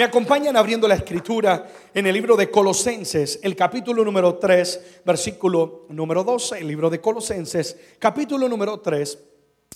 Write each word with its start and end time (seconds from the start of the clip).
Me 0.00 0.06
acompañan 0.06 0.56
abriendo 0.56 0.88
la 0.88 0.94
escritura 0.94 1.66
en 1.92 2.06
el 2.06 2.14
libro 2.14 2.34
de 2.34 2.50
Colosenses, 2.50 3.38
el 3.42 3.54
capítulo 3.54 4.02
número 4.02 4.36
3, 4.36 5.02
versículo 5.04 5.84
número 5.90 6.24
12, 6.24 6.58
el 6.58 6.68
libro 6.68 6.88
de 6.88 7.02
Colosenses, 7.02 7.76
capítulo 7.98 8.48
número 8.48 8.80
3. 8.80 9.18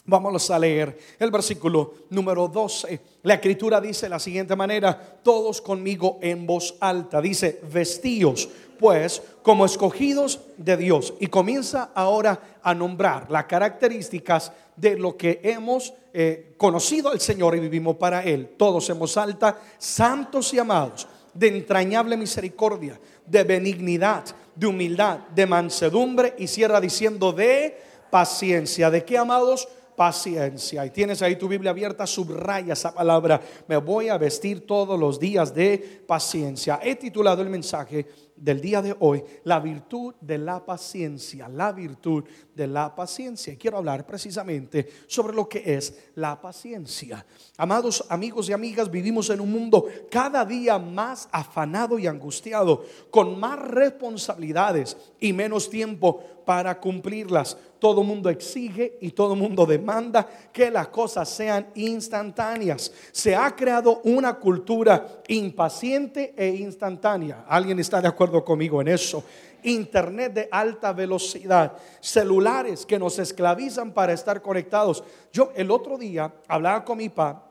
Vamos 0.07 0.51
a 0.51 0.59
leer 0.59 0.97
el 1.19 1.31
versículo 1.31 1.93
número 2.09 2.49
12. 2.49 3.01
La 3.23 3.35
escritura 3.35 3.83
dice 3.83 4.07
de 4.07 4.11
la 4.11 4.19
siguiente 4.19 4.57
manera, 4.57 4.99
todos 5.23 5.61
conmigo 5.61 6.19
en 6.23 6.47
voz 6.47 6.75
alta. 6.81 7.21
Dice, 7.21 7.61
vestíos 7.71 8.49
pues 8.79 9.23
como 9.43 9.65
escogidos 9.65 10.41
de 10.57 10.77
Dios. 10.77 11.15
Y 11.21 11.29
comienza 11.29 11.91
ahora 11.95 12.59
a 12.63 12.75
nombrar 12.75 13.31
las 13.31 13.45
características 13.45 14.53
de 14.77 14.97
lo 14.97 15.17
que 15.17 15.41
hemos 15.43 15.95
eh, 16.13 16.55
conocido 16.57 17.11
al 17.11 17.21
Señor 17.21 17.57
y 17.57 17.61
vivimos 17.61 17.97
para 17.97 18.23
Él. 18.23 18.55
Todos 18.57 18.97
voz 18.99 19.17
alta, 19.17 19.61
santos 19.79 20.53
y 20.55 20.59
amados, 20.59 21.07
de 21.33 21.49
entrañable 21.49 22.17
misericordia, 22.17 23.01
de 23.27 23.45
benignidad, 23.45 24.25
de 24.55 24.67
humildad, 24.67 25.19
de 25.35 25.47
mansedumbre. 25.47 26.35
Y 26.39 26.47
cierra 26.47 26.81
diciendo 26.81 27.33
de 27.33 27.77
paciencia. 28.11 28.91
¿De 28.91 29.05
qué, 29.05 29.19
amados? 29.19 29.69
paciencia. 29.95 30.85
Y 30.85 30.91
tienes 30.91 31.23
ahí 31.23 31.37
tu 31.37 31.49
Biblia 31.49 31.71
abierta, 31.71 32.07
subraya 32.07 32.73
esa 32.73 32.93
palabra. 32.93 33.41
Me 33.69 33.77
voy 33.77 34.09
a 34.09 34.19
vestir 34.19 34.67
todos 34.67 34.99
los 34.99 35.19
días 35.19 35.55
de 35.55 36.03
paciencia. 36.07 36.81
He 36.83 36.97
titulado 36.97 37.43
el 37.43 37.49
mensaje 37.49 38.07
del 38.37 38.61
día 38.61 38.83
de 38.83 38.97
hoy, 38.99 39.23
la 39.45 39.61
virtud 39.61 40.15
de 40.21 40.39
la 40.39 40.65
paciencia, 40.65 41.49
la 41.49 41.73
virtud 41.73 42.25
de 42.55 42.67
la 42.67 42.95
paciencia. 42.95 43.53
Y 43.53 43.57
quiero 43.57 43.79
hablar 43.79 44.07
precisamente 44.07 44.89
sobre 45.07 45.35
lo 45.35 45.49
que 45.49 45.63
es 45.75 46.11
la 46.17 46.41
paciencia. 46.41 47.25
Amados 47.57 48.05
amigos 48.09 48.49
y 48.49 48.53
amigas, 48.53 48.91
vivimos 48.91 49.31
en 49.31 49.41
un 49.41 49.53
mundo 49.53 49.87
cada 50.11 50.45
día 50.45 50.79
más 50.79 51.29
afanado 51.33 51.99
y 51.99 52.07
angustiado, 52.07 52.85
con 53.11 53.39
más 53.39 53.59
responsabilidades 53.59 54.97
y 55.21 55.33
menos 55.33 55.71
tiempo 55.71 56.23
para 56.45 56.81
cumplirlas. 56.81 57.57
Todo 57.85 58.03
mundo 58.03 58.31
exige 58.31 58.97
y 59.03 59.11
todo 59.11 59.37
mundo 59.37 59.67
demanda 59.67 60.27
que 60.51 60.71
las 60.71 60.89
cosas 60.89 61.29
sean 61.29 61.67
instantáneas. 61.75 62.91
Se 63.13 63.37
ha 63.37 63.55
creado 63.55 64.01
una 64.05 64.37
cultura 64.37 65.21
impaciente 65.29 66.33
e 66.35 66.49
instantánea. 66.49 67.45
¿Alguien 67.47 67.79
está 67.79 68.01
de 68.01 68.09
acuerdo 68.09 68.43
conmigo 68.43 68.81
en 68.81 68.89
eso? 68.89 69.23
Internet 69.65 70.33
de 70.33 70.49
alta 70.51 70.95
velocidad, 70.95 71.75
celulares 72.01 72.87
que 72.87 72.99
nos 72.99 73.19
esclavizan 73.19 73.93
para 73.93 74.15
estar 74.15 74.41
conectados. 74.41 75.05
Yo 75.31 75.53
el 75.55 75.71
otro 75.71 75.99
día 75.99 76.33
hablaba 76.49 76.87
con 76.87 76.97
mi 76.97 77.11
papá 77.11 77.44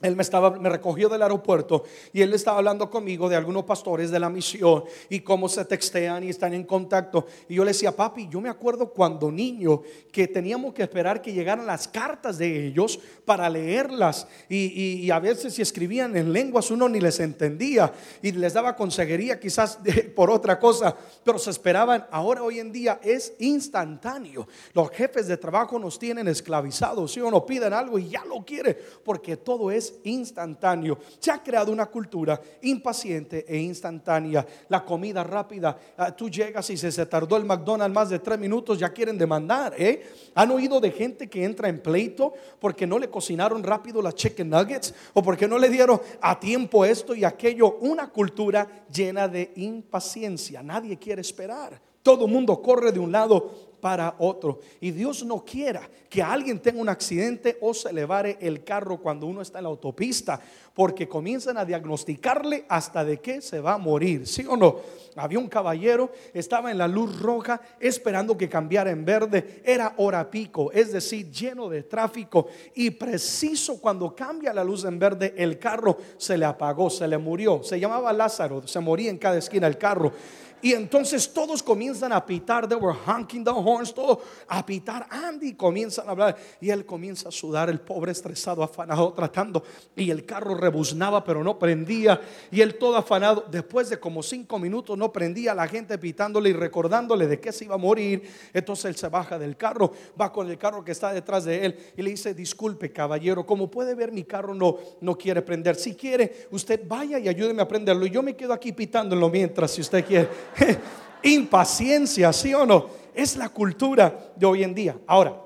él 0.00 0.14
me, 0.14 0.22
estaba, 0.22 0.50
me 0.50 0.68
recogió 0.68 1.08
del 1.08 1.22
aeropuerto 1.22 1.82
y 2.12 2.22
él 2.22 2.32
estaba 2.32 2.58
hablando 2.58 2.88
conmigo 2.88 3.28
de 3.28 3.34
algunos 3.34 3.64
pastores 3.64 4.12
de 4.12 4.20
la 4.20 4.30
misión 4.30 4.84
y 5.08 5.20
cómo 5.20 5.48
se 5.48 5.64
textean 5.64 6.22
y 6.22 6.28
están 6.28 6.54
en 6.54 6.62
contacto. 6.62 7.26
Y 7.48 7.56
yo 7.56 7.64
le 7.64 7.72
decía, 7.72 7.90
papi, 7.90 8.28
yo 8.28 8.40
me 8.40 8.48
acuerdo 8.48 8.90
cuando 8.90 9.32
niño 9.32 9.82
que 10.12 10.28
teníamos 10.28 10.72
que 10.72 10.84
esperar 10.84 11.20
que 11.20 11.32
llegaran 11.32 11.66
las 11.66 11.88
cartas 11.88 12.38
de 12.38 12.68
ellos 12.68 13.00
para 13.24 13.50
leerlas. 13.50 14.28
Y, 14.48 15.10
a 15.10 15.18
veces 15.18 15.54
si 15.54 15.62
escribían 15.62 16.16
en 16.16 16.32
lenguas 16.32 16.70
uno 16.70 16.88
ni 16.88 17.00
les 17.00 17.18
entendía 17.18 17.92
y 18.22 18.30
les 18.32 18.52
daba 18.52 18.76
consejería 18.76 19.40
quizás 19.40 19.80
por 20.14 20.30
otra 20.30 20.60
cosa, 20.60 20.94
pero 21.24 21.38
se 21.38 21.50
esperaban. 21.50 22.06
Ahora 22.12 22.44
hoy 22.44 22.60
en 22.60 22.70
día 22.70 23.00
es 23.02 23.32
instantáneo. 23.40 24.46
Los 24.74 24.90
jefes 24.90 25.26
de 25.26 25.38
trabajo 25.38 25.76
nos 25.78 25.98
tienen 25.98 26.28
esclavizados. 26.28 27.12
Si 27.12 27.20
uno 27.20 27.44
piden 27.44 27.72
algo 27.72 27.98
y 27.98 28.10
ya 28.10 28.24
lo 28.24 28.44
quiere, 28.44 28.78
porque 29.02 29.36
todo 29.36 29.72
es 29.72 29.77
instantáneo. 30.04 30.98
Se 31.18 31.30
ha 31.30 31.42
creado 31.42 31.72
una 31.72 31.86
cultura 31.86 32.40
impaciente 32.62 33.44
e 33.48 33.58
instantánea. 33.58 34.46
La 34.68 34.84
comida 34.84 35.24
rápida, 35.24 35.78
ah, 35.96 36.14
tú 36.14 36.28
llegas 36.28 36.68
y 36.70 36.76
se, 36.76 36.92
se 36.92 37.06
tardó 37.06 37.36
el 37.36 37.44
McDonald's 37.44 37.94
más 37.94 38.10
de 38.10 38.18
tres 38.18 38.38
minutos, 38.38 38.78
ya 38.78 38.92
quieren 38.92 39.18
demandar. 39.18 39.74
¿eh? 39.76 40.02
¿Han 40.34 40.50
oído 40.50 40.80
de 40.80 40.90
gente 40.90 41.28
que 41.28 41.44
entra 41.44 41.68
en 41.68 41.80
pleito 41.80 42.32
porque 42.60 42.86
no 42.86 42.98
le 42.98 43.10
cocinaron 43.10 43.62
rápido 43.62 44.02
las 44.02 44.14
chicken 44.14 44.50
nuggets 44.50 44.94
o 45.14 45.22
porque 45.22 45.48
no 45.48 45.58
le 45.58 45.68
dieron 45.68 46.00
a 46.20 46.38
tiempo 46.38 46.84
esto 46.84 47.14
y 47.14 47.24
aquello? 47.24 47.76
Una 47.80 48.08
cultura 48.10 48.84
llena 48.92 49.28
de 49.28 49.52
impaciencia. 49.56 50.62
Nadie 50.62 50.98
quiere 50.98 51.20
esperar. 51.20 51.80
Todo 52.02 52.26
el 52.26 52.32
mundo 52.32 52.62
corre 52.62 52.92
de 52.92 52.98
un 52.98 53.12
lado 53.12 53.67
para 53.80 54.14
otro. 54.18 54.60
Y 54.80 54.90
Dios 54.90 55.24
no 55.24 55.44
quiera 55.44 55.88
que 56.08 56.22
alguien 56.22 56.58
tenga 56.60 56.80
un 56.80 56.88
accidente 56.88 57.58
o 57.60 57.74
se 57.74 57.92
le 57.92 58.04
vare 58.04 58.38
el 58.40 58.64
carro 58.64 58.98
cuando 58.98 59.26
uno 59.26 59.42
está 59.42 59.58
en 59.58 59.64
la 59.64 59.70
autopista, 59.70 60.40
porque 60.74 61.08
comienzan 61.08 61.58
a 61.58 61.64
diagnosticarle 61.64 62.64
hasta 62.68 63.04
de 63.04 63.18
qué 63.18 63.40
se 63.40 63.60
va 63.60 63.74
a 63.74 63.78
morir. 63.78 64.26
¿Sí 64.26 64.46
o 64.48 64.56
no? 64.56 64.76
Había 65.16 65.38
un 65.38 65.48
caballero, 65.48 66.12
estaba 66.32 66.70
en 66.70 66.78
la 66.78 66.86
luz 66.86 67.20
roja 67.20 67.60
esperando 67.80 68.36
que 68.36 68.48
cambiara 68.48 68.90
en 68.90 69.04
verde. 69.04 69.62
Era 69.64 69.94
hora 69.96 70.30
pico, 70.30 70.70
es 70.72 70.92
decir, 70.92 71.30
lleno 71.30 71.68
de 71.68 71.82
tráfico. 71.82 72.46
Y 72.74 72.90
preciso 72.90 73.80
cuando 73.80 74.14
cambia 74.14 74.52
la 74.52 74.62
luz 74.62 74.84
en 74.84 74.98
verde, 74.98 75.34
el 75.36 75.58
carro 75.58 75.98
se 76.16 76.38
le 76.38 76.44
apagó, 76.44 76.88
se 76.88 77.08
le 77.08 77.18
murió. 77.18 77.62
Se 77.64 77.80
llamaba 77.80 78.12
Lázaro, 78.12 78.66
se 78.66 78.80
moría 78.80 79.10
en 79.10 79.18
cada 79.18 79.38
esquina 79.38 79.66
el 79.66 79.76
carro. 79.76 80.12
Y 80.60 80.72
entonces 80.72 81.32
todos 81.32 81.62
comienzan 81.62 82.12
a 82.12 82.24
pitar, 82.24 82.68
they 82.68 82.76
were 82.76 82.96
honking 83.06 83.44
the 83.44 83.50
horns, 83.50 83.94
todo 83.94 84.20
a 84.48 84.64
pitar. 84.64 85.06
Andy 85.10 85.54
comienzan 85.54 86.08
a 86.08 86.12
hablar 86.12 86.36
y 86.60 86.70
él 86.70 86.84
comienza 86.84 87.28
a 87.28 87.32
sudar, 87.32 87.70
el 87.70 87.80
pobre 87.80 88.12
estresado, 88.12 88.62
afanado, 88.62 89.12
tratando. 89.12 89.62
Y 89.96 90.10
el 90.10 90.24
carro 90.24 90.54
rebuznaba, 90.54 91.22
pero 91.24 91.44
no 91.44 91.58
prendía. 91.58 92.20
Y 92.50 92.60
él 92.60 92.76
todo 92.76 92.96
afanado, 92.96 93.44
después 93.50 93.88
de 93.90 94.00
como 94.00 94.22
cinco 94.22 94.58
minutos 94.58 94.98
no 94.98 95.12
prendía, 95.12 95.54
la 95.54 95.68
gente 95.68 95.98
pitándole 95.98 96.50
y 96.50 96.52
recordándole 96.52 97.26
de 97.26 97.40
que 97.40 97.52
se 97.52 97.64
iba 97.64 97.76
a 97.76 97.78
morir. 97.78 98.28
Entonces 98.52 98.86
él 98.86 98.96
se 98.96 99.08
baja 99.08 99.38
del 99.38 99.56
carro, 99.56 99.92
va 100.20 100.32
con 100.32 100.50
el 100.50 100.58
carro 100.58 100.84
que 100.84 100.92
está 100.92 101.12
detrás 101.12 101.44
de 101.44 101.64
él 101.64 101.78
y 101.96 102.02
le 102.02 102.10
dice, 102.10 102.34
disculpe 102.34 102.92
caballero, 102.92 103.46
como 103.46 103.70
puede 103.70 103.94
ver 103.94 104.12
mi 104.12 104.24
carro 104.24 104.54
no, 104.54 104.78
no 105.00 105.16
quiere 105.16 105.42
prender. 105.42 105.76
Si 105.76 105.94
quiere, 105.94 106.48
usted 106.50 106.82
vaya 106.86 107.18
y 107.18 107.28
ayúdeme 107.28 107.62
a 107.62 107.68
prenderlo. 107.68 108.06
Y 108.06 108.10
yo 108.10 108.22
me 108.22 108.36
quedo 108.36 108.52
aquí 108.52 108.72
pitándolo 108.72 109.28
mientras, 109.28 109.70
si 109.70 109.80
usted 109.80 110.04
quiere. 110.04 110.28
Impaciencia, 111.22 112.32
¿sí 112.32 112.54
o 112.54 112.64
no? 112.64 112.88
Es 113.14 113.36
la 113.36 113.48
cultura 113.48 114.32
de 114.36 114.46
hoy 114.46 114.62
en 114.62 114.74
día. 114.74 114.96
Ahora, 115.06 115.40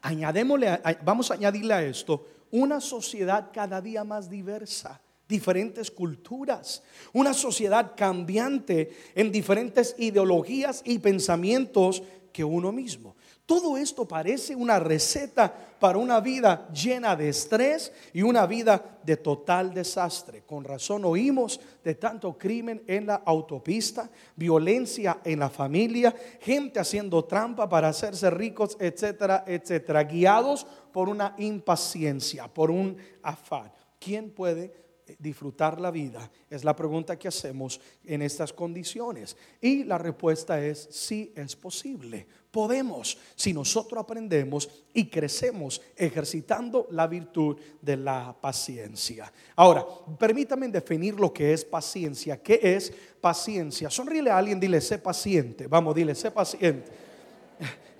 añadémosle, 0.00 0.80
vamos 1.04 1.30
a 1.30 1.34
añadirle 1.34 1.74
a 1.74 1.82
esto 1.82 2.26
una 2.50 2.80
sociedad 2.80 3.50
cada 3.52 3.80
día 3.80 4.04
más 4.04 4.30
diversa 4.30 5.00
diferentes 5.28 5.90
culturas, 5.90 6.82
una 7.12 7.32
sociedad 7.32 7.92
cambiante 7.96 8.94
en 9.14 9.32
diferentes 9.32 9.94
ideologías 9.98 10.82
y 10.84 10.98
pensamientos 10.98 12.02
que 12.32 12.44
uno 12.44 12.72
mismo. 12.72 13.13
Todo 13.46 13.76
esto 13.76 14.08
parece 14.08 14.56
una 14.56 14.78
receta 14.78 15.52
para 15.78 15.98
una 15.98 16.18
vida 16.20 16.66
llena 16.72 17.14
de 17.14 17.28
estrés 17.28 17.92
y 18.14 18.22
una 18.22 18.46
vida 18.46 18.98
de 19.02 19.18
total 19.18 19.74
desastre. 19.74 20.44
Con 20.46 20.64
razón 20.64 21.04
oímos 21.04 21.60
de 21.82 21.94
tanto 21.94 22.38
crimen 22.38 22.82
en 22.86 23.06
la 23.06 23.16
autopista, 23.16 24.08
violencia 24.34 25.20
en 25.22 25.40
la 25.40 25.50
familia, 25.50 26.14
gente 26.40 26.80
haciendo 26.80 27.22
trampa 27.26 27.68
para 27.68 27.88
hacerse 27.88 28.30
ricos, 28.30 28.78
etcétera, 28.80 29.44
etcétera, 29.46 30.04
guiados 30.04 30.66
por 30.90 31.10
una 31.10 31.34
impaciencia, 31.36 32.48
por 32.48 32.70
un 32.70 32.96
afán. 33.22 33.70
¿Quién 33.98 34.30
puede 34.30 34.72
disfrutar 35.18 35.82
la 35.82 35.90
vida? 35.90 36.30
Es 36.48 36.64
la 36.64 36.74
pregunta 36.74 37.18
que 37.18 37.28
hacemos 37.28 37.78
en 38.04 38.22
estas 38.22 38.54
condiciones. 38.54 39.36
Y 39.60 39.84
la 39.84 39.98
respuesta 39.98 40.64
es 40.64 40.88
sí 40.90 41.30
es 41.36 41.54
posible. 41.54 42.26
Podemos 42.54 43.18
si 43.34 43.52
nosotros 43.52 44.00
aprendemos 44.00 44.70
y 44.92 45.06
crecemos 45.06 45.82
ejercitando 45.96 46.86
la 46.92 47.08
virtud 47.08 47.56
de 47.82 47.96
la 47.96 48.32
paciencia. 48.40 49.32
Ahora, 49.56 49.84
permítame 50.16 50.68
definir 50.68 51.18
lo 51.18 51.32
que 51.32 51.52
es 51.52 51.64
paciencia. 51.64 52.40
¿Qué 52.40 52.60
es 52.62 52.92
paciencia? 53.20 53.90
Sonríele 53.90 54.30
a 54.30 54.38
alguien, 54.38 54.60
dile, 54.60 54.80
sé 54.80 54.98
paciente. 54.98 55.66
Vamos, 55.66 55.96
dile, 55.96 56.14
sé 56.14 56.30
paciente. 56.30 56.92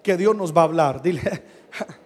Que 0.00 0.16
Dios 0.16 0.36
nos 0.36 0.56
va 0.56 0.60
a 0.60 0.64
hablar. 0.66 1.02
Dile. 1.02 1.42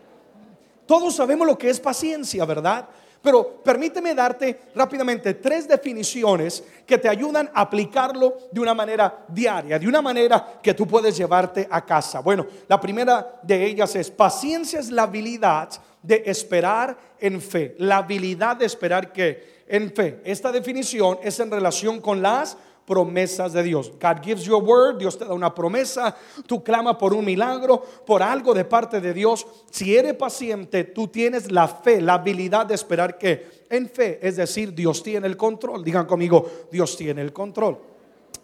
Todos 0.87 1.15
sabemos 1.15 1.47
lo 1.47 1.59
que 1.59 1.69
es 1.69 1.79
paciencia, 1.79 2.47
¿verdad? 2.47 2.89
Pero 3.21 3.63
permíteme 3.63 4.15
darte 4.15 4.61
rápidamente 4.75 5.35
tres 5.35 5.67
definiciones 5.67 6.63
que 6.87 6.99
te 6.99 7.09
ayudan 7.09 7.51
a 7.53 7.63
aplicarlo 7.63 8.37
de 8.53 8.61
una 8.61 8.75
manera 8.75 9.25
diaria, 9.29 9.79
de 9.79 9.89
una 9.89 10.01
manera 10.01 10.59
que 10.63 10.75
tú 10.75 10.87
puedes 10.87 11.17
llevarte 11.17 11.67
a 11.71 11.85
casa. 11.85 12.21
Bueno, 12.21 12.47
la 12.69 12.81
primera 12.81 13.41
de 13.43 13.67
ellas 13.67 13.95
es 13.97 14.11
paciencia 14.11 14.79
es 14.79 14.91
la 14.91 15.03
habilidad 15.03 15.71
de 16.03 16.23
esperar 16.27 16.97
en 17.19 17.41
fe. 17.41 17.75
La 17.79 17.99
habilidad 17.99 18.57
de 18.57 18.67
esperar 18.67 19.13
que 19.13 19.59
en 19.67 19.93
fe. 19.93 20.21
Esta 20.25 20.51
definición 20.51 21.19
es 21.23 21.39
en 21.41 21.51
relación 21.51 22.01
con 22.01 22.23
las 22.23 22.57
promesas 22.89 23.53
de 23.53 23.63
Dios. 23.63 23.93
God 24.01 24.23
gives 24.23 24.45
you 24.45 24.55
a 24.55 24.59
word, 24.59 24.97
Dios 24.97 25.19
te 25.19 25.27
da 25.27 25.35
una 25.35 25.55
promesa, 25.55 26.17
tú 26.47 26.65
clamas 26.65 26.97
por 26.97 27.13
un 27.13 27.23
milagro, 27.23 27.83
por 28.07 28.23
algo 28.23 28.55
de 28.55 28.65
parte 28.65 28.99
de 28.99 29.13
Dios. 29.13 29.47
Si 29.71 29.95
eres 29.95 30.15
paciente, 30.15 30.85
tú 30.85 31.09
tienes 31.09 31.53
la 31.53 31.69
fe, 31.69 32.01
la 32.01 32.15
habilidad 32.15 32.65
de 32.65 32.75
esperar 32.75 33.19
que 33.19 33.67
en 33.69 33.91
fe, 33.91 34.19
es 34.27 34.37
decir, 34.37 34.75
Dios 34.75 35.03
tiene 35.03 35.27
el 35.27 35.37
control. 35.37 35.85
Digan 35.85 36.07
conmigo, 36.07 36.49
Dios 36.73 36.97
tiene 36.97 37.21
el 37.21 37.35
control. 37.35 37.79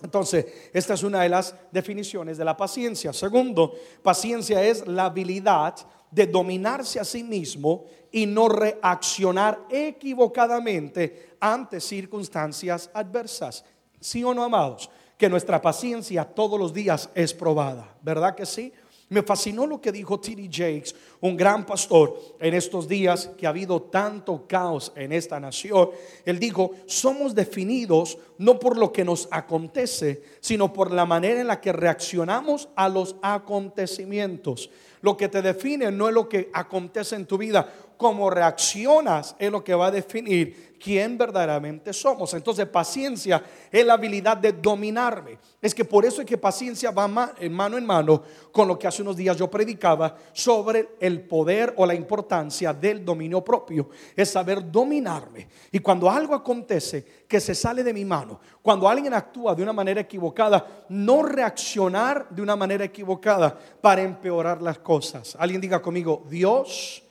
Entonces, 0.03 0.45
esta 0.75 0.93
es 0.93 1.03
una 1.03 1.23
de 1.23 1.31
las 1.31 1.55
definiciones 1.73 2.37
de 2.37 2.45
la 2.45 2.55
paciencia. 2.55 3.15
Segundo, 3.15 3.75
paciencia 4.03 4.63
es 4.63 4.87
la 4.87 5.07
habilidad 5.07 5.75
de 6.11 6.27
dominarse 6.27 7.01
a 7.01 7.05
sí 7.05 7.25
mismo 7.25 7.87
y 8.13 8.27
no 8.27 8.49
reaccionar 8.49 9.67
equivocadamente 9.71 11.31
ante 11.41 11.81
circunstancias 11.81 12.89
adversas. 12.95 13.65
¿Sí 14.05 14.23
o 14.23 14.35
no, 14.35 14.45
amados? 14.45 14.91
Que 15.17 15.31
nuestra 15.31 15.63
paciencia 15.63 16.27
todos 16.27 16.61
los 16.61 16.75
días 16.75 17.09
es 17.15 17.33
probada, 17.33 17.97
¿verdad 18.03 18.35
que 18.35 18.45
sí? 18.45 18.71
Me 19.09 19.23
fascinó 19.23 19.67
lo 19.67 19.81
que 19.81 19.93
dijo 19.93 20.21
T.D. 20.21 20.51
Jakes, 20.53 20.95
un 21.23 21.39
gran 21.39 21.65
pastor, 21.65 22.21
en 22.39 22.53
estos 22.53 22.87
días 22.87 23.31
que 23.39 23.47
ha 23.47 23.49
habido 23.49 23.81
tanto 23.81 24.47
caos 24.47 24.93
en 24.95 25.13
esta 25.13 25.41
nación. 25.41 25.89
Él 26.27 26.39
dijo, 26.39 26.73
somos 26.87 27.35
definidos 27.35 28.19
no 28.37 28.59
por 28.59 28.77
lo 28.77 28.93
que 28.93 29.05
nos 29.05 29.27
acontece, 29.31 30.23
sino 30.41 30.71
por 30.71 30.91
la 30.91 31.07
manera 31.07 31.41
en 31.41 31.47
la 31.47 31.63
que 31.63 31.73
reaccionamos 31.73 32.69
a 32.77 32.91
los 32.91 33.17
acontecimientos. 33.23 34.69
Lo 35.01 35.17
que 35.17 35.29
te 35.29 35.41
define 35.41 35.91
no 35.91 36.09
es 36.09 36.15
lo 36.15 36.29
que 36.29 36.51
acontece 36.53 37.17
en 37.17 37.27
tu 37.27 37.39
vida, 37.39 37.73
cómo 37.97 38.31
reaccionas 38.31 39.37
es 39.39 39.51
lo 39.51 39.63
que 39.63 39.75
va 39.75 39.87
a 39.87 39.91
definir 39.91 40.75
quién 40.85 41.17
verdaderamente 41.17 41.95
somos. 41.95 42.35
Entonces, 42.35 42.67
paciencia 42.67 43.43
es 43.73 43.87
la 43.87 43.95
habilidad 43.95 44.37
de 44.37 44.53
dominarme. 44.53 45.39
Es 45.63 45.75
que 45.75 45.85
por 45.85 46.05
eso 46.05 46.21
es 46.21 46.27
que 46.27 46.37
paciencia 46.37 46.91
va 46.91 47.33
en 47.39 47.53
mano 47.55 47.79
en 47.79 47.87
mano 47.87 48.23
con 48.53 48.69
lo 48.69 48.79
que 48.79 48.87
hace 48.87 49.01
unos 49.01 49.17
días 49.17 49.37
yo 49.39 49.51
predicaba 49.51 50.15
sobre 50.35 50.97
el 51.01 51.23
poder 51.23 51.73
o 51.79 51.87
la 51.87 51.95
importancia 51.95 52.75
del 52.75 53.03
dominio 53.03 53.43
propio. 53.43 53.89
Es 54.15 54.31
saber 54.31 54.71
dominarme. 54.71 55.49
Y 55.73 55.79
cuando 55.79 56.11
algo 56.11 56.35
acontece 56.35 57.25
que 57.27 57.41
se 57.41 57.55
sale 57.55 57.83
de 57.83 57.95
mi 57.95 58.05
mano, 58.05 58.39
cuando 58.61 58.87
alguien 58.87 59.15
actúa 59.15 59.55
de 59.55 59.63
una 59.63 59.73
manera 59.73 60.03
equivocada, 60.03 60.85
no 60.91 61.23
reaccionar 61.23 62.29
de 62.29 62.43
una 62.43 62.57
manera 62.57 62.85
equivocada 62.85 63.59
para 63.81 64.03
empeorar 64.03 64.61
las 64.61 64.79
cosas. 64.81 65.35
Alguien 65.39 65.63
diga 65.63 65.81
conmigo, 65.81 66.25
Dios, 66.29 67.03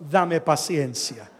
dame 0.00 0.40
paciencia. 0.40 1.30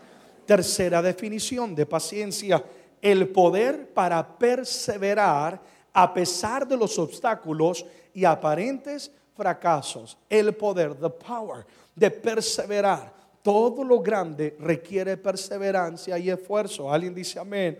Tercera 0.46 1.00
definición 1.00 1.74
de 1.74 1.86
paciencia, 1.86 2.62
el 3.00 3.28
poder 3.28 3.88
para 3.92 4.38
perseverar 4.38 5.60
a 5.92 6.12
pesar 6.12 6.66
de 6.66 6.76
los 6.76 6.98
obstáculos 6.98 7.84
y 8.12 8.24
aparentes 8.24 9.10
fracasos. 9.36 10.18
El 10.28 10.54
poder, 10.54 10.94
the 10.94 11.10
power 11.10 11.64
de 11.94 12.10
perseverar. 12.10 13.12
Todo 13.42 13.82
lo 13.82 14.00
grande 14.00 14.56
requiere 14.60 15.16
perseverancia 15.16 16.18
y 16.18 16.28
esfuerzo. 16.28 16.92
Alguien 16.92 17.14
dice 17.14 17.38
amén. 17.38 17.78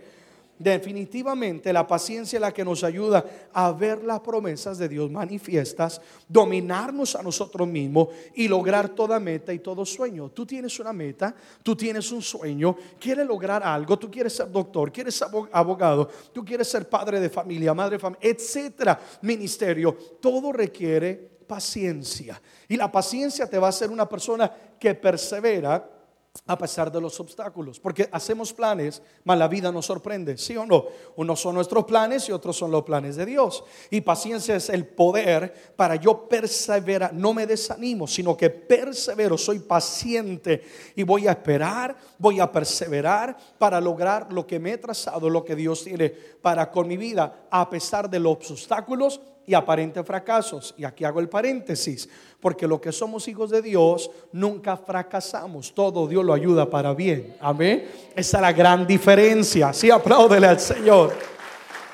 Definitivamente 0.61 1.73
la 1.73 1.87
paciencia 1.87 2.37
es 2.37 2.41
la 2.43 2.53
que 2.53 2.67
nos 2.67 2.85
ayuda 2.85 3.25
a 3.51 3.73
ver 3.73 4.05
las 4.05 4.21
promesas 4.21 4.77
de 4.77 4.91
Dios 4.91 5.11
manifiestas, 5.11 6.03
dominarnos 6.29 7.17
a 7.17 7.23
nosotros 7.23 7.67
mismos 7.67 8.09
y 8.35 8.47
lograr 8.47 8.91
toda 8.91 9.19
meta 9.19 9.55
y 9.55 9.61
todo 9.61 9.87
sueño. 9.87 10.29
Tú 10.29 10.45
tienes 10.45 10.79
una 10.79 10.93
meta, 10.93 11.35
tú 11.62 11.75
tienes 11.75 12.12
un 12.12 12.21
sueño, 12.21 12.77
quieres 13.01 13.27
lograr 13.27 13.62
algo, 13.62 13.99
tú 13.99 14.11
quieres 14.11 14.35
ser 14.35 14.53
doctor, 14.53 14.93
quieres 14.93 15.15
ser 15.15 15.29
abogado, 15.51 16.11
tú 16.31 16.45
quieres 16.45 16.69
ser 16.69 16.87
padre 16.91 17.21
de 17.21 17.31
familia, 17.31 17.73
madre 17.73 17.97
de 17.97 18.01
familia, 18.01 18.31
etcétera, 18.31 19.01
ministerio. 19.23 19.97
Todo 20.21 20.53
requiere 20.53 21.15
paciencia. 21.47 22.39
Y 22.69 22.77
la 22.77 22.93
paciencia 22.93 23.49
te 23.49 23.59
va 23.59 23.69
a 23.69 23.71
hacer 23.71 23.91
una 23.91 24.06
persona 24.06 24.53
que 24.79 24.95
persevera 24.95 26.00
a 26.47 26.56
pesar 26.56 26.93
de 26.93 27.00
los 27.00 27.19
obstáculos, 27.19 27.81
porque 27.81 28.09
hacemos 28.12 28.53
planes, 28.53 29.03
mas 29.25 29.38
la 29.38 29.49
vida 29.49 29.73
nos 29.73 29.87
sorprende, 29.87 30.38
¿sí 30.38 30.56
o 30.56 30.65
no? 30.65 30.87
Unos 31.17 31.41
son 31.41 31.56
nuestros 31.56 31.85
planes 31.85 32.29
y 32.29 32.32
otros 32.32 32.56
son 32.56 32.71
los 32.71 32.85
planes 32.85 33.17
de 33.17 33.27
Dios. 33.27 33.65
Y 33.91 34.00
paciencia 34.00 34.55
es 34.55 34.69
el 34.69 34.87
poder 34.87 35.75
para 35.77 35.97
yo 35.97 36.29
perseverar, 36.29 37.12
no 37.12 37.35
me 37.35 37.47
desanimo, 37.47 38.06
sino 38.06 38.37
que 38.37 38.49
persevero, 38.49 39.37
soy 39.37 39.59
paciente 39.59 40.62
y 40.94 41.03
voy 41.03 41.27
a 41.27 41.32
esperar, 41.32 41.97
voy 42.19 42.38
a 42.38 42.50
perseverar 42.50 43.37
para 43.59 43.81
lograr 43.81 44.32
lo 44.32 44.47
que 44.47 44.61
me 44.61 44.73
he 44.73 44.79
trazado, 44.79 45.29
lo 45.29 45.44
que 45.44 45.56
Dios 45.56 45.85
tiene 45.85 46.11
para 46.11 46.71
con 46.71 46.87
mi 46.87 46.97
vida, 46.97 47.47
a 47.50 47.69
pesar 47.69 48.09
de 48.09 48.21
los 48.21 48.50
obstáculos 48.50 49.21
y 49.47 49.55
aparentes 49.55 50.07
fracasos. 50.07 50.75
Y 50.77 50.85
aquí 50.85 51.05
hago 51.05 51.21
el 51.21 51.29
paréntesis, 51.29 52.09
porque 52.41 52.67
lo 52.67 52.81
que 52.81 52.93
somos 52.93 53.27
hijos 53.29 53.51
de 53.51 53.63
Dios 53.63 54.11
nunca 54.33 54.77
fracasamos, 54.77 55.75
todo 55.75 56.07
Dios 56.07 56.25
lo 56.25 56.33
ayuda 56.33 56.69
para 56.69 56.95
bien. 56.95 57.37
Amén. 57.41 57.89
Esa 58.15 58.39
es 58.39 58.43
la 58.43 58.53
gran 58.53 58.87
diferencia. 58.87 59.73
Sí, 59.73 59.91
apláudele 59.91 60.47
al 60.47 60.61
Señor. 60.61 61.13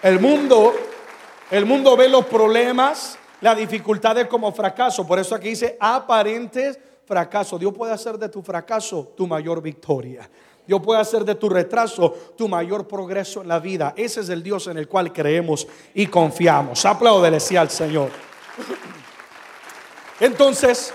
El 0.02 0.20
mundo, 0.20 0.72
el 1.50 1.66
mundo 1.66 1.96
ve 1.96 2.08
los 2.08 2.26
problemas, 2.26 3.18
las 3.40 3.56
dificultades 3.56 4.26
como 4.26 4.52
fracaso. 4.52 5.06
Por 5.06 5.18
eso 5.18 5.34
aquí 5.34 5.50
dice 5.50 5.76
aparentes 5.80 6.78
fracasos. 7.04 7.58
Dios 7.58 7.72
puede 7.72 7.92
hacer 7.92 8.18
de 8.18 8.28
tu 8.28 8.42
fracaso 8.42 9.12
tu 9.16 9.26
mayor 9.26 9.62
victoria. 9.62 10.28
Dios 10.66 10.80
puede 10.82 11.00
hacer 11.00 11.24
de 11.24 11.34
tu 11.34 11.48
retraso 11.48 12.34
tu 12.36 12.48
mayor 12.48 12.86
progreso 12.88 13.42
en 13.42 13.48
la 13.48 13.58
vida. 13.58 13.94
Ese 13.96 14.20
es 14.20 14.28
el 14.28 14.42
Dios 14.42 14.66
en 14.66 14.78
el 14.78 14.88
cual 14.88 15.12
creemos 15.12 15.66
y 15.94 16.06
confiamos. 16.06 16.84
Aplaudele 16.84 17.38
al 17.58 17.70
Señor. 17.70 18.10
Entonces, 20.18 20.92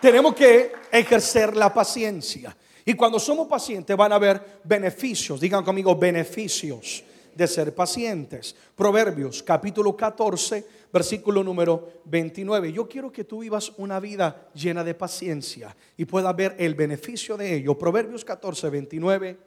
tenemos 0.00 0.34
que 0.34 0.72
ejercer 0.90 1.56
la 1.56 1.72
paciencia. 1.72 2.56
Y 2.84 2.94
cuando 2.94 3.18
somos 3.18 3.48
pacientes 3.48 3.96
van 3.96 4.12
a 4.12 4.16
haber 4.16 4.60
beneficios. 4.64 5.40
Digan 5.40 5.64
conmigo, 5.64 5.96
beneficios 5.96 7.02
de 7.36 7.46
ser 7.46 7.74
pacientes. 7.74 8.56
Proverbios 8.74 9.42
capítulo 9.42 9.94
14, 9.94 10.64
versículo 10.92 11.44
número 11.44 12.00
29. 12.06 12.72
Yo 12.72 12.88
quiero 12.88 13.12
que 13.12 13.24
tú 13.24 13.40
vivas 13.40 13.72
una 13.76 14.00
vida 14.00 14.48
llena 14.54 14.82
de 14.82 14.94
paciencia 14.94 15.76
y 15.96 16.06
puedas 16.06 16.34
ver 16.34 16.56
el 16.58 16.74
beneficio 16.74 17.36
de 17.36 17.54
ello. 17.54 17.76
Proverbios 17.76 18.24
14, 18.24 18.70
29. 18.70 19.38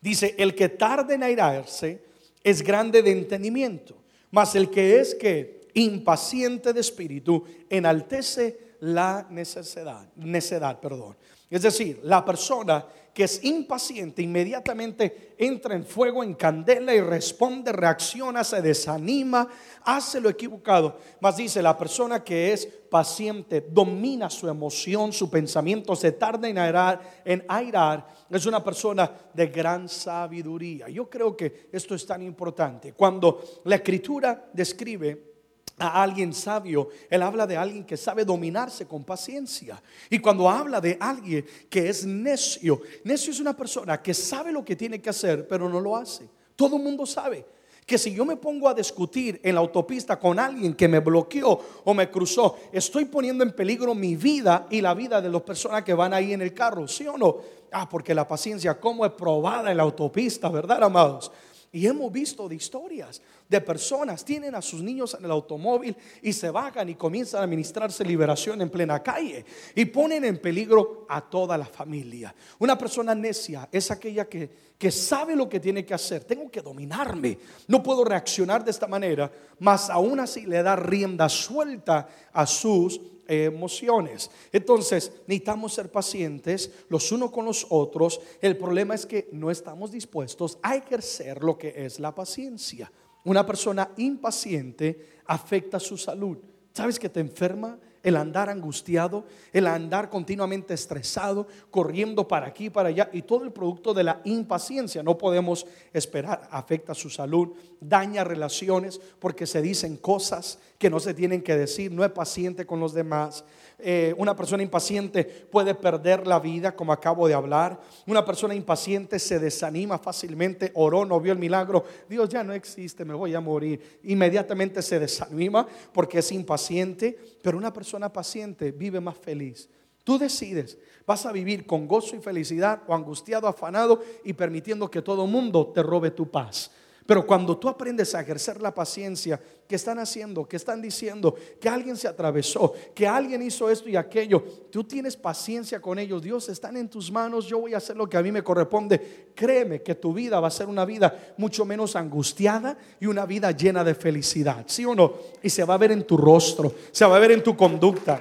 Dice, 0.00 0.36
el 0.38 0.54
que 0.54 0.68
tarde 0.68 1.14
en 1.14 1.24
airarse 1.24 2.04
es 2.44 2.62
grande 2.62 3.02
de 3.02 3.10
entendimiento, 3.10 3.96
mas 4.30 4.54
el 4.54 4.70
que 4.70 5.00
es 5.00 5.16
que 5.16 5.68
impaciente 5.74 6.72
de 6.72 6.80
espíritu 6.80 7.44
enaltece 7.68 8.76
la 8.80 9.26
necesidad, 9.28 10.08
necedad, 10.14 10.78
perdón. 10.78 11.16
Es 11.50 11.62
decir, 11.62 12.00
la 12.02 12.24
persona 12.24 12.84
que 13.18 13.24
es 13.24 13.42
impaciente 13.42 14.22
inmediatamente 14.22 15.34
entra 15.38 15.74
en 15.74 15.84
fuego, 15.84 16.22
en 16.22 16.34
candela 16.34 16.94
y 16.94 17.00
responde, 17.00 17.72
reacciona, 17.72 18.44
se 18.44 18.62
desanima, 18.62 19.48
hace 19.82 20.20
lo 20.20 20.28
equivocado. 20.28 20.98
Mas 21.20 21.36
dice, 21.36 21.60
la 21.60 21.76
persona 21.76 22.22
que 22.22 22.52
es 22.52 22.66
paciente 22.66 23.66
domina 23.70 24.30
su 24.30 24.48
emoción, 24.48 25.12
su 25.12 25.28
pensamiento, 25.28 25.96
se 25.96 26.12
tarda 26.12 26.48
en 26.48 26.58
airar, 26.58 27.22
en 27.24 27.44
airar, 27.48 28.06
es 28.30 28.46
una 28.46 28.62
persona 28.62 29.10
de 29.34 29.46
gran 29.48 29.88
sabiduría. 29.88 30.88
Yo 30.88 31.10
creo 31.10 31.36
que 31.36 31.70
esto 31.72 31.94
es 31.96 32.06
tan 32.06 32.22
importante. 32.22 32.92
Cuando 32.92 33.42
la 33.64 33.74
escritura 33.76 34.48
describe 34.52 35.37
a 35.78 36.02
alguien 36.02 36.32
sabio, 36.32 36.88
él 37.08 37.22
habla 37.22 37.46
de 37.46 37.56
alguien 37.56 37.84
que 37.84 37.96
sabe 37.96 38.24
dominarse 38.24 38.86
con 38.86 39.04
paciencia. 39.04 39.80
Y 40.10 40.18
cuando 40.18 40.48
habla 40.48 40.80
de 40.80 40.96
alguien 41.00 41.44
que 41.68 41.88
es 41.88 42.04
necio, 42.04 42.82
necio 43.04 43.32
es 43.32 43.40
una 43.40 43.56
persona 43.56 44.02
que 44.02 44.14
sabe 44.14 44.52
lo 44.52 44.64
que 44.64 44.76
tiene 44.76 45.00
que 45.00 45.10
hacer, 45.10 45.46
pero 45.46 45.68
no 45.68 45.80
lo 45.80 45.96
hace. 45.96 46.28
Todo 46.56 46.76
el 46.76 46.82
mundo 46.82 47.06
sabe 47.06 47.44
que 47.88 47.96
si 47.96 48.12
yo 48.12 48.26
me 48.26 48.36
pongo 48.36 48.68
a 48.68 48.74
discutir 48.74 49.40
en 49.42 49.54
la 49.54 49.62
autopista 49.62 50.18
con 50.18 50.38
alguien 50.38 50.74
que 50.74 50.86
me 50.86 51.00
bloqueó 51.00 51.58
o 51.84 51.94
me 51.94 52.10
cruzó, 52.10 52.58
estoy 52.70 53.06
poniendo 53.06 53.42
en 53.42 53.52
peligro 53.52 53.94
mi 53.94 54.14
vida 54.14 54.66
y 54.68 54.82
la 54.82 54.92
vida 54.92 55.22
de 55.22 55.30
las 55.30 55.40
personas 55.40 55.84
que 55.84 55.94
van 55.94 56.12
ahí 56.12 56.34
en 56.34 56.42
el 56.42 56.52
carro, 56.52 56.86
¿sí 56.86 57.06
o 57.06 57.16
no? 57.16 57.38
Ah, 57.72 57.88
porque 57.88 58.14
la 58.14 58.28
paciencia, 58.28 58.78
como 58.78 59.06
es 59.06 59.12
probada 59.12 59.70
en 59.70 59.78
la 59.78 59.84
autopista, 59.84 60.50
¿verdad, 60.50 60.84
amados? 60.84 61.32
Y 61.70 61.86
hemos 61.86 62.10
visto 62.10 62.48
de 62.48 62.54
historias 62.54 63.20
de 63.48 63.60
personas, 63.60 64.24
tienen 64.24 64.54
a 64.54 64.62
sus 64.62 64.80
niños 64.82 65.14
en 65.18 65.24
el 65.24 65.30
automóvil 65.30 65.94
y 66.22 66.32
se 66.32 66.50
bajan 66.50 66.88
y 66.88 66.94
comienzan 66.94 67.40
a 67.40 67.44
administrarse 67.44 68.04
liberación 68.04 68.62
en 68.62 68.70
plena 68.70 69.02
calle 69.02 69.44
y 69.74 69.84
ponen 69.84 70.24
en 70.24 70.38
peligro 70.38 71.06
a 71.08 71.20
toda 71.20 71.58
la 71.58 71.66
familia. 71.66 72.34
Una 72.58 72.78
persona 72.78 73.14
necia 73.14 73.68
es 73.70 73.90
aquella 73.90 74.26
que, 74.26 74.50
que 74.78 74.90
sabe 74.90 75.36
lo 75.36 75.48
que 75.48 75.60
tiene 75.60 75.84
que 75.84 75.94
hacer. 75.94 76.24
Tengo 76.24 76.50
que 76.50 76.62
dominarme. 76.62 77.38
No 77.66 77.82
puedo 77.82 78.04
reaccionar 78.04 78.64
de 78.64 78.70
esta 78.70 78.86
manera, 78.86 79.30
mas 79.58 79.90
aún 79.90 80.20
así 80.20 80.46
le 80.46 80.62
da 80.62 80.74
rienda 80.74 81.28
suelta 81.28 82.08
a 82.32 82.46
sus 82.46 82.98
emociones. 83.28 84.30
Entonces, 84.50 85.12
necesitamos 85.26 85.74
ser 85.74 85.92
pacientes 85.92 86.72
los 86.88 87.12
unos 87.12 87.30
con 87.30 87.44
los 87.44 87.66
otros. 87.68 88.20
El 88.40 88.56
problema 88.56 88.94
es 88.94 89.06
que 89.06 89.28
no 89.32 89.50
estamos 89.50 89.92
dispuestos 89.92 90.58
a 90.62 90.74
ejercer 90.74 91.44
lo 91.44 91.56
que 91.56 91.84
es 91.84 92.00
la 92.00 92.14
paciencia. 92.14 92.90
Una 93.24 93.44
persona 93.44 93.90
impaciente 93.98 95.20
afecta 95.26 95.78
su 95.78 95.96
salud. 95.96 96.38
¿Sabes 96.72 96.98
que 96.98 97.08
te 97.08 97.20
enferma 97.20 97.78
el 98.02 98.16
andar 98.16 98.48
angustiado, 98.48 99.24
el 99.52 99.66
andar 99.66 100.08
continuamente 100.08 100.74
estresado, 100.74 101.46
corriendo 101.70 102.26
para 102.26 102.46
aquí 102.46 102.70
para 102.70 102.88
allá, 102.88 103.10
y 103.12 103.22
todo 103.22 103.44
el 103.44 103.52
producto 103.52 103.92
de 103.94 104.04
la 104.04 104.20
impaciencia. 104.24 105.02
No 105.02 105.18
podemos 105.18 105.66
esperar, 105.92 106.48
afecta 106.50 106.94
su 106.94 107.10
salud, 107.10 107.50
daña 107.80 108.24
relaciones 108.24 109.00
porque 109.18 109.46
se 109.46 109.62
dicen 109.62 109.96
cosas 109.96 110.58
que 110.78 110.90
no 110.90 111.00
se 111.00 111.14
tienen 111.14 111.42
que 111.42 111.56
decir, 111.56 111.92
no 111.92 112.04
es 112.04 112.10
paciente 112.10 112.66
con 112.66 112.80
los 112.80 112.94
demás. 112.94 113.44
Eh, 113.80 114.14
una 114.18 114.34
persona 114.34 114.62
impaciente 114.62 115.24
puede 115.24 115.74
perder 115.74 116.26
la 116.26 116.40
vida, 116.40 116.74
como 116.74 116.92
acabo 116.92 117.28
de 117.28 117.34
hablar. 117.34 117.80
Una 118.06 118.24
persona 118.24 118.54
impaciente 118.54 119.18
se 119.18 119.38
desanima 119.38 119.98
fácilmente, 119.98 120.70
oró, 120.74 121.04
no 121.04 121.20
vio 121.20 121.32
el 121.32 121.38
milagro. 121.38 121.84
Dios 122.08 122.28
ya 122.28 122.42
no 122.42 122.52
existe, 122.52 123.04
me 123.04 123.14
voy 123.14 123.34
a 123.34 123.40
morir. 123.40 124.00
Inmediatamente 124.04 124.82
se 124.82 124.98
desanima 124.98 125.66
porque 125.92 126.18
es 126.18 126.32
impaciente, 126.32 127.16
pero 127.42 127.58
una 127.58 127.72
persona 127.72 128.12
paciente 128.12 128.72
vive 128.72 129.00
más 129.00 129.16
feliz. 129.18 129.68
Tú 130.02 130.18
decides, 130.18 130.78
vas 131.06 131.26
a 131.26 131.32
vivir 131.32 131.66
con 131.66 131.86
gozo 131.86 132.16
y 132.16 132.20
felicidad 132.20 132.82
o 132.86 132.94
angustiado, 132.94 133.46
afanado 133.46 134.02
y 134.24 134.32
permitiendo 134.32 134.90
que 134.90 135.02
todo 135.02 135.26
mundo 135.26 135.66
te 135.74 135.82
robe 135.82 136.10
tu 136.10 136.30
paz. 136.30 136.70
Pero 137.08 137.26
cuando 137.26 137.56
tú 137.56 137.70
aprendes 137.70 138.14
a 138.14 138.20
ejercer 138.20 138.60
la 138.60 138.74
paciencia, 138.74 139.40
que 139.66 139.76
están 139.76 139.98
haciendo? 139.98 140.46
que 140.46 140.56
están 140.56 140.82
diciendo? 140.82 141.34
Que 141.58 141.66
alguien 141.66 141.96
se 141.96 142.06
atravesó, 142.06 142.74
que 142.94 143.08
alguien 143.08 143.40
hizo 143.40 143.70
esto 143.70 143.88
y 143.88 143.96
aquello. 143.96 144.44
Tú 144.70 144.84
tienes 144.84 145.16
paciencia 145.16 145.80
con 145.80 145.98
ellos. 145.98 146.22
Dios, 146.22 146.50
están 146.50 146.76
en 146.76 146.86
tus 146.86 147.10
manos. 147.10 147.46
Yo 147.46 147.60
voy 147.60 147.72
a 147.72 147.78
hacer 147.78 147.96
lo 147.96 148.06
que 148.10 148.18
a 148.18 148.22
mí 148.22 148.30
me 148.30 148.44
corresponde. 148.44 149.30
Créeme 149.34 149.80
que 149.80 149.94
tu 149.94 150.12
vida 150.12 150.38
va 150.38 150.48
a 150.48 150.50
ser 150.50 150.66
una 150.66 150.84
vida 150.84 151.32
mucho 151.38 151.64
menos 151.64 151.96
angustiada 151.96 152.76
y 153.00 153.06
una 153.06 153.24
vida 153.24 153.52
llena 153.52 153.82
de 153.84 153.94
felicidad. 153.94 154.64
¿Sí 154.66 154.84
o 154.84 154.94
no? 154.94 155.14
Y 155.42 155.48
se 155.48 155.64
va 155.64 155.72
a 155.72 155.78
ver 155.78 155.92
en 155.92 156.06
tu 156.06 156.18
rostro, 156.18 156.74
se 156.92 157.06
va 157.06 157.16
a 157.16 157.20
ver 157.20 157.32
en 157.32 157.42
tu 157.42 157.56
conducta. 157.56 158.20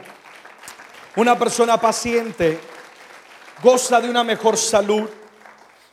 Una 1.17 1.37
persona 1.37 1.77
paciente 1.77 2.57
goza 3.61 3.99
de 3.99 4.09
una 4.09 4.23
mejor 4.23 4.55
salud 4.55 5.09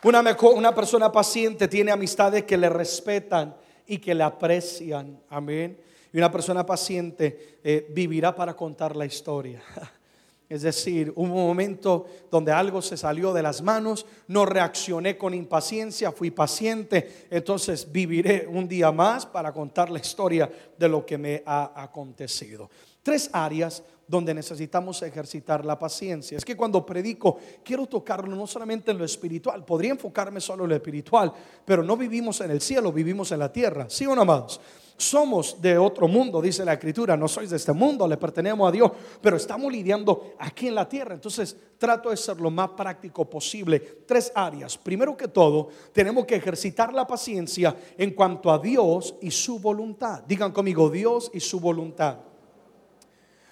una, 0.04 0.36
una 0.54 0.74
persona 0.74 1.10
paciente 1.10 1.66
tiene 1.68 1.90
amistades 1.90 2.44
que 2.44 2.56
le 2.56 2.68
respetan 2.68 3.54
y 3.86 3.98
que 3.98 4.14
le 4.14 4.22
aprecian. 4.22 5.20
Amén. 5.30 5.78
Y 6.12 6.18
una 6.18 6.30
persona 6.30 6.64
paciente 6.64 7.58
eh, 7.64 7.86
vivirá 7.90 8.34
para 8.34 8.54
contar 8.54 8.94
la 8.96 9.06
historia. 9.06 9.62
Es 10.46 10.60
decir, 10.60 11.10
un 11.16 11.30
momento 11.30 12.06
donde 12.30 12.52
algo 12.52 12.82
se 12.82 12.98
salió 12.98 13.32
de 13.32 13.42
las 13.42 13.62
manos, 13.62 14.04
no 14.28 14.44
reaccioné 14.44 15.16
con 15.16 15.32
impaciencia, 15.32 16.12
fui 16.12 16.30
paciente, 16.30 17.26
entonces 17.30 17.90
viviré 17.90 18.46
un 18.46 18.68
día 18.68 18.92
más 18.92 19.24
para 19.24 19.52
contar 19.52 19.90
la 19.90 19.98
historia 19.98 20.48
de 20.78 20.88
lo 20.88 21.04
que 21.04 21.16
me 21.16 21.42
ha 21.46 21.72
acontecido. 21.82 22.70
Tres 23.02 23.30
áreas 23.32 23.82
donde 24.06 24.34
necesitamos 24.34 25.02
ejercitar 25.02 25.64
la 25.64 25.78
paciencia. 25.78 26.36
Es 26.36 26.44
que 26.44 26.56
cuando 26.56 26.84
predico 26.84 27.38
quiero 27.64 27.86
tocarlo 27.86 28.34
no 28.34 28.46
solamente 28.46 28.90
en 28.90 28.98
lo 28.98 29.04
espiritual, 29.04 29.64
podría 29.64 29.92
enfocarme 29.92 30.40
solo 30.40 30.64
en 30.64 30.70
lo 30.70 30.76
espiritual, 30.76 31.32
pero 31.64 31.82
no 31.82 31.96
vivimos 31.96 32.40
en 32.40 32.50
el 32.50 32.60
cielo, 32.60 32.92
vivimos 32.92 33.32
en 33.32 33.38
la 33.38 33.52
tierra. 33.52 33.86
¿Sí 33.88 34.06
o 34.06 34.14
no, 34.14 34.22
amados? 34.22 34.60
Somos 34.96 35.60
de 35.60 35.76
otro 35.76 36.06
mundo, 36.06 36.40
dice 36.40 36.64
la 36.64 36.74
escritura, 36.74 37.16
no 37.16 37.26
sois 37.26 37.50
de 37.50 37.56
este 37.56 37.72
mundo, 37.72 38.06
le 38.06 38.16
pertenecemos 38.16 38.68
a 38.68 38.72
Dios, 38.72 38.92
pero 39.20 39.36
estamos 39.36 39.72
lidiando 39.72 40.34
aquí 40.38 40.68
en 40.68 40.76
la 40.76 40.88
tierra. 40.88 41.14
Entonces 41.14 41.56
trato 41.78 42.10
de 42.10 42.16
ser 42.16 42.40
lo 42.40 42.48
más 42.48 42.70
práctico 42.70 43.28
posible. 43.28 43.80
Tres 44.06 44.30
áreas. 44.36 44.78
Primero 44.78 45.16
que 45.16 45.26
todo, 45.26 45.68
tenemos 45.92 46.26
que 46.26 46.36
ejercitar 46.36 46.92
la 46.92 47.08
paciencia 47.08 47.76
en 47.98 48.12
cuanto 48.12 48.52
a 48.52 48.58
Dios 48.58 49.16
y 49.20 49.32
su 49.32 49.58
voluntad. 49.58 50.22
Digan 50.28 50.52
conmigo, 50.52 50.88
Dios 50.88 51.28
y 51.34 51.40
su 51.40 51.58
voluntad. 51.58 52.18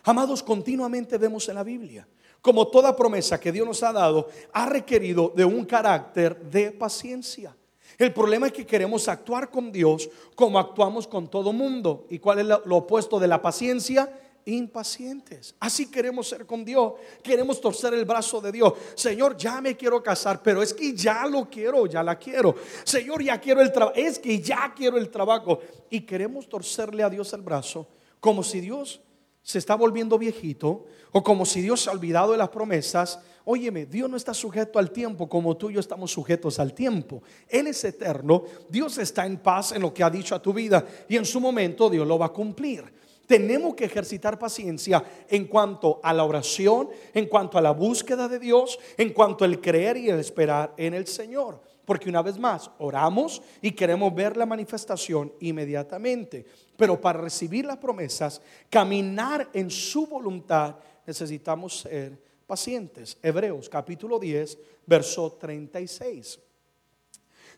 Amados, 0.05 0.43
continuamente 0.43 1.17
vemos 1.19 1.49
en 1.49 1.55
la 1.55 1.63
Biblia 1.63 2.07
como 2.43 2.67
toda 2.67 2.95
promesa 2.95 3.41
que 3.41 3.53
Dios 3.53 3.67
nos 3.67 3.83
ha 3.85 3.93
dado 3.93 4.29
ha 4.53 4.67
requerido 4.67 5.33
de 5.35 5.45
un 5.45 5.65
carácter 5.65 6.39
de 6.43 6.73
paciencia. 6.73 7.57
El 7.97 8.13
problema 8.13 8.49
es 8.49 8.53
que 8.53 8.67
queremos 8.67 9.07
actuar 9.07 9.49
con 9.49 9.71
Dios 9.71 10.11
como 10.35 10.59
actuamos 10.59 11.07
con 11.07 11.29
todo 11.29 11.53
mundo. 11.53 12.07
¿Y 12.11 12.19
cuál 12.19 12.41
es 12.41 12.47
lo 12.47 12.77
opuesto 12.77 13.21
de 13.21 13.29
la 13.29 13.41
paciencia? 13.41 14.13
Impacientes. 14.45 15.55
Así 15.61 15.89
queremos 15.89 16.29
ser 16.29 16.47
con 16.47 16.65
Dios. 16.65 16.95
Queremos 17.23 17.61
torcer 17.61 17.95
el 17.95 18.05
brazo 18.05 18.41
de 18.41 18.51
Dios. 18.51 18.73
Señor, 18.97 19.37
ya 19.37 19.61
me 19.61 19.77
quiero 19.77 20.03
casar, 20.03 20.43
pero 20.43 20.63
es 20.63 20.75
que 20.75 20.95
ya 20.95 21.27
lo 21.27 21.49
quiero, 21.49 21.87
ya 21.87 22.03
la 22.03 22.19
quiero. 22.19 22.57
Señor, 22.83 23.23
ya 23.23 23.39
quiero 23.41 23.61
el 23.61 23.71
trabajo. 23.71 23.95
Es 23.95 24.19
que 24.19 24.41
ya 24.41 24.73
quiero 24.75 24.97
el 24.97 25.11
trabajo. 25.11 25.61
Y 25.91 26.01
queremos 26.01 26.49
torcerle 26.49 27.05
a 27.05 27.11
Dios 27.11 27.33
el 27.35 27.43
brazo 27.43 27.87
como 28.19 28.43
si 28.43 28.61
Dios 28.61 29.01
se 29.43 29.59
está 29.59 29.75
volviendo 29.75 30.19
viejito 30.19 30.87
o 31.11 31.23
como 31.23 31.45
si 31.45 31.61
Dios 31.61 31.81
se 31.83 31.91
ha 31.91 31.93
olvidado 31.93 32.33
de 32.33 32.39
las 32.39 32.49
promesas. 32.49 33.19
Óyeme, 33.45 33.87
Dios 33.87 34.09
no 34.09 34.17
está 34.17 34.33
sujeto 34.33 34.79
al 34.79 34.93
tiempo 34.93 35.29
como 35.29 35.57
tú 35.57 35.71
y 35.71 35.75
yo 35.75 35.81
estamos 35.81 36.13
sujetos 36.13 36.59
al 36.61 36.73
tiempo. 36.73 37.23
Él 37.49 37.67
es 37.67 37.83
eterno, 37.85 38.45
Dios 38.69 38.99
está 38.99 39.27
en 39.27 39.39
paz 39.39 39.73
en 39.73 39.83
lo 39.83 39.93
que 39.93 40.05
ha 40.05 40.11
dicho 40.11 40.35
a 40.35 40.43
tu 40.43 40.53
vida 40.53 40.87
y 41.09 41.17
en 41.17 41.25
su 41.25 41.41
momento 41.41 41.91
Dios 41.91 42.07
lo 42.07 42.19
va 42.19 42.27
a 42.27 42.33
cumplir. 42.33 42.85
Tenemos 43.27 43.75
que 43.75 43.85
ejercitar 43.85 44.39
paciencia 44.39 45.03
en 45.29 45.47
cuanto 45.47 46.01
a 46.03 46.13
la 46.13 46.25
oración, 46.25 46.91
en 47.15 47.27
cuanto 47.27 47.57
a 47.57 47.63
la 47.63 47.71
búsqueda 47.71 48.29
de 48.29 48.39
Dios, 48.39 48.79
en 48.97 49.13
cuanto 49.13 49.45
al 49.45 49.61
creer 49.61 49.97
y 49.97 50.11
el 50.11 50.19
esperar 50.19 50.75
en 50.77 50.95
el 50.95 51.07
Señor. 51.07 51.72
Porque 51.85 52.09
una 52.09 52.23
vez 52.23 52.39
más, 52.39 52.71
oramos 52.79 53.43
y 53.61 53.73
queremos 53.73 54.15
ver 54.15 54.37
la 54.37 54.47
manifestación 54.47 55.33
inmediatamente. 55.41 56.47
Pero 56.77 57.01
para 57.01 57.21
recibir 57.21 57.65
las 57.65 57.79
promesas, 57.79 58.41
caminar 58.71 59.49
en 59.53 59.71
su 59.71 60.07
voluntad, 60.07 60.77
necesitamos 61.07 61.81
ser 61.81 62.19
pacientes. 62.47 63.19
Hebreos 63.23 63.69
capítulo 63.69 64.19
10, 64.19 64.59
verso 64.87 65.33
36. 65.33 66.39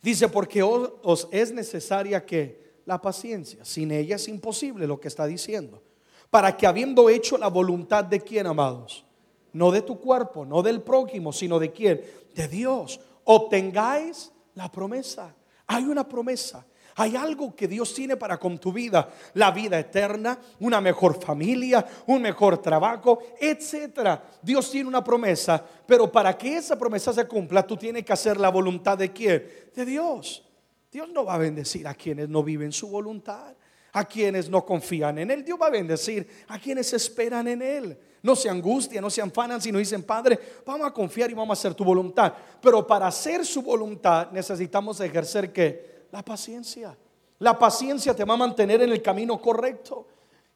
Dice, 0.02 0.28
porque 0.28 0.62
os, 0.62 1.28
es 1.30 1.52
necesaria 1.52 2.24
que 2.24 2.62
la 2.86 3.00
paciencia, 3.00 3.64
sin 3.64 3.90
ella 3.90 4.16
es 4.16 4.28
imposible 4.28 4.86
lo 4.86 5.00
que 5.00 5.08
está 5.08 5.26
diciendo. 5.26 5.82
Para 6.30 6.56
que 6.56 6.66
habiendo 6.66 7.08
hecho 7.08 7.38
la 7.38 7.48
voluntad 7.48 8.04
de 8.04 8.20
quién, 8.20 8.46
amados, 8.46 9.04
no 9.52 9.70
de 9.70 9.82
tu 9.82 9.98
cuerpo, 9.98 10.44
no 10.44 10.62
del 10.62 10.82
prójimo, 10.82 11.32
sino 11.32 11.58
de 11.58 11.72
quién, 11.72 12.02
de 12.34 12.48
Dios 12.48 13.00
obtengáis 13.24 14.32
la 14.54 14.70
promesa. 14.70 15.34
Hay 15.66 15.84
una 15.84 16.08
promesa. 16.08 16.64
Hay 16.96 17.16
algo 17.16 17.56
que 17.56 17.66
Dios 17.66 17.92
tiene 17.92 18.16
para 18.16 18.38
con 18.38 18.58
tu 18.58 18.72
vida, 18.72 19.08
la 19.34 19.50
vida 19.50 19.78
eterna, 19.78 20.38
una 20.60 20.80
mejor 20.80 21.20
familia, 21.20 21.84
un 22.06 22.22
mejor 22.22 22.58
trabajo, 22.58 23.20
etcétera. 23.40 24.22
Dios 24.40 24.70
tiene 24.70 24.88
una 24.88 25.02
promesa, 25.02 25.64
pero 25.86 26.10
para 26.12 26.38
que 26.38 26.56
esa 26.56 26.78
promesa 26.78 27.12
se 27.12 27.26
cumpla, 27.26 27.66
tú 27.66 27.76
tienes 27.76 28.04
que 28.04 28.12
hacer 28.12 28.38
la 28.38 28.48
voluntad 28.48 28.96
de 28.96 29.12
quién? 29.12 29.44
De 29.74 29.84
Dios. 29.84 30.48
Dios 30.92 31.08
no 31.08 31.24
va 31.24 31.34
a 31.34 31.38
bendecir 31.38 31.88
a 31.88 31.94
quienes 31.94 32.28
no 32.28 32.44
viven 32.44 32.70
su 32.70 32.88
voluntad, 32.88 33.56
a 33.92 34.04
quienes 34.04 34.48
no 34.48 34.64
confían 34.64 35.18
en 35.18 35.32
él. 35.32 35.44
Dios 35.44 35.58
va 35.60 35.66
a 35.66 35.70
bendecir 35.70 36.28
a 36.46 36.60
quienes 36.60 36.92
esperan 36.92 37.48
en 37.48 37.62
él 37.62 37.98
no 38.24 38.34
se 38.34 38.48
angustian, 38.48 39.02
no 39.02 39.10
se 39.10 39.20
afanan, 39.20 39.60
sino 39.60 39.78
dicen, 39.78 40.02
Padre, 40.02 40.40
vamos 40.64 40.86
a 40.86 40.92
confiar 40.92 41.30
y 41.30 41.34
vamos 41.34 41.58
a 41.58 41.60
hacer 41.60 41.74
tu 41.74 41.84
voluntad. 41.84 42.32
Pero 42.58 42.86
para 42.86 43.06
hacer 43.06 43.44
su 43.44 43.60
voluntad 43.60 44.30
necesitamos 44.32 44.98
ejercer 45.00 45.52
que 45.52 46.06
la 46.10 46.24
paciencia. 46.24 46.96
La 47.40 47.58
paciencia 47.58 48.16
te 48.16 48.24
va 48.24 48.32
a 48.32 48.38
mantener 48.38 48.80
en 48.80 48.92
el 48.92 49.02
camino 49.02 49.38
correcto. 49.38 50.06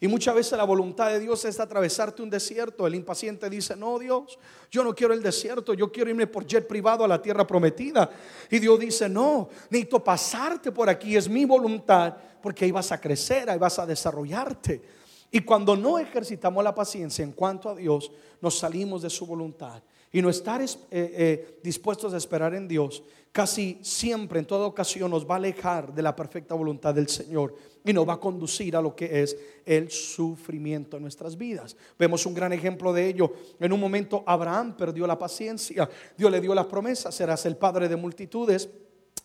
Y 0.00 0.08
muchas 0.08 0.34
veces 0.34 0.56
la 0.56 0.64
voluntad 0.64 1.10
de 1.10 1.20
Dios 1.20 1.44
es 1.44 1.60
atravesarte 1.60 2.22
un 2.22 2.30
desierto. 2.30 2.86
El 2.86 2.94
impaciente 2.94 3.50
dice, 3.50 3.76
no 3.76 3.98
Dios, 3.98 4.38
yo 4.70 4.82
no 4.82 4.94
quiero 4.94 5.12
el 5.12 5.22
desierto, 5.22 5.74
yo 5.74 5.92
quiero 5.92 6.08
irme 6.08 6.26
por 6.26 6.46
jet 6.46 6.66
privado 6.66 7.04
a 7.04 7.08
la 7.08 7.20
tierra 7.20 7.46
prometida. 7.46 8.08
Y 8.50 8.60
Dios 8.60 8.80
dice, 8.80 9.10
no, 9.10 9.50
necesito 9.68 10.02
pasarte 10.02 10.72
por 10.72 10.88
aquí, 10.88 11.18
es 11.18 11.28
mi 11.28 11.44
voluntad, 11.44 12.16
porque 12.40 12.64
ahí 12.64 12.70
vas 12.70 12.92
a 12.92 12.98
crecer, 12.98 13.50
ahí 13.50 13.58
vas 13.58 13.78
a 13.78 13.84
desarrollarte. 13.84 14.97
Y 15.30 15.40
cuando 15.40 15.76
no 15.76 15.98
ejercitamos 15.98 16.64
la 16.64 16.74
paciencia 16.74 17.22
en 17.22 17.32
cuanto 17.32 17.68
a 17.68 17.74
Dios, 17.74 18.10
nos 18.40 18.58
salimos 18.58 19.02
de 19.02 19.10
su 19.10 19.26
voluntad. 19.26 19.82
Y 20.10 20.22
no 20.22 20.30
estar 20.30 20.62
eh, 20.62 20.68
eh, 20.90 21.60
dispuestos 21.62 22.14
a 22.14 22.16
esperar 22.16 22.54
en 22.54 22.66
Dios, 22.66 23.02
casi 23.30 23.78
siempre, 23.82 24.38
en 24.38 24.46
toda 24.46 24.66
ocasión, 24.66 25.10
nos 25.10 25.28
va 25.28 25.34
a 25.34 25.36
alejar 25.36 25.92
de 25.92 26.00
la 26.00 26.16
perfecta 26.16 26.54
voluntad 26.54 26.94
del 26.94 27.08
Señor 27.08 27.54
y 27.84 27.92
nos 27.92 28.08
va 28.08 28.14
a 28.14 28.20
conducir 28.20 28.74
a 28.74 28.80
lo 28.80 28.96
que 28.96 29.22
es 29.22 29.36
el 29.66 29.90
sufrimiento 29.90 30.96
en 30.96 31.02
nuestras 31.02 31.36
vidas. 31.36 31.76
Vemos 31.98 32.24
un 32.24 32.34
gran 32.34 32.54
ejemplo 32.54 32.92
de 32.94 33.06
ello. 33.06 33.32
En 33.60 33.70
un 33.70 33.80
momento 33.80 34.24
Abraham 34.26 34.76
perdió 34.78 35.06
la 35.06 35.18
paciencia. 35.18 35.88
Dios 36.16 36.30
le 36.30 36.40
dio 36.40 36.54
las 36.54 36.66
promesas, 36.66 37.14
serás 37.14 37.44
el 37.44 37.56
padre 37.56 37.86
de 37.88 37.96
multitudes. 37.96 38.70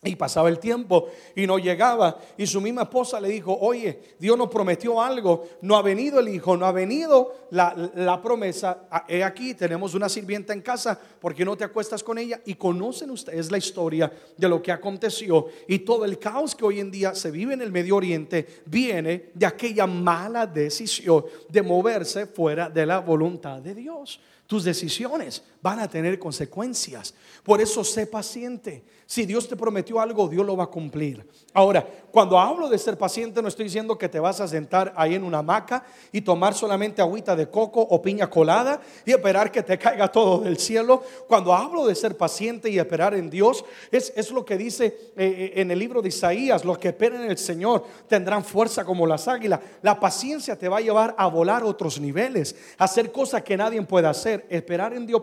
Y 0.03 0.15
pasaba 0.15 0.50
el 0.50 0.59
tiempo 0.59 1.07
y 1.35 1.47
no 1.47 1.57
llegaba. 1.57 2.19
Y 2.38 2.45
su 2.47 2.59
misma 2.59 2.83
esposa 2.83 3.21
le 3.21 3.29
dijo, 3.29 3.57
oye, 3.59 4.15
Dios 4.19 4.38
nos 4.38 4.50
prometió 4.50 5.01
algo. 5.01 5.47
No 5.62 5.77
ha 5.77 5.81
venido 5.81 6.19
el 6.19 6.27
hijo, 6.27 6.57
no 6.57 6.65
ha 6.65 6.71
venido 6.71 7.47
la, 7.51 8.19
promesa. 8.21 8.85
Ah, 8.91 9.05
he 9.07 9.23
aquí, 9.23 9.53
tenemos 9.53 9.93
una 9.93 10.09
sirvienta 10.09 10.51
en 10.51 10.62
casa. 10.62 11.00
¿Por 11.19 11.33
qué 11.33 11.45
no 11.45 11.55
te 11.55 11.63
acuestas 11.63 12.03
con 12.03 12.17
ella? 12.17 12.41
Y 12.45 12.55
conocen 12.55 13.12
ustedes 13.12 13.50
la 13.50 13.57
historia 13.57 14.12
de 14.35 14.50
lo 14.50 14.62
que 14.62 14.71
aconteció. 14.71 15.47
Y 15.67 15.79
todo 15.79 16.03
el 16.03 16.19
caos 16.19 16.53
que 16.55 16.65
hoy 16.65 16.79
en 16.79 16.91
día 16.91 17.15
se 17.15 17.31
vive 17.31 17.53
en 17.53 17.62
el 17.62 17.71
Medio 17.71 17.95
Oriente 17.95 18.62
viene 18.65 19.31
de 19.33 19.45
aquella 19.45 19.88
mala 19.88 20.45
decisión 20.45 21.25
de 21.47 21.62
moverse 21.62 22.25
fuera 22.25 22.69
de 22.69 22.85
la 22.85 23.00
voluntad 23.00 23.62
de 23.62 23.73
Dios. 23.73 24.19
Tus 24.47 24.65
decisiones 24.65 25.41
van 25.63 25.79
a 25.79 25.88
tener 25.88 26.20
consecuencias. 26.20 27.15
Por 27.41 27.62
eso 27.62 27.86
sé 27.86 28.05
paciente. 28.05 28.84
Si 29.05 29.25
Dios 29.25 29.48
te 29.48 29.55
prometió 29.55 30.00
algo, 30.00 30.27
Dios 30.27 30.46
lo 30.46 30.58
va 30.58 30.65
a 30.65 30.67
cumplir. 30.67 31.25
Ahora, 31.53 31.88
cuando 32.12 32.39
hablo 32.39 32.67
de 32.67 32.77
ser 32.77 32.98
paciente, 32.98 33.41
no 33.41 33.48
estoy 33.48 33.65
diciendo 33.65 33.98
que 33.98 34.10
te 34.10 34.20
vas 34.20 34.41
a 34.41 34.48
sentar 34.48 34.93
ahí 34.96 35.15
en 35.15 35.24
una 35.24 35.39
hamaca 35.39 35.86
y 36.12 36.22
tomar 36.22 36.53
solamente 36.53 37.01
agüita 37.01 37.36
de 37.36 37.50
coco 37.50 37.82
o 37.82 38.01
piña 38.01 38.29
colada 38.29 38.82
y 39.05 39.12
esperar 39.12 39.51
que 39.51 39.63
te 39.63 39.77
caiga 39.77 40.12
todo 40.12 40.39
del 40.39 40.58
cielo. 40.58 41.03
Cuando 41.27 41.53
hablo 41.53 41.86
de 41.86 41.96
ser 41.96 42.17
paciente 42.17 42.70
y 42.70 42.79
esperar 42.79 43.13
en 43.13 43.29
Dios, 43.29 43.63
es, 43.91 44.12
es 44.15 44.32
lo 44.32 44.43
que 44.43 44.58
dice 44.58 44.86
eh, 44.86 45.12
eh, 45.15 45.53
en 45.55 45.72
el 45.72 45.79
libro 45.79 46.01
de 46.01 46.10
Isaías, 46.10 46.65
los 46.65 46.77
que 46.77 46.89
esperan 46.89 47.24
en 47.24 47.32
el 47.32 47.38
Señor 47.38 47.86
tendrán 48.08 48.43
fuerza 48.43 48.84
como 48.84 49.08
las 49.08 49.27
águilas. 49.27 49.60
La 49.82 50.00
paciencia 50.00 50.58
te 50.58 50.67
va 50.67 50.77
a 50.77 50.82
llevar 50.82 51.15
a 51.17 51.27
volar 51.27 51.62
a 51.62 51.65
otros 51.65 52.00
niveles, 52.00 52.55
a 52.77 52.86
hacer 52.86 53.12
cosas 53.12 53.43
que 53.43 53.55
nadie 53.55 53.82
puede 53.84 54.08
hacer. 54.08 54.46
Esperar 54.50 54.93
en 54.93 55.05
Dios 55.05 55.22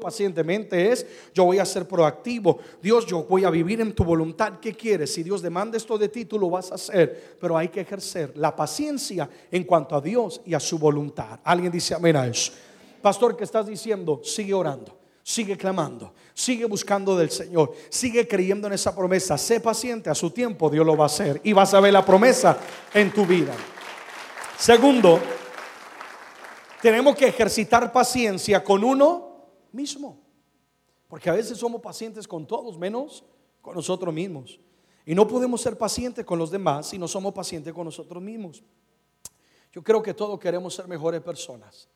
es, 0.71 1.07
yo 1.35 1.45
voy 1.45 1.59
a 1.59 1.65
ser 1.65 1.87
proactivo. 1.87 2.59
Dios, 2.83 3.07
yo 3.07 3.25
voy 3.25 3.45
a 3.45 3.51
vivir 3.51 3.81
en 3.81 3.95
tu 3.95 4.05
voluntad. 4.05 4.55
¿Qué 4.61 4.75
quieres? 4.75 5.13
Si 5.15 5.23
Dios 5.23 5.43
demanda 5.43 5.77
esto 5.77 5.97
de 5.99 6.09
ti, 6.09 6.25
tú 6.25 6.39
lo 6.39 6.51
vas 6.51 6.73
a 6.73 6.77
hacer. 6.77 7.37
Pero 7.41 7.57
hay 7.57 7.69
que 7.69 7.81
ejercer 7.81 8.33
la 8.37 8.55
paciencia 8.55 9.29
en 9.51 9.65
cuanto 9.65 9.97
a 9.97 10.01
Dios 10.01 10.41
y 10.45 10.55
a 10.55 10.61
su 10.61 10.79
voluntad. 10.79 11.41
Alguien 11.45 11.73
dice 11.73 11.95
amén 11.95 12.17
a 12.17 12.27
eso. 12.27 12.53
Pastor, 13.03 13.37
¿qué 13.37 13.45
estás 13.45 13.67
diciendo? 13.67 14.21
Sigue 14.25 14.55
orando. 14.55 15.01
Sigue 15.23 15.57
clamando, 15.57 16.15
sigue 16.33 16.65
buscando 16.65 17.17
del 17.17 17.31
Señor, 17.31 17.75
sigue 17.91 18.27
creyendo 18.27 18.67
en 18.67 18.73
esa 18.73 18.97
promesa. 18.97 19.37
Sé 19.37 19.61
paciente, 19.61 20.09
a 20.09 20.15
su 20.15 20.31
tiempo 20.31 20.71
Dios 20.71 20.85
lo 20.85 20.97
va 20.97 21.05
a 21.05 21.07
hacer 21.07 21.41
y 21.45 21.53
vas 21.53 21.75
a 21.75 21.81
ver 21.81 21.93
la 21.93 22.05
promesa 22.05 22.57
en 22.93 23.13
tu 23.13 23.27
vida. 23.27 23.53
Segundo, 24.59 25.21
tenemos 26.83 27.15
que 27.15 27.29
ejercitar 27.29 27.93
paciencia 27.93 28.65
con 28.65 28.83
uno 28.83 29.30
mismo. 29.73 30.21
Porque 31.09 31.29
a 31.29 31.33
veces 31.33 31.59
somos 31.59 31.81
pacientes 31.81 32.27
con 32.29 32.47
todos, 32.47 32.79
menos 32.79 33.25
con 33.61 33.75
nosotros 33.75 34.15
mismos. 34.15 34.61
Y 35.05 35.15
no 35.15 35.27
podemos 35.27 35.61
ser 35.61 35.77
pacientes 35.77 36.25
con 36.25 36.39
los 36.39 36.51
demás 36.51 36.89
si 36.89 36.99
no 36.99 37.09
somos 37.09 37.35
pacientes 37.35 37.73
con 37.73 37.85
nosotros 37.85 38.23
mismos. 38.23 38.63
Yo 39.73 39.83
creo 39.83 40.03
que 40.03 40.15
todos 40.15 40.39
queremos 40.39 40.75
ser 40.75 40.89
mejores 40.89 41.21
personas, 41.21 41.89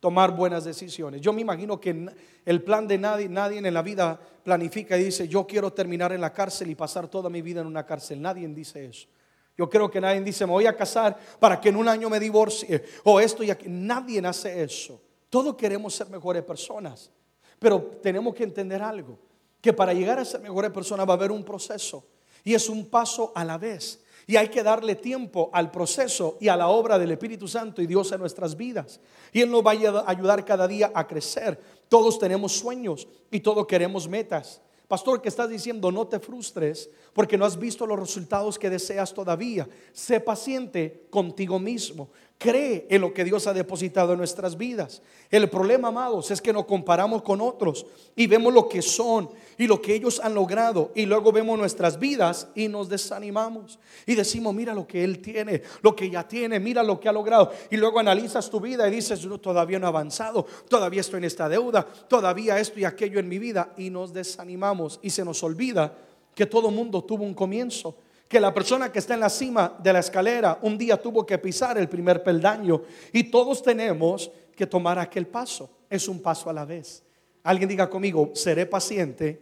tomar 0.00 0.34
buenas 0.34 0.64
decisiones. 0.64 1.20
Yo 1.20 1.32
me 1.32 1.40
imagino 1.40 1.80
que 1.80 2.06
el 2.44 2.62
plan 2.62 2.86
de 2.86 2.98
nadie, 2.98 3.28
nadie 3.28 3.58
en 3.58 3.74
la 3.74 3.82
vida 3.82 4.20
planifica 4.42 4.98
y 4.98 5.04
dice, 5.04 5.28
yo 5.28 5.46
quiero 5.46 5.72
terminar 5.72 6.12
en 6.12 6.20
la 6.20 6.32
cárcel 6.32 6.70
y 6.70 6.74
pasar 6.74 7.08
toda 7.08 7.30
mi 7.30 7.42
vida 7.42 7.60
en 7.60 7.66
una 7.66 7.86
cárcel. 7.86 8.20
Nadie 8.20 8.46
dice 8.48 8.86
eso. 8.86 9.08
Yo 9.56 9.68
creo 9.68 9.90
que 9.90 10.00
nadie 10.00 10.20
dice, 10.20 10.46
me 10.46 10.52
voy 10.52 10.66
a 10.66 10.76
casar 10.76 11.18
para 11.38 11.60
que 11.60 11.68
en 11.68 11.76
un 11.76 11.88
año 11.88 12.08
me 12.08 12.18
divorcie 12.18 12.82
o 13.04 13.20
esto 13.20 13.42
y 13.42 13.50
aquí. 13.50 13.66
Nadie 13.68 14.24
hace 14.26 14.62
eso. 14.62 15.00
Todos 15.32 15.56
queremos 15.56 15.94
ser 15.94 16.10
mejores 16.10 16.42
personas, 16.42 17.10
pero 17.58 17.80
tenemos 18.02 18.34
que 18.34 18.44
entender 18.44 18.82
algo 18.82 19.18
que 19.62 19.72
para 19.72 19.94
llegar 19.94 20.18
a 20.18 20.26
ser 20.26 20.42
mejores 20.42 20.70
personas 20.70 21.08
va 21.08 21.14
a 21.14 21.16
haber 21.16 21.32
un 21.32 21.42
proceso 21.42 22.04
y 22.44 22.52
es 22.52 22.68
un 22.68 22.84
paso 22.90 23.32
a 23.34 23.42
la 23.42 23.56
vez. 23.56 24.04
Y 24.26 24.36
hay 24.36 24.48
que 24.48 24.62
darle 24.62 24.94
tiempo 24.94 25.48
al 25.54 25.70
proceso 25.70 26.36
y 26.38 26.48
a 26.48 26.56
la 26.56 26.68
obra 26.68 26.98
del 26.98 27.12
Espíritu 27.12 27.48
Santo 27.48 27.80
y 27.80 27.86
Dios 27.86 28.12
en 28.12 28.20
nuestras 28.20 28.54
vidas. 28.54 29.00
Y 29.32 29.40
Él 29.40 29.50
nos 29.50 29.64
va 29.64 29.70
a 29.70 30.10
ayudar 30.10 30.44
cada 30.44 30.68
día 30.68 30.92
a 30.94 31.06
crecer. 31.06 31.58
Todos 31.88 32.18
tenemos 32.18 32.52
sueños 32.52 33.08
y 33.30 33.40
todos 33.40 33.66
queremos 33.66 34.06
metas. 34.06 34.60
Pastor, 34.92 35.22
que 35.22 35.30
estás 35.30 35.48
diciendo, 35.48 35.90
no 35.90 36.06
te 36.06 36.20
frustres 36.20 36.90
porque 37.14 37.38
no 37.38 37.46
has 37.46 37.58
visto 37.58 37.86
los 37.86 37.98
resultados 37.98 38.58
que 38.58 38.68
deseas 38.68 39.14
todavía. 39.14 39.66
Sé 39.94 40.20
paciente 40.20 41.06
contigo 41.08 41.58
mismo. 41.58 42.10
Cree 42.42 42.88
en 42.90 43.00
lo 43.00 43.14
que 43.14 43.22
Dios 43.22 43.46
ha 43.46 43.54
depositado 43.54 44.12
en 44.12 44.18
nuestras 44.18 44.58
vidas. 44.58 45.00
El 45.30 45.48
problema, 45.48 45.88
amados, 45.88 46.32
es 46.32 46.42
que 46.42 46.52
nos 46.52 46.64
comparamos 46.64 47.22
con 47.22 47.40
otros 47.40 47.86
y 48.16 48.26
vemos 48.26 48.52
lo 48.52 48.68
que 48.68 48.82
son 48.82 49.30
y 49.56 49.68
lo 49.68 49.80
que 49.80 49.94
ellos 49.94 50.18
han 50.18 50.34
logrado 50.34 50.90
y 50.96 51.06
luego 51.06 51.30
vemos 51.30 51.56
nuestras 51.56 52.00
vidas 52.00 52.48
y 52.56 52.66
nos 52.66 52.88
desanimamos. 52.88 53.78
Y 54.06 54.16
decimos, 54.16 54.52
mira 54.56 54.74
lo 54.74 54.88
que 54.88 55.04
él 55.04 55.20
tiene, 55.20 55.62
lo 55.82 55.94
que 55.94 56.06
ella 56.06 56.26
tiene, 56.26 56.58
mira 56.58 56.82
lo 56.82 56.98
que 56.98 57.08
ha 57.08 57.12
logrado. 57.12 57.52
Y 57.70 57.76
luego 57.76 58.00
analizas 58.00 58.50
tu 58.50 58.58
vida 58.58 58.88
y 58.88 58.90
dices, 58.90 59.20
yo 59.20 59.38
todavía 59.38 59.78
no 59.78 59.86
he 59.86 59.90
avanzado, 59.90 60.44
todavía 60.68 61.02
estoy 61.02 61.18
en 61.18 61.24
esta 61.24 61.48
deuda, 61.48 61.86
todavía 62.08 62.58
esto 62.58 62.80
y 62.80 62.84
aquello 62.84 63.20
en 63.20 63.28
mi 63.28 63.38
vida. 63.38 63.72
Y 63.76 63.88
nos 63.88 64.12
desanimamos 64.12 64.98
y 65.00 65.10
se 65.10 65.24
nos 65.24 65.44
olvida 65.44 65.96
que 66.34 66.46
todo 66.46 66.72
mundo 66.72 67.04
tuvo 67.04 67.22
un 67.22 67.34
comienzo 67.34 67.94
que 68.32 68.40
la 68.40 68.54
persona 68.54 68.90
que 68.90 68.98
está 68.98 69.12
en 69.12 69.20
la 69.20 69.28
cima 69.28 69.76
de 69.78 69.92
la 69.92 69.98
escalera 69.98 70.58
un 70.62 70.78
día 70.78 70.96
tuvo 70.96 71.26
que 71.26 71.36
pisar 71.36 71.76
el 71.76 71.86
primer 71.86 72.22
peldaño 72.22 72.80
y 73.12 73.24
todos 73.24 73.62
tenemos 73.62 74.30
que 74.56 74.66
tomar 74.66 74.98
aquel 74.98 75.26
paso. 75.26 75.68
Es 75.90 76.08
un 76.08 76.22
paso 76.22 76.48
a 76.48 76.54
la 76.54 76.64
vez. 76.64 77.02
Alguien 77.42 77.68
diga 77.68 77.90
conmigo, 77.90 78.30
seré 78.32 78.64
paciente 78.64 79.38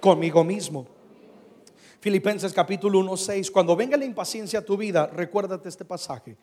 conmigo 0.00 0.42
mismo. 0.42 0.84
Filipenses 2.00 2.52
capítulo 2.52 2.98
1, 2.98 3.16
6. 3.16 3.52
Cuando 3.52 3.76
venga 3.76 3.96
la 3.96 4.04
impaciencia 4.04 4.58
a 4.58 4.64
tu 4.64 4.76
vida, 4.76 5.06
recuérdate 5.06 5.68
este 5.68 5.84
pasaje. 5.84 6.36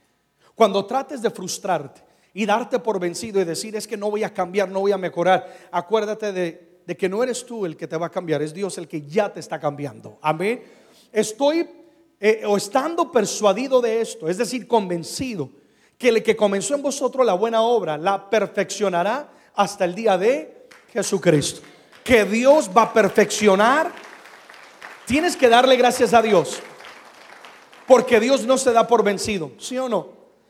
Cuando 0.56 0.86
trates 0.86 1.22
de 1.22 1.30
frustrarte 1.30 2.02
y 2.34 2.46
darte 2.46 2.80
por 2.80 3.02
vencido 3.02 3.42
y 3.42 3.44
decir 3.44 3.76
es 3.76 3.86
que 3.86 3.98
no 3.98 4.10
voy 4.10 4.24
a 4.24 4.34
cambiar, 4.34 4.70
no 4.70 4.80
voy 4.80 4.94
a 4.94 4.98
mejorar, 4.98 5.68
acuérdate 5.72 6.32
de, 6.32 6.80
de 6.88 6.96
que 6.96 7.10
no 7.10 7.22
eres 7.22 7.46
tú 7.46 7.66
el 7.66 7.76
que 7.76 7.86
te 7.86 7.98
va 7.98 8.06
a 8.06 8.12
cambiar, 8.12 8.42
es 8.42 8.54
Dios 8.54 8.78
el 8.78 8.88
que 8.88 9.02
ya 9.02 9.34
te 9.34 9.42
está 9.42 9.60
cambiando. 9.60 10.18
Amén 10.22 10.85
estoy 11.16 11.68
eh, 12.20 12.44
o 12.46 12.58
estando 12.58 13.12
persuadido 13.12 13.82
de 13.82 14.02
esto, 14.02 14.30
es 14.30 14.38
decir, 14.38 14.68
convencido, 14.68 15.50
que 15.98 16.10
el 16.10 16.24
que 16.24 16.36
comenzó 16.36 16.76
en 16.76 16.82
vosotros 16.82 17.26
la 17.26 17.34
buena 17.34 17.62
obra 17.62 17.98
la 17.98 18.30
perfeccionará 18.30 19.32
hasta 19.56 19.86
el 19.86 19.96
día 19.96 20.18
de 20.18 20.68
Jesucristo. 20.92 21.62
Que 22.04 22.26
Dios 22.26 22.70
va 22.76 22.84
a 22.84 22.94
perfeccionar. 22.94 23.92
Tienes 25.06 25.36
que 25.36 25.50
darle 25.50 25.76
gracias 25.78 26.14
a 26.14 26.22
Dios. 26.22 26.60
Porque 27.88 28.20
Dios 28.20 28.46
no 28.46 28.58
se 28.58 28.74
da 28.74 28.88
por 28.88 29.04
vencido, 29.04 29.52
¿sí 29.58 29.78
o 29.78 29.88
no? 29.88 30.10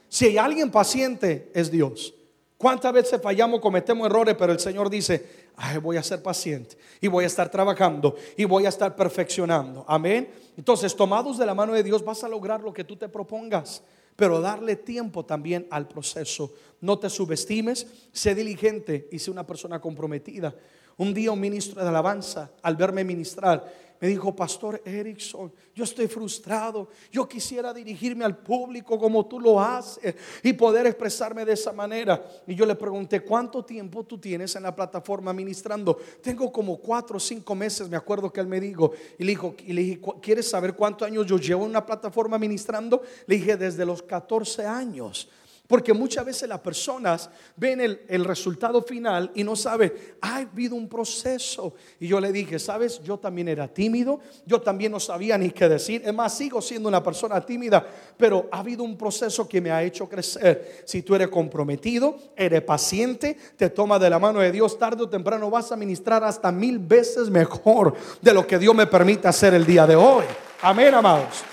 Si 0.09 0.25
hay 0.25 0.37
alguien 0.37 0.71
paciente, 0.71 1.51
es 1.53 1.69
Dios. 1.69 2.13
¿Cuántas 2.57 2.93
veces 2.93 3.21
fallamos, 3.21 3.59
cometemos 3.59 4.07
errores, 4.07 4.35
pero 4.37 4.53
el 4.53 4.59
Señor 4.59 4.89
dice, 4.89 5.47
voy 5.81 5.97
a 5.97 6.03
ser 6.03 6.23
paciente 6.23 6.77
y 7.01 7.07
voy 7.07 7.25
a 7.25 7.27
estar 7.27 7.51
trabajando 7.51 8.15
y 8.37 8.45
voy 8.45 8.65
a 8.65 8.69
estar 8.69 8.95
perfeccionando? 8.95 9.83
Amén. 9.87 10.29
Entonces, 10.55 10.95
tomados 10.95 11.37
de 11.37 11.45
la 11.45 11.53
mano 11.53 11.73
de 11.73 11.83
Dios, 11.83 12.03
vas 12.03 12.23
a 12.23 12.29
lograr 12.29 12.61
lo 12.61 12.73
que 12.73 12.85
tú 12.85 12.95
te 12.95 13.09
propongas, 13.09 13.83
pero 14.15 14.39
darle 14.39 14.77
tiempo 14.77 15.25
también 15.25 15.67
al 15.69 15.87
proceso. 15.89 16.53
No 16.79 16.97
te 16.97 17.09
subestimes, 17.09 17.87
sé 18.13 18.33
diligente 18.33 19.09
y 19.11 19.19
sé 19.19 19.31
una 19.31 19.45
persona 19.45 19.81
comprometida. 19.81 20.55
Un 20.97 21.13
día 21.13 21.31
un 21.31 21.39
ministro 21.39 21.81
de 21.81 21.89
alabanza, 21.89 22.51
al 22.61 22.75
verme 22.75 23.03
ministrar, 23.03 23.65
me 23.99 24.09
dijo, 24.09 24.35
Pastor 24.35 24.81
Erickson, 24.85 25.51
yo 25.73 25.83
estoy 25.83 26.07
frustrado, 26.07 26.89
yo 27.11 27.27
quisiera 27.27 27.73
dirigirme 27.73 28.25
al 28.25 28.37
público 28.37 28.99
como 28.99 29.25
tú 29.25 29.39
lo 29.39 29.59
haces 29.59 30.15
y 30.43 30.53
poder 30.53 30.85
expresarme 30.85 31.45
de 31.45 31.53
esa 31.53 31.71
manera. 31.71 32.23
Y 32.45 32.55
yo 32.55 32.65
le 32.65 32.75
pregunté, 32.75 33.21
¿cuánto 33.21 33.63
tiempo 33.63 34.03
tú 34.03 34.17
tienes 34.17 34.55
en 34.55 34.63
la 34.63 34.75
plataforma 34.75 35.33
ministrando? 35.33 35.97
Tengo 36.21 36.51
como 36.51 36.77
cuatro 36.77 37.17
o 37.17 37.19
cinco 37.19 37.55
meses, 37.55 37.89
me 37.89 37.97
acuerdo 37.97 38.31
que 38.31 38.41
él 38.41 38.47
me 38.47 38.59
dijo, 38.59 38.91
y 39.17 39.23
le, 39.23 39.31
dijo, 39.31 39.55
dije, 39.57 39.99
¿quieres 40.21 40.49
saber 40.49 40.75
cuántos 40.75 41.07
años 41.07 41.25
yo 41.25 41.37
llevo 41.37 41.63
en 41.63 41.69
una 41.69 41.85
plataforma 41.85 42.37
ministrando? 42.37 43.01
Le 43.27 43.35
dije, 43.35 43.55
desde 43.55 43.85
los 43.85 44.03
14 44.03 44.65
años. 44.65 45.29
Porque 45.67 45.93
muchas 45.93 46.25
veces 46.25 46.47
las 46.47 46.59
personas 46.59 47.29
ven 47.55 47.81
el, 47.81 48.25
resultado 48.25 48.83
final 48.83 49.31
y 49.33 49.43
no 49.43 49.55
saben, 49.55 49.93
ha 50.21 50.37
habido 50.37 50.75
un 50.75 50.87
proceso. 50.87 51.73
Y 51.99 52.07
yo 52.07 52.19
le 52.19 52.31
dije, 52.31 52.59
sabes, 52.59 53.01
yo 53.01 53.17
también 53.17 53.47
era 53.47 53.67
tímido, 53.67 54.19
yo 54.45 54.61
también 54.61 54.91
no 54.91 54.99
sabía 54.99 55.37
ni 55.37 55.49
qué 55.49 55.67
decir. 55.67 56.03
Es 56.05 56.13
más, 56.13 56.37
sigo 56.37 56.61
siendo 56.61 56.87
una 56.87 57.01
persona 57.01 57.41
tímida, 57.43 57.85
pero 58.17 58.47
ha 58.51 58.59
habido 58.59 58.83
un 58.83 58.95
proceso 58.97 59.47
que 59.47 59.59
me 59.59 59.71
ha 59.71 59.83
hecho 59.83 60.07
crecer. 60.07 60.83
Si 60.85 61.01
tú 61.01 61.15
eres 61.15 61.29
comprometido, 61.29 62.17
eres 62.35 62.61
paciente, 62.61 63.35
te 63.57 63.69
toma 63.69 63.97
de 63.97 64.09
la 64.09 64.19
mano 64.19 64.39
de 64.39 64.51
Dios, 64.51 64.77
tarde 64.77 65.03
o 65.03 65.09
temprano 65.09 65.49
vas 65.49 65.71
a 65.71 65.75
ministrar 65.75 66.23
hasta 66.23 66.51
mil 66.51 66.77
veces 66.77 67.29
mejor 67.29 67.95
de 68.21 68.33
lo 68.33 68.45
que 68.45 68.59
Dios 68.59 68.75
me 68.75 68.85
permite 68.85 69.27
hacer 69.27 69.53
el 69.53 69.65
día 69.65 69.87
de 69.87 69.95
hoy. 69.95 70.25
Amén, 70.61 70.93
amados. 70.93 71.43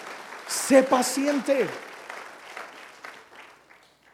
Sé 0.46 0.83
paciente. 0.83 1.66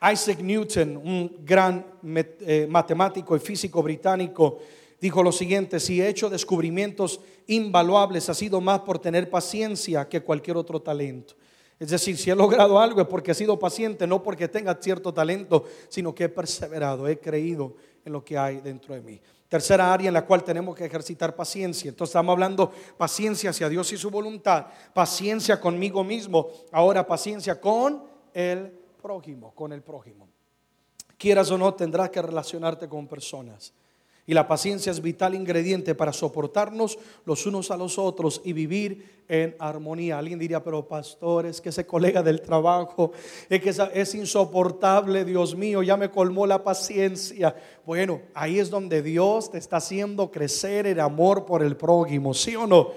Isaac 0.00 0.40
Newton, 0.40 0.96
un 0.96 1.38
gran 1.44 1.84
eh, 2.04 2.66
matemático 2.68 3.34
y 3.37 3.40
físico 3.40 3.82
británico, 3.82 4.58
dijo 5.00 5.22
lo 5.22 5.32
siguiente, 5.32 5.80
si 5.80 6.00
he 6.00 6.08
hecho 6.08 6.30
descubrimientos 6.30 7.20
invaluables, 7.46 8.28
ha 8.28 8.34
sido 8.34 8.61
más 8.61 8.80
por 8.80 8.98
tener 8.98 9.28
paciencia 9.28 10.08
que 10.08 10.22
cualquier 10.22 10.56
otro 10.56 10.80
talento. 10.80 11.34
Es 11.78 11.90
decir, 11.90 12.16
si 12.16 12.30
he 12.30 12.34
logrado 12.34 12.80
algo 12.80 13.00
es 13.00 13.06
porque 13.06 13.30
he 13.30 13.34
sido 13.34 13.58
paciente, 13.58 14.06
no 14.06 14.22
porque 14.22 14.48
tenga 14.48 14.76
cierto 14.80 15.14
talento, 15.14 15.64
sino 15.88 16.14
que 16.14 16.24
he 16.24 16.28
perseverado, 16.28 17.06
he 17.06 17.18
creído 17.18 17.76
en 18.04 18.12
lo 18.12 18.24
que 18.24 18.37
hay 18.37 18.61
dentro 18.61 18.94
de 18.94 19.00
mí. 19.00 19.20
Tercera 19.48 19.92
área 19.92 20.08
en 20.08 20.14
la 20.14 20.26
cual 20.26 20.44
tenemos 20.44 20.76
que 20.76 20.84
ejercitar 20.84 21.34
paciencia. 21.34 21.88
Entonces 21.88 22.11
estamos 22.11 22.32
hablando 22.32 22.72
paciencia 22.96 23.50
hacia 23.50 23.68
Dios 23.68 23.92
y 23.92 23.96
su 23.96 24.11
voluntad, 24.11 24.66
paciencia 24.92 25.61
conmigo 25.61 26.04
mismo, 26.04 26.48
ahora 26.72 27.06
paciencia 27.06 27.61
con 27.61 28.02
el 28.34 28.77
prójimo, 29.08 29.54
con 29.54 29.72
el 29.72 29.80
prójimo. 29.80 30.28
Quieras 31.16 31.50
o 31.50 31.56
no, 31.56 31.72
tendrás 31.72 32.10
que 32.10 32.20
relacionarte 32.20 32.90
con 32.90 33.06
personas. 33.06 33.72
Y 34.26 34.34
la 34.34 34.46
paciencia 34.46 34.92
es 34.92 35.00
vital 35.00 35.34
ingrediente 35.34 35.94
para 35.94 36.12
soportarnos 36.12 36.98
los 37.24 37.46
unos 37.46 37.70
a 37.70 37.78
los 37.78 37.98
otros 37.98 38.42
y 38.44 38.52
vivir 38.52 39.24
en 39.26 39.56
armonía. 39.58 40.18
Alguien 40.18 40.38
diría, 40.38 40.62
pero 40.62 40.86
pastor, 40.86 41.46
es 41.46 41.58
que 41.58 41.70
ese 41.70 41.86
colega 41.86 42.22
del 42.22 42.42
trabajo 42.42 43.12
es 43.48 43.62
que 43.62 43.70
es 43.98 44.14
insoportable, 44.14 45.24
Dios 45.24 45.56
mío, 45.56 45.82
ya 45.82 45.96
me 45.96 46.10
colmó 46.10 46.46
la 46.46 46.62
paciencia. 46.62 47.56
Bueno, 47.86 48.20
ahí 48.34 48.58
es 48.58 48.68
donde 48.68 49.00
Dios 49.00 49.50
te 49.50 49.56
está 49.56 49.78
haciendo 49.78 50.30
crecer 50.30 50.86
el 50.86 51.00
amor 51.00 51.46
por 51.46 51.62
el 51.62 51.78
prójimo, 51.78 52.34
¿sí 52.34 52.54
o 52.56 52.66
no? 52.66 52.90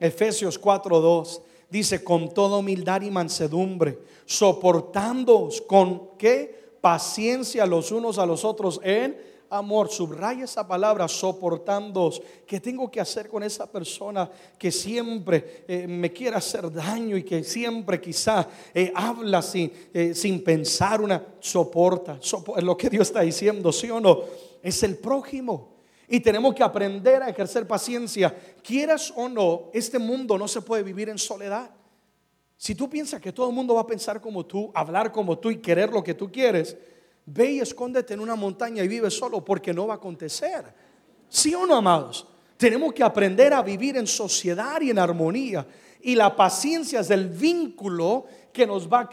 Efesios 0.00 0.58
4:2 0.58 1.42
dice, 1.70 2.02
con 2.02 2.32
toda 2.32 2.58
humildad 2.58 3.02
y 3.02 3.10
mansedumbre, 3.10 3.98
soportándoos 4.26 5.60
con 5.62 6.16
qué 6.18 6.72
paciencia 6.80 7.66
los 7.66 7.92
unos 7.92 8.18
a 8.18 8.26
los 8.26 8.44
otros 8.44 8.80
en 8.82 9.16
amor. 9.50 9.88
Subraya 9.90 10.44
esa 10.44 10.66
palabra, 10.66 11.08
soportando. 11.08 12.12
¿Qué 12.46 12.60
tengo 12.60 12.90
que 12.90 13.00
hacer 13.00 13.28
con 13.28 13.42
esa 13.42 13.70
persona 13.70 14.30
que 14.58 14.70
siempre 14.70 15.64
eh, 15.66 15.86
me 15.86 16.12
quiere 16.12 16.36
hacer 16.36 16.72
daño 16.72 17.16
y 17.16 17.22
que 17.22 17.42
siempre 17.44 18.00
quizá 18.00 18.46
eh, 18.74 18.92
habla 18.94 19.42
sin, 19.42 19.72
eh, 19.92 20.14
sin 20.14 20.42
pensar 20.42 21.00
una 21.00 21.24
soporta? 21.40 22.18
Lo 22.62 22.76
que 22.76 22.90
Dios 22.90 23.08
está 23.08 23.20
diciendo, 23.20 23.72
¿sí 23.72 23.90
o 23.90 24.00
no? 24.00 24.20
Es 24.62 24.82
el 24.82 24.96
prójimo. 24.96 25.77
Y 26.08 26.20
tenemos 26.20 26.54
que 26.54 26.62
aprender 26.62 27.22
a 27.22 27.28
ejercer 27.28 27.66
paciencia. 27.66 28.34
Quieras 28.62 29.12
o 29.14 29.28
no, 29.28 29.70
este 29.74 29.98
mundo 29.98 30.38
no 30.38 30.48
se 30.48 30.62
puede 30.62 30.82
vivir 30.82 31.10
en 31.10 31.18
soledad. 31.18 31.70
Si 32.56 32.74
tú 32.74 32.88
piensas 32.88 33.20
que 33.20 33.32
todo 33.32 33.50
el 33.50 33.54
mundo 33.54 33.74
va 33.74 33.82
a 33.82 33.86
pensar 33.86 34.20
como 34.20 34.46
tú, 34.46 34.70
hablar 34.74 35.12
como 35.12 35.38
tú 35.38 35.50
y 35.50 35.58
querer 35.58 35.90
lo 35.90 36.02
que 36.02 36.14
tú 36.14 36.32
quieres, 36.32 36.76
ve 37.26 37.52
y 37.52 37.60
escóndete 37.60 38.14
en 38.14 38.20
una 38.20 38.34
montaña 38.34 38.82
y 38.82 38.88
vive 38.88 39.10
solo 39.10 39.44
porque 39.44 39.74
no 39.74 39.86
va 39.86 39.94
a 39.94 39.96
acontecer. 39.98 40.64
¿Sí 41.28 41.54
o 41.54 41.66
no, 41.66 41.76
amados? 41.76 42.26
Tenemos 42.56 42.94
que 42.94 43.04
aprender 43.04 43.52
a 43.52 43.62
vivir 43.62 43.96
en 43.96 44.06
sociedad 44.06 44.80
y 44.80 44.90
en 44.90 44.98
armonía. 44.98 45.66
Y 46.00 46.14
la 46.14 46.34
paciencia 46.34 47.00
es 47.00 47.10
el 47.10 47.28
vínculo 47.28 48.24
que 48.52 48.66
nos 48.66 48.88
va 48.90 49.00
a, 49.00 49.10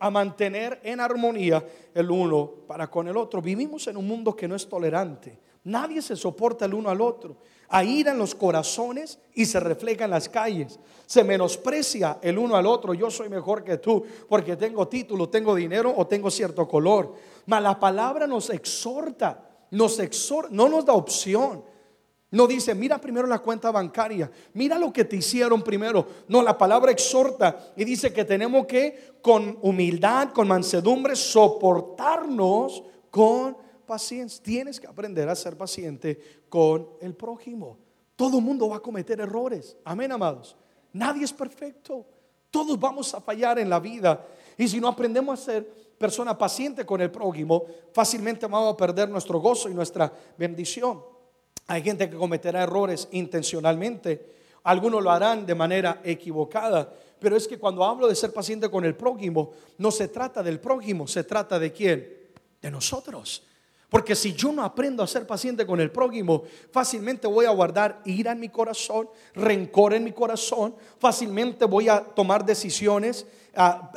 a 0.00 0.10
mantener 0.10 0.80
en 0.82 0.98
armonía 0.98 1.64
el 1.94 2.10
uno 2.10 2.50
para 2.66 2.88
con 2.90 3.06
el 3.06 3.16
otro. 3.16 3.42
Vivimos 3.42 3.86
en 3.86 3.98
un 3.98 4.08
mundo 4.08 4.34
que 4.34 4.48
no 4.48 4.56
es 4.56 4.66
tolerante. 4.68 5.38
Nadie 5.64 6.02
se 6.02 6.16
soporta 6.16 6.64
el 6.64 6.74
uno 6.74 6.88
al 6.88 7.00
otro. 7.00 7.36
Hay 7.68 7.98
ira 7.98 8.12
en 8.12 8.18
los 8.18 8.34
corazones 8.34 9.18
y 9.34 9.44
se 9.44 9.60
refleja 9.60 10.04
en 10.04 10.10
las 10.10 10.28
calles. 10.28 10.78
Se 11.06 11.22
menosprecia 11.22 12.18
el 12.22 12.38
uno 12.38 12.56
al 12.56 12.66
otro. 12.66 12.94
Yo 12.94 13.10
soy 13.10 13.28
mejor 13.28 13.62
que 13.62 13.76
tú 13.76 14.04
porque 14.28 14.56
tengo 14.56 14.88
título, 14.88 15.28
tengo 15.28 15.54
dinero 15.54 15.92
o 15.94 16.06
tengo 16.06 16.30
cierto 16.30 16.66
color. 16.66 17.14
Mas 17.46 17.62
la 17.62 17.78
palabra 17.78 18.26
nos 18.26 18.48
exhorta, 18.50 19.46
nos 19.70 19.98
exhorta, 19.98 20.48
no 20.52 20.68
nos 20.68 20.86
da 20.86 20.94
opción. 20.94 21.62
No 22.30 22.46
dice, 22.46 22.74
mira 22.74 22.98
primero 22.98 23.26
la 23.26 23.38
cuenta 23.38 23.70
bancaria, 23.70 24.30
mira 24.52 24.78
lo 24.78 24.92
que 24.92 25.06
te 25.06 25.16
hicieron 25.16 25.62
primero. 25.62 26.06
No, 26.28 26.42
la 26.42 26.58
palabra 26.58 26.92
exhorta 26.92 27.72
y 27.74 27.84
dice 27.84 28.12
que 28.12 28.24
tenemos 28.24 28.66
que 28.66 29.14
con 29.22 29.58
humildad, 29.62 30.30
con 30.32 30.46
mansedumbre, 30.46 31.16
soportarnos 31.16 32.82
con 33.10 33.56
paciencia. 33.88 34.40
Tienes 34.44 34.78
que 34.78 34.86
aprender 34.86 35.28
a 35.28 35.34
ser 35.34 35.56
paciente 35.56 36.44
con 36.48 36.90
el 37.00 37.14
prójimo. 37.14 37.76
Todo 38.14 38.40
mundo 38.40 38.68
va 38.68 38.76
a 38.76 38.80
cometer 38.80 39.18
errores. 39.18 39.76
Amén, 39.84 40.12
amados. 40.12 40.56
Nadie 40.92 41.24
es 41.24 41.32
perfecto. 41.32 42.06
Todos 42.50 42.78
vamos 42.78 43.12
a 43.14 43.20
fallar 43.20 43.58
en 43.58 43.68
la 43.68 43.80
vida. 43.80 44.24
Y 44.56 44.68
si 44.68 44.80
no 44.80 44.88
aprendemos 44.88 45.40
a 45.40 45.44
ser 45.44 45.66
persona 45.98 46.36
paciente 46.36 46.86
con 46.86 47.00
el 47.00 47.10
prójimo, 47.10 47.64
fácilmente 47.92 48.46
vamos 48.46 48.74
a 48.74 48.76
perder 48.76 49.08
nuestro 49.08 49.40
gozo 49.40 49.68
y 49.68 49.74
nuestra 49.74 50.12
bendición. 50.36 51.02
Hay 51.66 51.82
gente 51.82 52.08
que 52.08 52.16
cometerá 52.16 52.62
errores 52.62 53.08
intencionalmente, 53.12 54.36
algunos 54.64 55.02
lo 55.02 55.10
harán 55.10 55.44
de 55.44 55.54
manera 55.54 56.00
equivocada, 56.04 56.92
pero 57.20 57.36
es 57.36 57.46
que 57.46 57.58
cuando 57.58 57.84
hablo 57.84 58.08
de 58.08 58.14
ser 58.14 58.32
paciente 58.32 58.70
con 58.70 58.84
el 58.84 58.94
prójimo, 58.94 59.52
no 59.76 59.90
se 59.90 60.08
trata 60.08 60.42
del 60.42 60.60
prójimo, 60.60 61.06
se 61.06 61.24
trata 61.24 61.58
de 61.58 61.72
quién? 61.72 62.16
De 62.60 62.70
nosotros. 62.70 63.44
Porque 63.88 64.14
si 64.14 64.34
yo 64.34 64.52
no 64.52 64.62
aprendo 64.62 65.02
a 65.02 65.06
ser 65.06 65.26
paciente 65.26 65.64
con 65.64 65.80
el 65.80 65.90
prójimo, 65.90 66.42
fácilmente 66.70 67.26
voy 67.26 67.46
a 67.46 67.50
guardar 67.50 68.02
ira 68.04 68.32
en 68.32 68.40
mi 68.40 68.50
corazón, 68.50 69.08
rencor 69.34 69.94
en 69.94 70.04
mi 70.04 70.12
corazón, 70.12 70.74
fácilmente 70.98 71.64
voy 71.64 71.88
a 71.88 72.00
tomar 72.00 72.44
decisiones, 72.44 73.26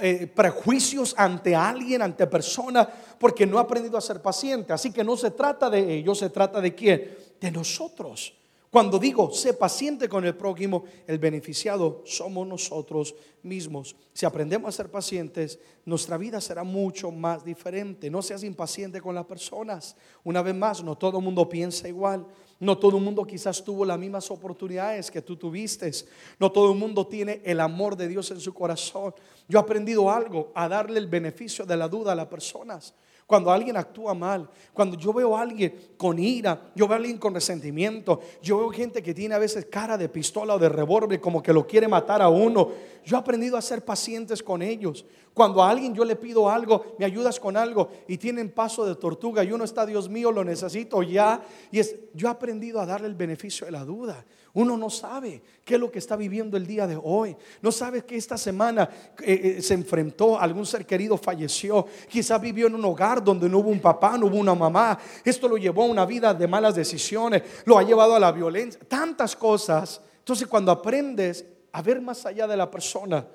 eh, 0.01 0.27
prejuicios 0.33 1.13
ante 1.17 1.55
alguien, 1.55 2.01
ante 2.01 2.25
persona, 2.25 2.87
porque 3.19 3.45
no 3.45 3.57
he 3.57 3.61
aprendido 3.61 3.97
a 3.97 4.01
ser 4.01 4.21
paciente. 4.21 4.71
Así 4.71 4.91
que 4.91 5.03
no 5.03 5.17
se 5.17 5.31
trata 5.31 5.69
de 5.69 5.93
ellos, 5.93 6.19
se 6.19 6.29
trata 6.29 6.61
de 6.61 6.73
quién? 6.73 7.17
De 7.39 7.51
nosotros. 7.51 8.33
Cuando 8.71 8.97
digo, 8.97 9.31
sé 9.33 9.53
paciente 9.53 10.07
con 10.07 10.25
el 10.25 10.33
prójimo, 10.33 10.85
el 11.05 11.19
beneficiado 11.19 12.03
somos 12.05 12.47
nosotros 12.47 13.13
mismos. 13.43 13.97
Si 14.13 14.25
aprendemos 14.25 14.69
a 14.69 14.71
ser 14.71 14.89
pacientes, 14.89 15.59
nuestra 15.83 16.17
vida 16.17 16.39
será 16.39 16.63
mucho 16.63 17.11
más 17.11 17.43
diferente. 17.43 18.09
No 18.09 18.21
seas 18.21 18.45
impaciente 18.45 19.01
con 19.01 19.13
las 19.13 19.25
personas. 19.25 19.97
Una 20.23 20.41
vez 20.41 20.55
más, 20.55 20.81
no 20.81 20.97
todo 20.97 21.17
el 21.17 21.23
mundo 21.25 21.49
piensa 21.49 21.89
igual. 21.89 22.25
No 22.61 22.77
todo 22.77 22.95
el 22.95 23.03
mundo 23.03 23.25
quizás 23.25 23.61
tuvo 23.61 23.83
las 23.83 23.99
mismas 23.99 24.31
oportunidades 24.31 25.11
que 25.11 25.21
tú 25.21 25.35
tuviste. 25.35 25.91
No 26.39 26.49
todo 26.49 26.71
el 26.71 26.77
mundo 26.77 27.05
tiene 27.05 27.41
el 27.43 27.59
amor 27.59 27.97
de 27.97 28.07
Dios 28.07 28.31
en 28.31 28.39
su 28.39 28.53
corazón. 28.53 29.13
Yo 29.49 29.59
he 29.59 29.61
aprendido 29.61 30.09
algo, 30.09 30.49
a 30.55 30.69
darle 30.69 30.97
el 30.97 31.07
beneficio 31.07 31.65
de 31.65 31.75
la 31.75 31.89
duda 31.89 32.13
a 32.13 32.15
las 32.15 32.27
personas. 32.27 32.93
Cuando 33.31 33.49
alguien 33.49 33.77
actúa 33.77 34.13
mal, 34.13 34.49
cuando 34.73 34.97
yo 34.97 35.13
veo 35.13 35.37
a 35.37 35.41
alguien 35.41 35.73
con 35.95 36.19
ira, 36.19 36.69
yo 36.75 36.85
veo 36.85 36.95
a 36.95 36.97
alguien 36.97 37.17
con 37.17 37.33
resentimiento, 37.33 38.19
yo 38.41 38.57
veo 38.57 38.69
gente 38.71 39.01
que 39.01 39.13
tiene 39.13 39.33
a 39.35 39.39
veces 39.39 39.67
cara 39.67 39.97
de 39.97 40.09
pistola 40.09 40.55
o 40.55 40.59
de 40.59 40.67
revólver 40.67 41.21
como 41.21 41.41
que 41.41 41.53
lo 41.53 41.65
quiere 41.65 41.87
matar 41.87 42.21
a 42.21 42.27
uno. 42.27 42.71
Yo 43.05 43.15
he 43.15 43.19
aprendido 43.21 43.55
a 43.55 43.61
ser 43.61 43.85
pacientes 43.85 44.43
con 44.43 44.61
ellos. 44.61 45.05
Cuando 45.33 45.63
a 45.63 45.69
alguien 45.69 45.95
yo 45.95 46.03
le 46.03 46.17
pido 46.17 46.49
algo, 46.49 46.97
me 46.99 47.05
ayudas 47.05 47.39
con 47.39 47.55
algo 47.55 47.87
y 48.05 48.17
tienen 48.17 48.51
paso 48.51 48.85
de 48.85 48.95
tortuga 48.95 49.45
y 49.45 49.53
uno 49.53 49.63
está, 49.63 49.85
Dios 49.85 50.09
mío, 50.09 50.29
lo 50.29 50.43
necesito 50.43 51.01
ya. 51.01 51.41
Y 51.71 51.79
es, 51.79 51.95
yo 52.13 52.27
he 52.27 52.31
aprendido 52.31 52.81
a 52.81 52.85
darle 52.85 53.07
el 53.07 53.15
beneficio 53.15 53.65
de 53.65 53.71
la 53.71 53.85
duda. 53.85 54.25
Uno 54.53 54.75
no 54.75 54.89
sabe 54.89 55.41
qué 55.63 55.75
es 55.75 55.79
lo 55.79 55.89
que 55.89 55.99
está 55.99 56.15
viviendo 56.15 56.57
el 56.57 56.67
día 56.67 56.85
de 56.85 56.99
hoy. 57.01 57.35
No 57.61 57.71
sabe 57.71 58.03
que 58.03 58.17
esta 58.17 58.37
semana 58.37 58.89
eh, 59.21 59.55
eh, 59.57 59.61
se 59.61 59.73
enfrentó, 59.73 60.37
algún 60.37 60.65
ser 60.65 60.85
querido 60.85 61.17
falleció. 61.17 61.85
Quizás 62.09 62.41
vivió 62.41 62.67
en 62.67 62.75
un 62.75 62.83
hogar 62.83 63.23
donde 63.23 63.47
no 63.47 63.59
hubo 63.59 63.69
un 63.69 63.79
papá, 63.79 64.17
no 64.17 64.25
hubo 64.25 64.37
una 64.37 64.53
mamá. 64.53 64.99
Esto 65.23 65.47
lo 65.47 65.55
llevó 65.55 65.83
a 65.83 65.87
una 65.87 66.05
vida 66.05 66.33
de 66.33 66.47
malas 66.47 66.75
decisiones, 66.75 67.43
lo 67.65 67.77
ha 67.77 67.83
llevado 67.83 68.15
a 68.15 68.19
la 68.19 68.31
violencia, 68.31 68.81
tantas 68.87 69.35
cosas. 69.35 70.01
Entonces 70.19 70.47
cuando 70.47 70.71
aprendes 70.71 71.45
a 71.71 71.81
ver 71.81 72.01
más 72.01 72.25
allá 72.25 72.45
de 72.45 72.57
la 72.57 72.69
persona 72.69 73.25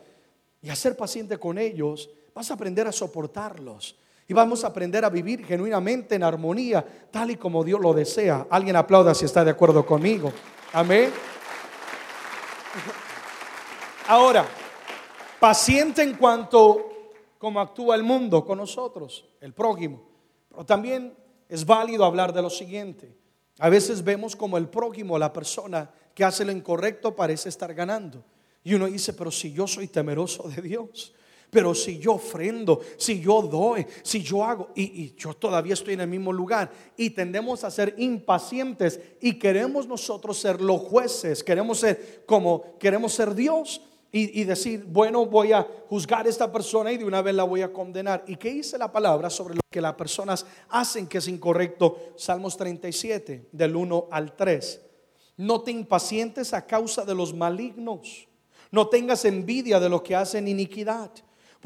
y 0.60 0.68
a 0.68 0.76
ser 0.76 0.96
paciente 0.96 1.38
con 1.38 1.56
ellos, 1.56 2.10
vas 2.34 2.50
a 2.50 2.54
aprender 2.54 2.86
a 2.86 2.92
soportarlos. 2.92 3.96
Y 4.28 4.34
vamos 4.34 4.64
a 4.64 4.66
aprender 4.66 5.04
a 5.04 5.08
vivir 5.08 5.46
genuinamente 5.46 6.16
en 6.16 6.24
armonía, 6.24 6.84
tal 7.10 7.30
y 7.30 7.36
como 7.36 7.62
Dios 7.62 7.80
lo 7.80 7.94
desea. 7.94 8.48
Alguien 8.50 8.74
aplauda 8.74 9.14
si 9.14 9.24
está 9.24 9.44
de 9.44 9.52
acuerdo 9.52 9.86
conmigo. 9.86 10.32
Amén. 10.76 11.10
Ahora, 14.08 14.46
paciente 15.40 16.02
en 16.02 16.16
cuanto 16.16 17.14
como 17.38 17.62
actúa 17.62 17.96
el 17.96 18.02
mundo 18.02 18.44
con 18.44 18.58
nosotros, 18.58 19.24
el 19.40 19.54
prójimo. 19.54 20.06
Pero 20.50 20.66
también 20.66 21.16
es 21.48 21.64
válido 21.64 22.04
hablar 22.04 22.30
de 22.34 22.42
lo 22.42 22.50
siguiente. 22.50 23.16
A 23.58 23.70
veces 23.70 24.04
vemos 24.04 24.36
como 24.36 24.58
el 24.58 24.68
prójimo, 24.68 25.18
la 25.18 25.32
persona 25.32 25.90
que 26.14 26.24
hace 26.24 26.44
lo 26.44 26.52
incorrecto, 26.52 27.16
parece 27.16 27.48
estar 27.48 27.72
ganando. 27.72 28.22
Y 28.62 28.74
uno 28.74 28.84
dice, 28.84 29.14
pero 29.14 29.30
si 29.30 29.54
yo 29.54 29.66
soy 29.66 29.88
temeroso 29.88 30.42
de 30.42 30.60
Dios, 30.60 31.14
pero 31.56 31.74
si 31.74 31.98
yo 31.98 32.16
ofrendo, 32.16 32.82
si 32.98 33.18
yo 33.18 33.40
doy, 33.40 33.86
si 34.02 34.22
yo 34.22 34.44
hago, 34.44 34.68
y, 34.74 35.14
yo 35.16 35.32
todavía 35.32 35.72
estoy 35.72 35.94
en 35.94 36.02
el 36.02 36.06
mismo 36.06 36.30
lugar, 36.30 36.70
y 36.98 37.08
tendemos 37.08 37.64
a 37.64 37.70
ser 37.70 37.94
impacientes 37.96 39.00
y 39.22 39.38
queremos 39.38 39.86
nosotros 39.86 40.38
ser 40.38 40.60
los 40.60 40.82
jueces, 40.82 41.42
queremos 41.42 41.78
ser 41.78 42.24
como, 42.26 42.76
queremos 42.78 43.14
ser 43.14 43.34
Dios. 43.34 43.80
y, 44.12 44.44
decir, 44.44 44.84
bueno, 44.84 45.24
voy 45.24 45.52
a 45.52 45.66
juzgar 45.88 46.26
a 46.26 46.28
esta 46.28 46.52
persona 46.52 46.92
y 46.92 46.98
de 46.98 47.06
una 47.06 47.22
vez 47.22 47.34
la 47.34 47.44
voy 47.44 47.62
a 47.62 47.72
condenar. 47.72 48.22
¿Y 48.26 48.36
qué 48.36 48.50
dice 48.50 48.76
la 48.76 48.92
palabra 48.92 49.30
sobre 49.30 49.54
lo 49.54 49.60
que 49.70 49.80
las 49.80 49.94
personas 49.94 50.44
hacen 50.68 51.06
que 51.06 51.18
es 51.18 51.28
incorrecto? 51.28 52.12
Salmos 52.16 52.56
37, 52.58 53.48
del 53.50 53.76
1 53.76 54.08
al 54.10 54.36
3. 54.36 54.80
No 55.38 55.62
te 55.62 55.70
impacientes 55.70 56.52
a 56.52 56.66
causa 56.66 57.04
de 57.04 57.14
los 57.14 57.34
malignos. 57.34 58.26
No 58.70 58.88
tengas 58.88 59.24
envidia 59.24 59.80
de 59.80 59.88
lo 59.88 60.02
que 60.02 60.16
hacen 60.16 60.48
iniquidad. 60.48 61.10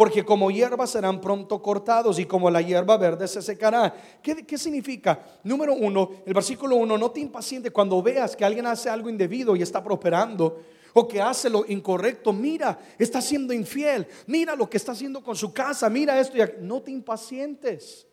Porque 0.00 0.24
como 0.24 0.50
hierba 0.50 0.86
serán 0.86 1.20
pronto 1.20 1.60
cortados 1.60 2.18
y 2.18 2.24
como 2.24 2.48
la 2.48 2.62
hierba 2.62 2.96
verde 2.96 3.28
se 3.28 3.42
secará. 3.42 3.94
¿Qué, 4.22 4.46
¿Qué, 4.46 4.56
significa? 4.56 5.22
Número 5.44 5.74
uno, 5.74 6.22
el 6.24 6.32
versículo 6.32 6.76
uno, 6.76 6.96
no 6.96 7.10
te 7.10 7.20
impacientes 7.20 7.70
cuando 7.70 8.02
veas 8.02 8.34
que 8.34 8.42
alguien 8.42 8.64
hace 8.66 8.88
algo 8.88 9.10
indebido 9.10 9.54
y 9.54 9.60
está 9.60 9.84
prosperando 9.84 10.58
o 10.94 11.06
que 11.06 11.20
hace 11.20 11.50
lo 11.50 11.66
incorrecto, 11.68 12.32
mira, 12.32 12.78
está 12.98 13.20
siendo 13.20 13.52
infiel, 13.52 14.06
mira 14.26 14.56
lo 14.56 14.70
que 14.70 14.78
está 14.78 14.92
haciendo 14.92 15.22
con 15.22 15.36
su 15.36 15.52
casa, 15.52 15.90
mira 15.90 16.18
esto 16.18 16.38
no 16.60 16.80
te 16.80 16.92
impacientes. 16.92 18.06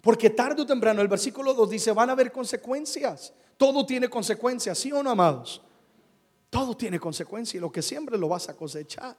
Porque 0.00 0.30
tarde 0.30 0.62
o 0.62 0.66
temprano, 0.66 1.00
el 1.00 1.06
versículo 1.06 1.54
2 1.54 1.70
dice, 1.70 1.92
van 1.92 2.08
a 2.08 2.14
haber 2.14 2.32
consecuencias. 2.32 3.32
Todo 3.56 3.86
tiene 3.86 4.08
consecuencias, 4.08 4.76
¿sí 4.76 4.90
o 4.90 5.00
no, 5.00 5.10
amados? 5.10 5.62
Todo 6.50 6.76
tiene 6.76 6.98
consecuencias 6.98 7.54
y 7.54 7.60
lo 7.60 7.70
que 7.70 7.82
siempre 7.82 8.18
lo 8.18 8.26
vas 8.26 8.48
a 8.48 8.56
cosechar. 8.56 9.16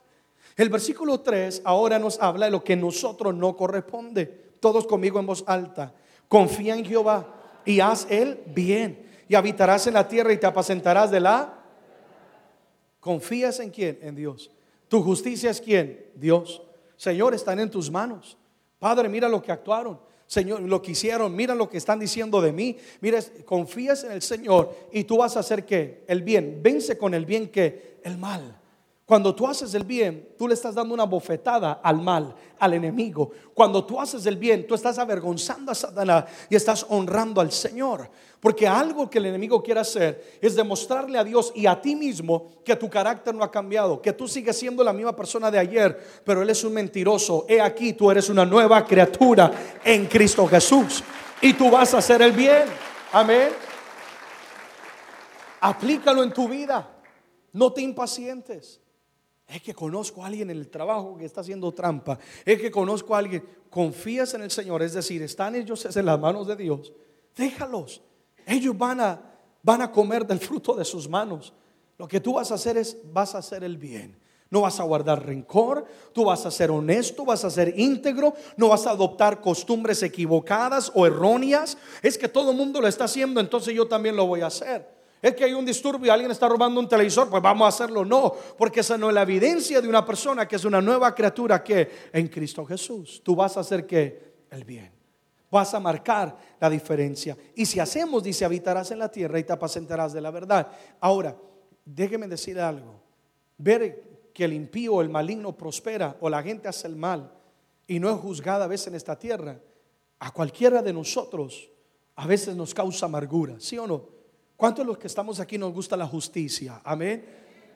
El 0.55 0.69
versículo 0.69 1.19
3 1.19 1.61
ahora 1.65 1.99
nos 1.99 2.19
habla 2.21 2.45
de 2.45 2.51
lo 2.51 2.63
que 2.63 2.75
nosotros 2.75 3.35
no 3.35 3.55
corresponde. 3.57 4.25
Todos 4.59 4.87
conmigo 4.87 5.19
en 5.19 5.25
voz 5.25 5.43
alta. 5.47 5.93
Confía 6.27 6.75
en 6.75 6.85
Jehová 6.85 7.27
y 7.65 7.79
haz 7.79 8.07
el 8.09 8.41
bien. 8.47 9.05
Y 9.27 9.35
habitarás 9.35 9.87
en 9.87 9.95
la 9.95 10.07
tierra 10.07 10.31
y 10.31 10.37
te 10.37 10.45
apacentarás 10.45 11.11
de 11.11 11.19
la 11.19 11.65
¿Confías 13.05 13.59
en 13.59 13.69
quién? 13.69 13.99
En 14.01 14.15
Dios. 14.15 14.49
¿Tu 14.87 14.99
justicia 15.03 15.51
es 15.51 15.61
quién? 15.61 16.07
Dios. 16.15 16.63
Señor, 16.97 17.35
están 17.35 17.59
en 17.59 17.69
tus 17.69 17.91
manos. 17.91 18.35
Padre, 18.79 19.07
mira 19.09 19.29
lo 19.29 19.43
que 19.43 19.51
actuaron. 19.51 19.99
Señor, 20.25 20.61
lo 20.61 20.81
que 20.81 20.93
hicieron, 20.93 21.35
mira 21.35 21.53
lo 21.53 21.69
que 21.69 21.77
están 21.77 21.99
diciendo 21.99 22.41
de 22.41 22.51
mí. 22.51 22.77
Mira, 23.01 23.19
confías 23.45 24.05
en 24.05 24.11
el 24.13 24.23
Señor 24.23 24.75
y 24.91 25.03
tú 25.03 25.17
vas 25.17 25.37
a 25.37 25.41
hacer 25.41 25.65
qué? 25.65 26.03
El 26.07 26.23
bien. 26.23 26.61
Vence 26.63 26.97
con 26.97 27.13
el 27.13 27.27
bien 27.27 27.49
que 27.49 27.99
el 28.03 28.17
mal. 28.17 28.59
Cuando 29.05 29.35
tú 29.35 29.45
haces 29.45 29.71
el 29.75 29.83
bien, 29.83 30.29
tú 30.35 30.47
le 30.47 30.55
estás 30.55 30.73
dando 30.73 30.95
una 30.95 31.03
bofetada 31.03 31.73
al 31.83 32.01
mal, 32.01 32.33
al 32.57 32.73
enemigo. 32.73 33.29
Cuando 33.53 33.85
tú 33.85 34.01
haces 34.01 34.25
el 34.25 34.35
bien, 34.35 34.65
tú 34.65 34.73
estás 34.73 34.97
avergonzando 34.97 35.71
a 35.71 35.75
Satanás 35.75 36.25
y 36.49 36.55
estás 36.55 36.87
honrando 36.89 37.39
al 37.39 37.51
Señor. 37.51 38.09
Porque 38.39 38.67
algo 38.67 39.07
que 39.07 39.19
el 39.19 39.27
enemigo 39.27 39.61
quiere 39.61 39.79
hacer 39.79 40.39
es 40.41 40.55
demostrarle 40.55 41.19
a 41.19 41.23
Dios 41.23 41.51
y 41.53 41.67
a 41.67 41.79
ti 41.79 41.95
mismo 41.95 42.47
que 42.65 42.75
tu 42.75 42.89
carácter 42.89 43.35
no 43.35 43.43
ha 43.43 43.51
cambiado, 43.51 44.01
que 44.01 44.11
tú 44.11 44.27
sigues 44.27 44.57
siendo 44.57 44.83
la 44.83 44.91
misma 44.91 45.15
persona 45.15 45.51
de 45.51 45.59
ayer, 45.59 46.21
pero 46.23 46.41
él 46.41 46.49
es 46.49 46.63
un 46.63 46.73
mentiroso. 46.73 47.45
He 47.47 47.61
aquí, 47.61 47.93
tú 47.93 48.09
eres 48.09 48.27
una 48.29 48.43
nueva 48.43 48.83
criatura 48.83 49.51
en 49.83 50.07
Cristo 50.07 50.47
Jesús 50.47 51.03
y 51.41 51.53
tú 51.53 51.69
vas 51.69 51.93
a 51.93 51.99
hacer 51.99 52.23
el 52.23 52.31
bien. 52.31 52.63
Amén. 53.11 53.49
Aplícalo 55.61 56.23
en 56.23 56.33
tu 56.33 56.49
vida. 56.49 56.89
No 57.53 57.71
te 57.71 57.81
impacientes. 57.81 58.81
Es 59.47 59.61
que 59.61 59.73
conozco 59.73 60.23
a 60.23 60.27
alguien 60.27 60.49
en 60.49 60.57
el 60.57 60.69
trabajo 60.69 61.17
que 61.17 61.25
está 61.25 61.41
haciendo 61.41 61.71
trampa. 61.71 62.17
Es 62.43 62.59
que 62.59 62.71
conozco 62.71 63.15
a 63.15 63.19
alguien. 63.19 63.43
Confías 63.69 64.33
en 64.33 64.41
el 64.41 64.51
Señor, 64.51 64.81
es 64.81 64.93
decir, 64.93 65.21
están 65.21 65.55
ellos 65.55 65.85
en 65.95 66.05
las 66.05 66.19
manos 66.19 66.47
de 66.47 66.55
Dios. 66.55 66.91
Déjalos. 67.35 68.01
Ellos 68.45 68.77
van 68.77 69.01
a, 69.01 69.21
van 69.61 69.81
a 69.81 69.91
comer 69.91 70.25
del 70.25 70.39
fruto 70.39 70.75
de 70.75 70.85
sus 70.85 71.07
manos. 71.07 71.53
Lo 71.97 72.07
que 72.07 72.19
tú 72.19 72.33
vas 72.33 72.51
a 72.51 72.55
hacer 72.55 72.77
es, 72.77 72.97
vas 73.11 73.35
a 73.35 73.39
hacer 73.39 73.63
el 73.63 73.77
bien. 73.77 74.19
No 74.49 74.61
vas 74.61 74.79
a 74.79 74.83
guardar 74.83 75.25
rencor, 75.25 75.85
tú 76.13 76.25
vas 76.25 76.45
a 76.45 76.51
ser 76.51 76.69
honesto, 76.69 77.25
vas 77.25 77.43
a 77.43 77.49
ser 77.49 77.77
íntegro, 77.79 78.35
no 78.57 78.69
vas 78.69 78.85
a 78.85 78.91
adoptar 78.91 79.41
costumbres 79.41 80.03
equivocadas 80.03 80.91
o 80.93 81.05
erróneas. 81.05 81.77
Es 82.01 82.17
que 82.17 82.29
todo 82.29 82.51
el 82.51 82.57
mundo 82.57 82.79
lo 82.79 82.87
está 82.87 83.05
haciendo, 83.05 83.39
entonces 83.39 83.73
yo 83.73 83.87
también 83.87 84.15
lo 84.15 84.27
voy 84.27 84.41
a 84.41 84.47
hacer. 84.47 84.94
Es 85.21 85.35
que 85.35 85.43
hay 85.43 85.53
un 85.53 85.65
disturbio 85.65 86.11
alguien 86.13 86.31
está 86.31 86.47
robando 86.47 86.79
un 86.79 86.87
televisor, 86.87 87.29
pues 87.29 87.41
vamos 87.41 87.65
a 87.65 87.69
hacerlo. 87.69 88.05
No, 88.05 88.33
porque 88.57 88.81
esa 88.81 88.97
no 88.97 89.09
es 89.09 89.15
la 89.15 89.23
evidencia 89.23 89.81
de 89.81 89.87
una 89.87 90.05
persona 90.05 90.47
que 90.47 90.55
es 90.55 90.65
una 90.65 90.81
nueva 90.81 91.15
criatura 91.15 91.63
que 91.63 92.09
en 92.11 92.27
Cristo 92.27 92.65
Jesús. 92.65 93.21
Tú 93.23 93.35
vas 93.35 93.57
a 93.57 93.61
hacer 93.61 93.85
que 93.85 94.33
el 94.51 94.63
bien. 94.63 94.91
Vas 95.49 95.73
a 95.73 95.79
marcar 95.79 96.37
la 96.59 96.69
diferencia. 96.69 97.37
Y 97.55 97.65
si 97.65 97.79
hacemos, 97.79 98.23
dice, 98.23 98.45
habitarás 98.45 98.91
en 98.91 98.99
la 98.99 99.09
tierra 99.09 99.39
y 99.39 99.43
te 99.43 99.53
apacentarás 99.53 100.13
de 100.13 100.21
la 100.21 100.31
verdad. 100.31 100.71
Ahora, 100.99 101.35
déjeme 101.85 102.27
decir 102.27 102.59
algo. 102.59 103.01
Ver 103.57 104.29
que 104.33 104.43
el 104.43 104.53
impío, 104.53 105.01
el 105.01 105.09
maligno 105.09 105.55
prospera 105.55 106.17
o 106.19 106.29
la 106.29 106.43
gente 106.43 106.67
hace 106.67 106.87
el 106.87 106.95
mal 106.95 107.31
y 107.87 107.99
no 107.99 108.09
es 108.09 108.17
juzgada 108.17 108.65
a 108.65 108.67
veces 108.67 108.87
en 108.87 108.95
esta 108.95 109.17
tierra, 109.17 109.59
a 110.19 110.31
cualquiera 110.31 110.81
de 110.81 110.91
nosotros 110.91 111.69
a 112.15 112.27
veces 112.27 112.55
nos 112.55 112.73
causa 112.73 113.05
amargura, 113.05 113.55
¿sí 113.59 113.77
o 113.77 113.87
no? 113.87 114.14
¿Cuántos 114.57 114.85
de 114.85 114.87
los 114.87 114.97
que 114.97 115.07
estamos 115.07 115.39
aquí 115.39 115.57
nos 115.57 115.73
gusta 115.73 115.97
la 115.97 116.07
justicia? 116.07 116.81
Amén. 116.83 117.25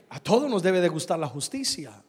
A 0.09 0.19
todos 0.19 0.49
nos 0.49 0.63
debe 0.63 0.81
de 0.81 0.89
gustar 0.89 1.19
la 1.19 1.27
justicia. 1.27 2.03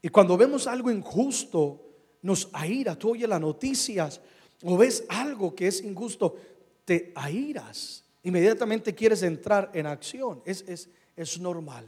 Y 0.00 0.08
cuando 0.08 0.36
vemos 0.36 0.66
algo 0.66 0.90
injusto, 0.90 1.80
nos 2.22 2.48
aira. 2.52 2.96
Tú 2.96 3.12
oyes 3.12 3.28
las 3.28 3.40
noticias 3.40 4.20
o 4.62 4.76
ves 4.76 5.04
algo 5.08 5.54
que 5.54 5.68
es 5.68 5.82
injusto, 5.82 6.36
te 6.84 7.12
airas, 7.14 8.04
inmediatamente 8.22 8.94
quieres 8.94 9.22
entrar 9.22 9.70
en 9.74 9.86
acción. 9.86 10.42
Es, 10.44 10.64
es, 10.68 10.88
es 11.16 11.40
normal. 11.40 11.86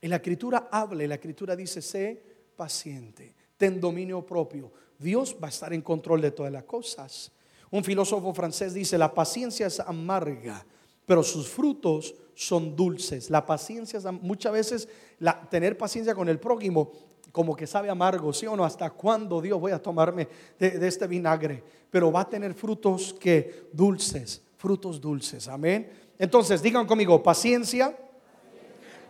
En 0.00 0.10
la 0.10 0.16
escritura 0.16 0.68
habla 0.70 1.06
la 1.06 1.14
escritura 1.14 1.56
dice, 1.56 1.80
sé 1.80 2.22
paciente, 2.56 3.34
ten 3.56 3.80
dominio 3.80 4.24
propio. 4.24 4.72
Dios 4.98 5.36
va 5.42 5.48
a 5.48 5.50
estar 5.50 5.72
en 5.72 5.82
control 5.82 6.20
de 6.20 6.30
todas 6.30 6.52
las 6.52 6.64
cosas. 6.64 7.32
Un 7.70 7.82
filósofo 7.82 8.32
francés 8.32 8.74
dice, 8.74 8.96
la 8.96 9.12
paciencia 9.12 9.66
es 9.66 9.80
amarga, 9.80 10.64
pero 11.06 11.22
sus 11.22 11.48
frutos 11.48 12.14
son 12.34 12.74
dulces. 12.74 13.30
La 13.30 13.46
paciencia 13.46 14.00
muchas 14.12 14.52
veces, 14.52 14.88
la, 15.18 15.48
tener 15.48 15.78
paciencia 15.78 16.14
con 16.14 16.28
el 16.28 16.38
prójimo 16.38 16.92
como 17.32 17.56
que 17.56 17.66
sabe 17.66 17.90
amargo, 17.90 18.32
¿sí 18.32 18.46
o 18.46 18.54
no? 18.54 18.64
¿Hasta 18.64 18.90
cuándo 18.90 19.40
Dios 19.40 19.58
voy 19.60 19.72
a 19.72 19.82
tomarme 19.82 20.28
de, 20.56 20.86
este 20.86 21.08
vinagre? 21.08 21.64
Pero 21.90 22.12
va 22.12 22.20
a 22.20 22.28
tener 22.28 22.54
frutos 22.54 23.12
que 23.18 23.68
dulces, 23.72 24.40
frutos 24.56 25.00
dulces, 25.00 25.48
amén. 25.48 25.90
Entonces, 26.16 26.62
digan 26.62 26.86
conmigo, 26.86 27.20
paciencia 27.22 27.96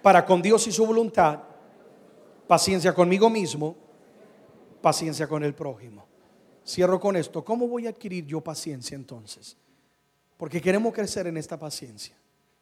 para 0.01 0.25
con 0.25 0.41
Dios 0.41 0.67
y 0.67 0.73
su 0.73 0.87
voluntad, 0.87 1.41
paciencia 2.47 2.95
conmigo 2.95 3.29
mismo, 3.29 3.77
paciencia 4.81 5.29
con 5.29 5.45
el 5.45 5.55
prójimo. 5.55 6.07
Cierro 6.67 6.99
con 6.99 7.17
esto, 7.17 7.45
¿cómo 7.45 7.69
voy 7.69 7.87
a 7.87 7.91
adquirir 7.91 8.25
yo 8.25 8.41
paciencia 8.41 8.95
entonces? 8.95 9.59
Porque 10.37 10.61
queremos 10.61 10.93
crecer 10.93 11.27
en 11.27 11.37
esta 11.37 11.59
paciencia 11.59 12.17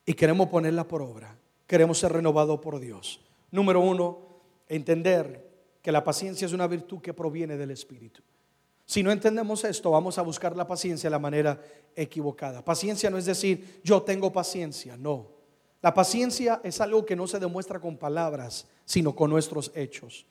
y 0.04 0.14
queremos 0.14 0.48
ponerla 0.48 0.86
por 0.86 1.02
obra, 1.02 1.36
queremos 1.66 1.98
ser 1.98 2.12
renovados 2.12 2.60
por 2.60 2.78
Dios. 2.78 3.20
Número 3.50 3.80
uno, 3.80 4.18
entender 4.68 5.50
que 5.82 5.92
la 5.92 6.04
paciencia 6.04 6.46
es 6.46 6.52
una 6.52 6.66
virtud 6.66 7.00
que 7.00 7.12
proviene 7.12 7.56
del 7.56 7.70
Espíritu. 7.70 8.22
Si 8.84 9.02
no 9.02 9.10
entendemos 9.10 9.64
esto, 9.64 9.90
vamos 9.90 10.18
a 10.18 10.22
buscar 10.22 10.56
la 10.56 10.66
paciencia 10.66 11.08
de 11.08 11.12
la 11.12 11.18
manera 11.18 11.60
equivocada. 11.96 12.64
Paciencia 12.64 13.10
no 13.10 13.18
es 13.18 13.24
decir, 13.24 13.80
yo 13.82 14.02
tengo 14.02 14.32
paciencia, 14.32 14.96
no. 14.96 15.28
La 15.80 15.94
paciencia 15.94 16.60
es 16.62 16.80
algo 16.80 17.04
que 17.04 17.16
no 17.16 17.26
se 17.26 17.40
demuestra 17.40 17.80
con 17.80 17.96
palabras, 17.96 18.66
sino 18.84 19.16
con 19.16 19.30
nuestros 19.30 19.72
hechos. 19.74 20.26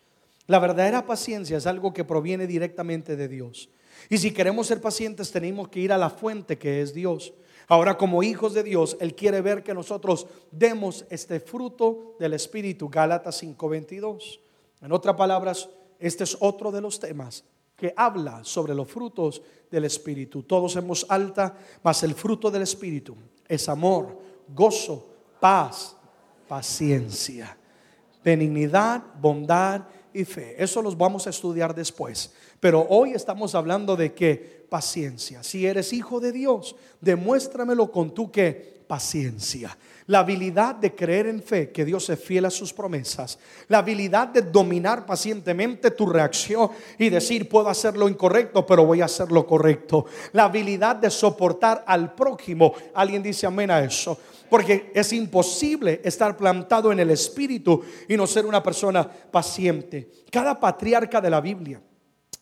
La 0.47 0.59
verdadera 0.59 1.05
paciencia 1.05 1.57
es 1.57 1.65
algo 1.65 1.93
que 1.93 2.03
proviene 2.03 2.47
directamente 2.47 3.15
de 3.15 3.27
Dios. 3.27 3.69
Y 4.09 4.17
si 4.17 4.31
queremos 4.31 4.67
ser 4.67 4.81
pacientes, 4.81 5.31
tenemos 5.31 5.69
que 5.69 5.79
ir 5.79 5.91
a 5.91 5.97
la 5.97 6.09
fuente 6.09 6.57
que 6.57 6.81
es 6.81 6.93
Dios. 6.93 7.33
Ahora, 7.67 7.97
como 7.97 8.23
hijos 8.23 8.53
de 8.53 8.63
Dios, 8.63 8.97
Él 8.99 9.15
quiere 9.15 9.41
ver 9.41 9.63
que 9.63 9.73
nosotros 9.73 10.27
demos 10.51 11.05
este 11.09 11.39
fruto 11.39 12.15
del 12.19 12.33
Espíritu. 12.33 12.89
Gálatas 12.89 13.41
5:22. 13.41 14.39
En 14.81 14.91
otras 14.91 15.15
palabras, 15.15 15.69
este 15.99 16.23
es 16.23 16.35
otro 16.39 16.71
de 16.71 16.81
los 16.81 16.99
temas 16.99 17.43
que 17.77 17.93
habla 17.95 18.43
sobre 18.43 18.75
los 18.75 18.89
frutos 18.89 19.41
del 19.69 19.85
Espíritu. 19.85 20.43
Todos 20.43 20.75
hemos 20.75 21.05
alta, 21.09 21.55
mas 21.81 22.03
el 22.03 22.13
fruto 22.13 22.51
del 22.51 22.63
Espíritu 22.63 23.15
es 23.47 23.67
amor, 23.69 24.19
gozo, 24.53 25.07
paz, 25.39 25.95
paciencia, 26.47 27.57
benignidad, 28.23 29.01
bondad 29.19 29.83
y 30.13 30.25
fe. 30.25 30.55
Eso 30.61 30.81
los 30.81 30.97
vamos 30.97 31.27
a 31.27 31.29
estudiar 31.29 31.75
después. 31.75 32.33
Pero 32.59 32.85
hoy 32.89 33.11
estamos 33.13 33.55
hablando 33.55 33.95
de 33.95 34.13
que 34.13 34.60
paciencia. 34.71 35.43
Si 35.43 35.65
eres 35.67 35.91
hijo 35.91 36.21
de 36.21 36.31
Dios, 36.31 36.77
demuéstramelo 37.01 37.91
con 37.91 38.13
tu 38.13 38.31
que 38.31 38.85
paciencia. 38.87 39.77
La 40.07 40.19
habilidad 40.19 40.75
de 40.75 40.95
creer 40.95 41.27
en 41.27 41.43
fe 41.43 41.73
que 41.73 41.83
Dios 41.83 42.09
es 42.09 42.17
fiel 42.17 42.45
a 42.45 42.49
sus 42.49 42.71
promesas. 42.71 43.37
La 43.67 43.79
habilidad 43.79 44.29
de 44.29 44.41
dominar 44.41 45.05
pacientemente 45.05 45.91
tu 45.91 46.05
reacción 46.05 46.69
y 46.97 47.09
decir, 47.09 47.49
puedo 47.49 47.67
hacer 47.67 47.97
lo 47.97 48.07
incorrecto, 48.07 48.65
pero 48.65 48.85
voy 48.85 49.01
a 49.01 49.05
hacer 49.05 49.29
lo 49.29 49.45
correcto. 49.45 50.05
La 50.31 50.45
habilidad 50.45 50.95
de 50.95 51.09
soportar 51.09 51.83
al 51.85 52.15
prójimo. 52.15 52.73
Alguien 52.93 53.21
dice 53.21 53.45
amén 53.45 53.71
a 53.71 53.81
eso. 53.81 54.17
Porque 54.49 54.89
es 54.95 55.11
imposible 55.11 55.99
estar 56.01 56.37
plantado 56.37 56.93
en 56.93 57.01
el 57.01 57.09
Espíritu 57.09 57.83
y 58.07 58.15
no 58.15 58.25
ser 58.25 58.45
una 58.45 58.63
persona 58.63 59.05
paciente. 59.05 60.09
Cada 60.31 60.57
patriarca 60.57 61.19
de 61.19 61.29
la 61.29 61.41
Biblia 61.41 61.81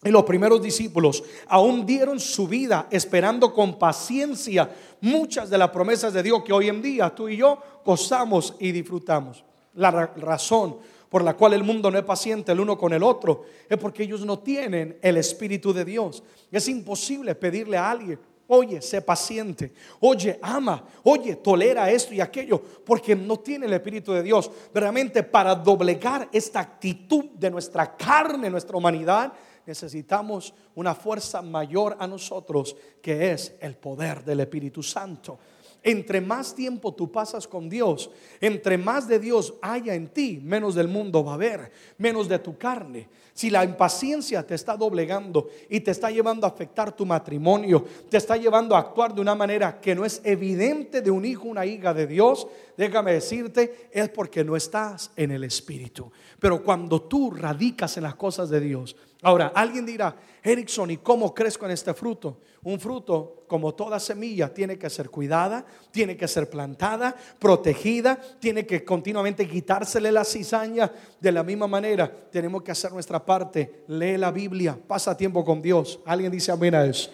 y 0.04 0.10
los 0.10 0.24
primeros 0.24 0.62
discípulos 0.62 1.24
aún 1.48 1.86
dieron 1.86 2.20
su 2.20 2.48
vida 2.48 2.88
esperando 2.90 3.54
con 3.54 3.78
paciencia 3.78 4.74
muchas 5.02 5.50
de 5.50 5.58
las 5.58 5.70
promesas 5.70 6.14
de 6.14 6.24
Dios 6.24 6.42
que 6.44 6.54
hoy 6.54 6.70
en 6.70 6.82
día 6.82 7.14
tú 7.14 7.28
y 7.28 7.38
yo 7.38 7.60
gozamos 7.84 8.56
y 8.60 8.72
disfrutamos. 8.72 9.44
La 9.76 9.92
razón 9.92 10.78
por 11.10 11.24
la 11.24 11.36
cual 11.36 11.54
el 11.54 11.64
mundo 11.64 11.92
no 11.92 11.98
es 11.98 12.06
paciente 12.06 12.52
el 12.52 12.60
uno 12.62 12.78
con 12.78 12.94
el 12.94 13.04
otro 13.04 13.44
es 13.68 13.78
porque 13.78 14.04
ellos 14.04 14.26
no 14.26 14.40
tienen 14.40 14.98
el 15.02 15.18
Espíritu 15.18 15.74
de 15.74 15.84
Dios. 15.84 16.24
Es 16.50 16.70
imposible 16.70 17.36
pedirle 17.36 17.76
a 17.76 17.92
alguien, 17.92 18.20
oye, 18.48 18.82
sé 18.82 19.02
paciente, 19.02 19.74
oye, 20.00 20.40
ama, 20.42 20.84
oye, 21.04 21.36
tolera 21.36 21.92
esto 21.92 22.14
y 22.14 22.22
aquello, 22.22 22.62
porque 22.86 23.16
no 23.16 23.38
tiene 23.38 23.66
el 23.66 23.74
Espíritu 23.74 24.14
de 24.14 24.24
Dios. 24.24 24.50
Realmente 24.74 25.24
para 25.24 25.56
doblegar 25.56 26.30
esta 26.32 26.62
actitud 26.62 27.26
de 27.34 27.52
nuestra 27.52 27.98
carne, 27.98 28.50
nuestra 28.50 28.78
humanidad, 28.78 29.34
necesitamos 29.70 30.54
una 30.74 30.96
fuerza 30.96 31.44
mayor 31.44 31.96
a 32.00 32.08
nosotros 32.08 32.76
que 33.02 33.32
es 33.32 33.54
el 33.62 33.76
poder 33.76 34.24
del 34.24 34.40
Espíritu 34.40 34.82
Santo. 34.82 35.38
Entre 35.84 36.20
más 36.20 36.56
tiempo 36.56 36.94
tú 36.94 37.12
pasas 37.12 37.48
con 37.48 37.70
Dios, 37.70 38.10
entre 38.42 38.78
más 38.78 39.08
de 39.08 39.20
Dios 39.20 39.54
haya 39.62 39.94
en 39.94 40.08
ti, 40.08 40.42
menos 40.44 40.74
del 40.74 40.88
mundo 40.88 41.24
va 41.24 41.32
a 41.32 41.36
haber, 41.36 41.72
menos 42.00 42.28
de 42.28 42.40
tu 42.40 42.58
carne. 42.58 43.08
Si 43.40 43.50
la 43.50 43.64
impaciencia 43.64 44.46
te 44.46 44.54
está 44.54 44.76
doblegando 44.76 45.48
y 45.70 45.80
te 45.80 45.92
está 45.92 46.12
llevando 46.12 46.46
a 46.46 46.50
afectar 46.50 46.94
tu 46.94 47.06
matrimonio, 47.06 47.86
te 48.10 48.18
está 48.18 48.36
llevando 48.36 48.76
a 48.76 48.80
actuar 48.80 49.16
de 49.16 49.22
una 49.22 49.34
manera 49.34 49.80
que 49.80 49.96
no 49.96 50.04
es 50.04 50.20
evidente 50.26 51.02
de 51.02 51.10
un 51.10 51.24
hijo, 51.24 51.48
una 51.48 51.66
hija 51.66 51.94
de 51.94 52.06
Dios, 52.06 52.50
déjame 52.76 53.14
decirte, 53.14 53.88
es 53.94 54.10
porque 54.10 54.44
no 54.44 54.58
estás 54.58 55.12
en 55.16 55.32
el 55.32 55.46
Espíritu. 55.46 56.12
Pero 56.38 56.62
cuando 56.62 57.04
tú 57.04 57.32
radicas 57.32 57.96
en 57.96 58.04
las 58.04 58.16
cosas 58.16 58.50
de 58.50 58.60
Dios, 58.60 58.98
ahora 59.22 59.54
alguien 59.56 59.86
dirá, 59.86 60.18
Erickson, 60.44 60.92
¿y 60.92 60.98
cómo 60.98 61.34
crezco 61.34 61.66
en 61.66 61.72
este 61.72 61.94
fruto? 61.94 62.40
Un 62.64 62.80
fruto, 62.80 63.46
como 63.48 63.74
toda 63.74 64.00
semilla, 64.00 64.54
tiene 64.54 64.78
que 64.78 64.90
ser 64.90 65.10
cuidada, 65.10 65.66
tiene 65.92 66.18
que 66.18 66.28
ser 66.28 66.50
plantada, 66.50 67.16
protegida, 67.40 68.20
tiene 68.40 68.66
que 68.66 68.84
continuamente 68.84 69.48
quitársele 69.48 70.12
la 70.12 70.26
cizaña. 70.26 70.92
De 71.20 71.32
la 71.32 71.44
misma 71.44 71.68
manera, 71.68 72.12
tenemos 72.32 72.64
que 72.64 72.72
hacer 72.72 72.92
nuestra 72.92 73.26
parte. 73.30 73.84
Lee 73.90 74.18
la 74.18 74.32
Biblia, 74.32 74.76
pasa 74.88 75.16
tiempo 75.16 75.46
con 75.46 75.62
Dios. 75.62 76.00
Alguien 76.04 76.32
dice 76.32 76.52
amén 76.52 76.74
a 76.74 76.84
eso. 76.84 77.12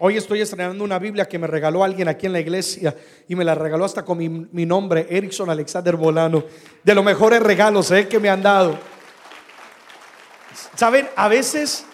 Hoy 0.00 0.16
estoy 0.16 0.40
estrenando 0.40 0.82
una 0.82 0.98
Biblia 0.98 1.24
que 1.28 1.38
me 1.38 1.46
regaló 1.46 1.84
alguien 1.84 2.08
aquí 2.08 2.26
en 2.26 2.32
la 2.32 2.40
iglesia 2.40 2.96
y 3.28 3.36
me 3.36 3.44
la 3.44 3.54
regaló 3.54 3.84
hasta 3.84 4.04
con 4.04 4.18
mi, 4.18 4.66
nombre, 4.66 5.06
Erickson 5.08 5.48
Alexander 5.48 5.94
Bolano. 5.94 6.42
De 6.82 6.92
los 6.96 7.04
mejores 7.04 7.40
regalos 7.40 7.92
eh, 7.92 8.08
que 8.08 8.18
me 8.18 8.28
han 8.28 8.42
dado. 8.42 8.76
Saben, 10.74 11.08
a 11.14 11.28
veces, 11.28 11.86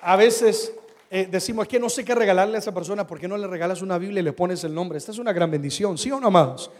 a 0.00 0.16
veces 0.16 0.72
eh, 1.10 1.28
decimos 1.30 1.68
que 1.68 1.78
no 1.78 1.90
sé 1.90 2.06
qué 2.06 2.14
regalarle 2.14 2.56
a 2.56 2.60
esa 2.60 2.72
persona, 2.72 3.06
¿por 3.06 3.20
qué 3.20 3.28
no 3.28 3.36
le 3.36 3.46
regalas 3.46 3.82
una 3.82 3.98
Biblia 3.98 4.20
y 4.20 4.24
le 4.24 4.32
pones 4.32 4.64
el 4.64 4.72
nombre? 4.72 4.96
Esta 4.96 5.12
es 5.12 5.18
una 5.18 5.34
gran 5.34 5.50
bendición, 5.50 5.98
¿sí 5.98 6.10
o 6.10 6.18
no, 6.18 6.28
amados? 6.28 6.70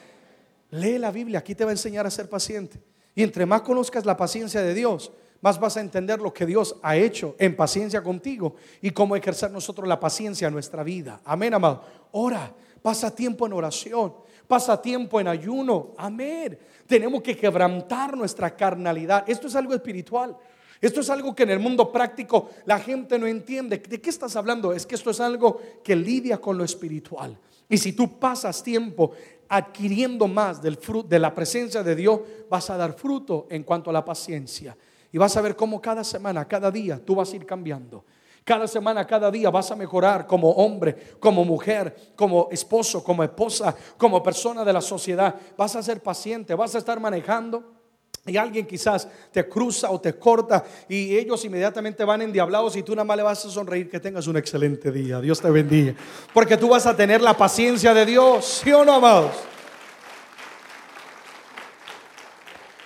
Lee 0.71 0.97
la 0.97 1.11
Biblia, 1.11 1.41
aquí 1.41 1.55
te 1.55 1.65
va 1.65 1.71
a 1.71 1.75
enseñar 1.75 2.07
a 2.07 2.11
ser 2.11 2.31
paciente. 2.31 2.81
Y 3.15 3.23
entre 3.23 3.45
más 3.45 3.61
conozcas 3.61 4.07
la 4.07 4.17
paciencia 4.17 4.63
de 4.63 4.73
Dios, 4.73 5.13
más 5.41 5.59
vas 5.59 5.77
a 5.77 5.81
entender 5.81 6.21
lo 6.21 6.33
que 6.33 6.47
Dios 6.47 6.77
ha 6.83 6.97
hecho 6.97 7.35
en 7.39 7.57
paciencia 7.57 8.03
contigo 8.03 8.57
y 8.83 8.91
cómo 8.91 9.17
ejercer 9.17 9.51
nosotros 9.51 9.89
la 9.89 9.99
paciencia 9.99 10.49
en 10.49 10.55
nuestra 10.55 10.83
vida. 10.83 11.21
Amén, 11.25 11.55
amado. 11.55 11.83
Ora, 12.13 12.53
pasa 12.83 13.15
tiempo 13.15 13.47
en 13.47 13.55
oración, 13.55 14.13
pasa 14.47 14.81
tiempo 14.81 15.21
en 15.21 15.29
ayuno. 15.29 15.95
Amén. 15.97 16.59
Tenemos 16.87 17.23
que 17.23 17.37
quebrantar 17.37 18.17
nuestra 18.17 18.55
carnalidad. 18.55 19.25
Esto 19.27 19.47
es 19.47 19.55
algo 19.55 19.75
espiritual. 19.75 20.37
Esto 20.81 21.01
es 21.01 21.11
algo 21.11 21.35
que 21.35 21.43
en 21.43 21.51
el 21.51 21.59
mundo 21.59 21.93
práctico 21.93 22.51
la 22.65 22.79
gente 22.79 23.19
no 23.19 23.27
entiende. 23.27 23.79
¿De 23.79 24.01
qué 24.01 24.11
estás 24.11 24.35
hablando? 24.37 24.73
Es 24.73 24.87
que 24.87 24.95
esto 24.95 25.11
es 25.11 25.21
algo 25.21 25.61
que 25.85 25.95
lidia 25.95 26.39
con 26.39 26.57
lo 26.57 26.65
espiritual. 26.65 27.39
Y 27.69 27.79
si 27.79 27.93
tú 27.93 28.19
pasas 28.19 28.63
tiempo 28.63 29.13
adquiriendo 29.49 30.27
más 30.27 30.63
del 30.63 30.79
de 31.07 31.19
la 31.19 31.35
presencia 31.35 31.83
de 31.83 31.95
Dios, 31.95 32.21
vas 32.49 32.71
a 32.71 32.77
dar 32.77 32.95
fruto 32.95 33.47
en 33.51 33.63
cuanto 33.63 33.91
a 33.91 33.93
la 33.93 34.05
paciencia. 34.05 34.77
Y 35.13 35.19
vas 35.19 35.37
a 35.37 35.41
ver 35.41 35.57
cómo 35.57 35.81
cada 35.81 36.05
semana, 36.05 36.47
cada 36.47 36.71
día, 36.71 37.01
tú 37.05 37.15
vas 37.15 37.33
a 37.33 37.37
ir 37.37 37.45
cambiando. 37.45 38.05
Cada 38.45 38.67
semana, 38.67 39.07
cada 39.07 39.31
día 39.31 39.51
vas 39.51 39.71
a 39.71 39.77
mejorar 39.77 40.27
como 40.27 40.51
hombre, 40.51 40.97
como 41.21 41.45
mujer, 41.45 42.13
como 42.17 42.49
esposo, 42.51 43.05
como 43.05 43.23
esposa, 43.23 43.75
como 43.97 44.23
persona 44.23 44.65
de 44.65 44.73
la 44.73 44.81
sociedad. 44.81 45.35
Vas 45.57 45.77
a 45.77 45.83
ser 45.83 46.03
paciente, 46.03 46.55
vas 46.55 46.75
a 46.75 46.79
estar 46.79 46.99
manejando. 46.99 47.81
Y 48.27 48.37
alguien 48.37 48.67
quizás 48.67 49.09
te 49.33 49.49
cruza 49.49 49.91
o 49.91 49.99
te 49.99 50.19
corta 50.19 50.63
y 50.89 51.17
ellos 51.17 51.43
inmediatamente 51.47 52.05
van 52.05 52.21
endiablados 52.21 52.77
y 52.77 52.83
tú 52.83 52.93
nada 52.95 53.05
más 53.05 53.17
le 53.17 53.23
vas 53.23 53.45
a 53.47 53.51
sonreír 53.51 53.89
que 53.89 53.99
tengas 53.99 54.27
un 54.27 54.37
excelente 54.37 54.93
día. 54.93 55.21
Dios 55.21 55.41
te 55.41 55.51
bendiga. 55.51 55.95
Porque 56.35 56.59
tú 56.59 56.69
vas 56.69 56.85
a 56.87 56.95
tener 56.95 57.23
la 57.23 57.35
paciencia 57.35 57.95
de 57.95 58.05
Dios, 58.05 58.61
¿sí 58.63 58.73
o 58.73 58.85
no, 58.85 58.95
amados? 58.95 59.33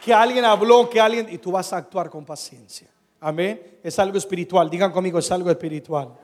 Que 0.04 0.12
alguien 0.12 0.44
habló, 0.44 0.90
que 0.90 1.00
alguien, 1.00 1.28
y 1.30 1.38
tú 1.38 1.50
vas 1.50 1.72
a 1.72 1.78
actuar 1.78 2.10
con 2.10 2.26
paciencia. 2.26 2.88
Amén. 3.20 3.78
Es 3.82 3.98
algo 3.98 4.18
espiritual. 4.18 4.68
Digan 4.68 4.92
conmigo, 4.92 5.18
es 5.18 5.32
algo 5.32 5.50
espiritual. 5.50 6.14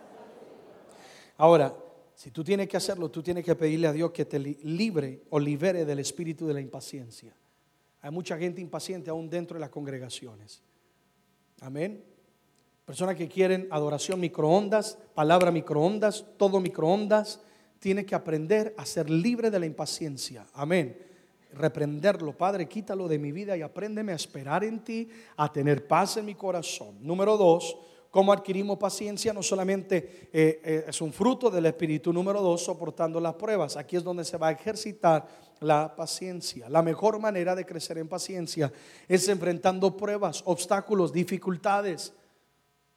Ahora, 1.38 1.74
si 2.14 2.30
tú 2.30 2.44
tienes 2.44 2.68
que 2.68 2.76
hacerlo, 2.76 3.10
tú 3.10 3.22
tienes 3.22 3.42
que 3.42 3.54
pedirle 3.54 3.86
a 3.86 3.92
Dios 3.92 4.10
que 4.10 4.26
te 4.26 4.38
libre 4.38 5.22
o 5.30 5.40
libere 5.40 5.86
del 5.86 5.98
espíritu 5.98 6.46
de 6.46 6.52
la 6.52 6.60
impaciencia. 6.60 7.34
Hay 8.02 8.10
mucha 8.10 8.36
gente 8.36 8.60
impaciente 8.60 9.08
aún 9.08 9.30
dentro 9.30 9.54
de 9.54 9.60
las 9.60 9.70
congregaciones. 9.70 10.62
Amén. 11.62 12.04
Personas 12.84 13.16
que 13.16 13.28
quieren 13.28 13.66
adoración 13.70 14.20
microondas, 14.20 14.98
palabra 15.14 15.50
microondas, 15.50 16.26
todo 16.36 16.60
microondas. 16.60 17.40
Tiene 17.78 18.04
que 18.04 18.14
aprender 18.14 18.74
a 18.76 18.84
ser 18.84 19.08
libre 19.08 19.50
de 19.50 19.58
la 19.58 19.64
impaciencia. 19.64 20.46
Amén 20.52 21.09
reprenderlo. 21.54 22.36
Padre, 22.36 22.66
quítalo 22.68 23.08
de 23.08 23.18
mi 23.18 23.32
vida 23.32 23.56
y 23.56 23.62
apréndeme 23.62 24.12
a 24.12 24.16
esperar 24.16 24.64
en 24.64 24.82
ti, 24.84 25.08
a 25.36 25.52
tener 25.52 25.86
paz 25.86 26.16
en 26.16 26.26
mi 26.26 26.34
corazón. 26.34 26.96
Número 27.00 27.36
dos, 27.36 27.76
¿cómo 28.10 28.32
adquirimos 28.32 28.78
paciencia? 28.78 29.32
No 29.32 29.42
solamente 29.42 30.28
eh, 30.32 30.60
eh, 30.64 30.84
es 30.88 31.00
un 31.00 31.12
fruto 31.12 31.50
del 31.50 31.66
Espíritu. 31.66 32.12
Número 32.12 32.40
dos, 32.40 32.64
soportando 32.64 33.20
las 33.20 33.34
pruebas. 33.34 33.76
Aquí 33.76 33.96
es 33.96 34.04
donde 34.04 34.24
se 34.24 34.36
va 34.36 34.48
a 34.48 34.52
ejercitar 34.52 35.26
la 35.60 35.94
paciencia. 35.94 36.68
La 36.68 36.82
mejor 36.82 37.18
manera 37.18 37.54
de 37.54 37.66
crecer 37.66 37.98
en 37.98 38.08
paciencia 38.08 38.72
es 39.08 39.28
enfrentando 39.28 39.96
pruebas, 39.96 40.42
obstáculos, 40.46 41.12
dificultades. 41.12 42.12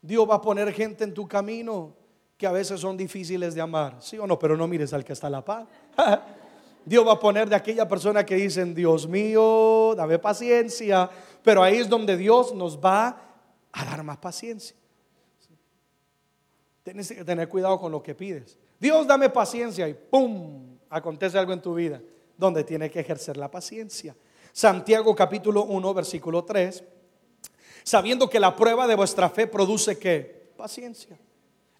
Dios 0.02 0.30
va 0.30 0.36
a 0.36 0.42
poner 0.42 0.72
gente 0.74 1.04
en 1.04 1.14
tu 1.14 1.28
camino 1.28 1.96
que 2.38 2.48
a 2.48 2.52
veces 2.52 2.80
son 2.80 2.98
difíciles 2.98 3.56
de 3.56 3.62
amar, 3.62 3.98
¿sí 4.00 4.18
o 4.18 4.28
no? 4.28 4.38
Pero 4.38 4.58
no 4.58 4.68
mires 4.68 4.92
al 4.94 5.06
que 5.06 5.14
está 5.14 5.28
a 5.28 5.30
la 5.30 5.46
paz. 5.46 5.66
Dios 6.86 7.08
va 7.08 7.14
a 7.14 7.20
poner 7.20 7.50
de 7.50 7.56
aquella 7.56 7.88
persona 7.88 8.26
que 8.26 8.36
dicen, 8.36 8.74
Dios 8.74 9.08
mío, 9.08 9.94
dame 9.96 10.20
paciencia. 10.20 11.10
Pero 11.42 11.64
ahí 11.64 11.78
es 11.78 11.90
donde 11.90 12.18
Dios 12.18 12.54
nos 12.54 12.78
va 12.78 13.18
a 13.72 13.86
dar 13.86 14.04
más 14.04 14.18
paciencia. 14.18 14.76
Tienes 16.84 17.08
que 17.08 17.24
tener 17.24 17.48
cuidado 17.48 17.80
con 17.80 17.92
lo 17.92 18.04
que 18.04 18.14
pides. 18.14 18.58
Dios, 18.80 19.08
dame 19.08 19.30
paciencia 19.30 19.88
y 19.88 19.94
¡pum! 19.94 20.78
Acontece 20.90 21.38
algo 21.38 21.54
en 21.54 21.62
tu 21.62 21.74
vida 21.74 22.02
donde 22.38 22.64
tiene 22.64 22.92
que 22.92 23.00
ejercer 23.00 23.38
la 23.38 23.50
paciencia. 23.50 24.16
Santiago 24.52 25.16
capítulo 25.16 25.64
1, 25.64 25.94
versículo 25.94 26.44
3. 26.44 26.84
Sabiendo 27.84 28.30
que 28.30 28.40
la 28.40 28.56
prueba 28.56 28.86
de 28.88 28.96
vuestra 28.96 29.30
fe 29.30 29.48
produce 29.48 29.98
que 29.98 30.52
paciencia. 30.58 31.18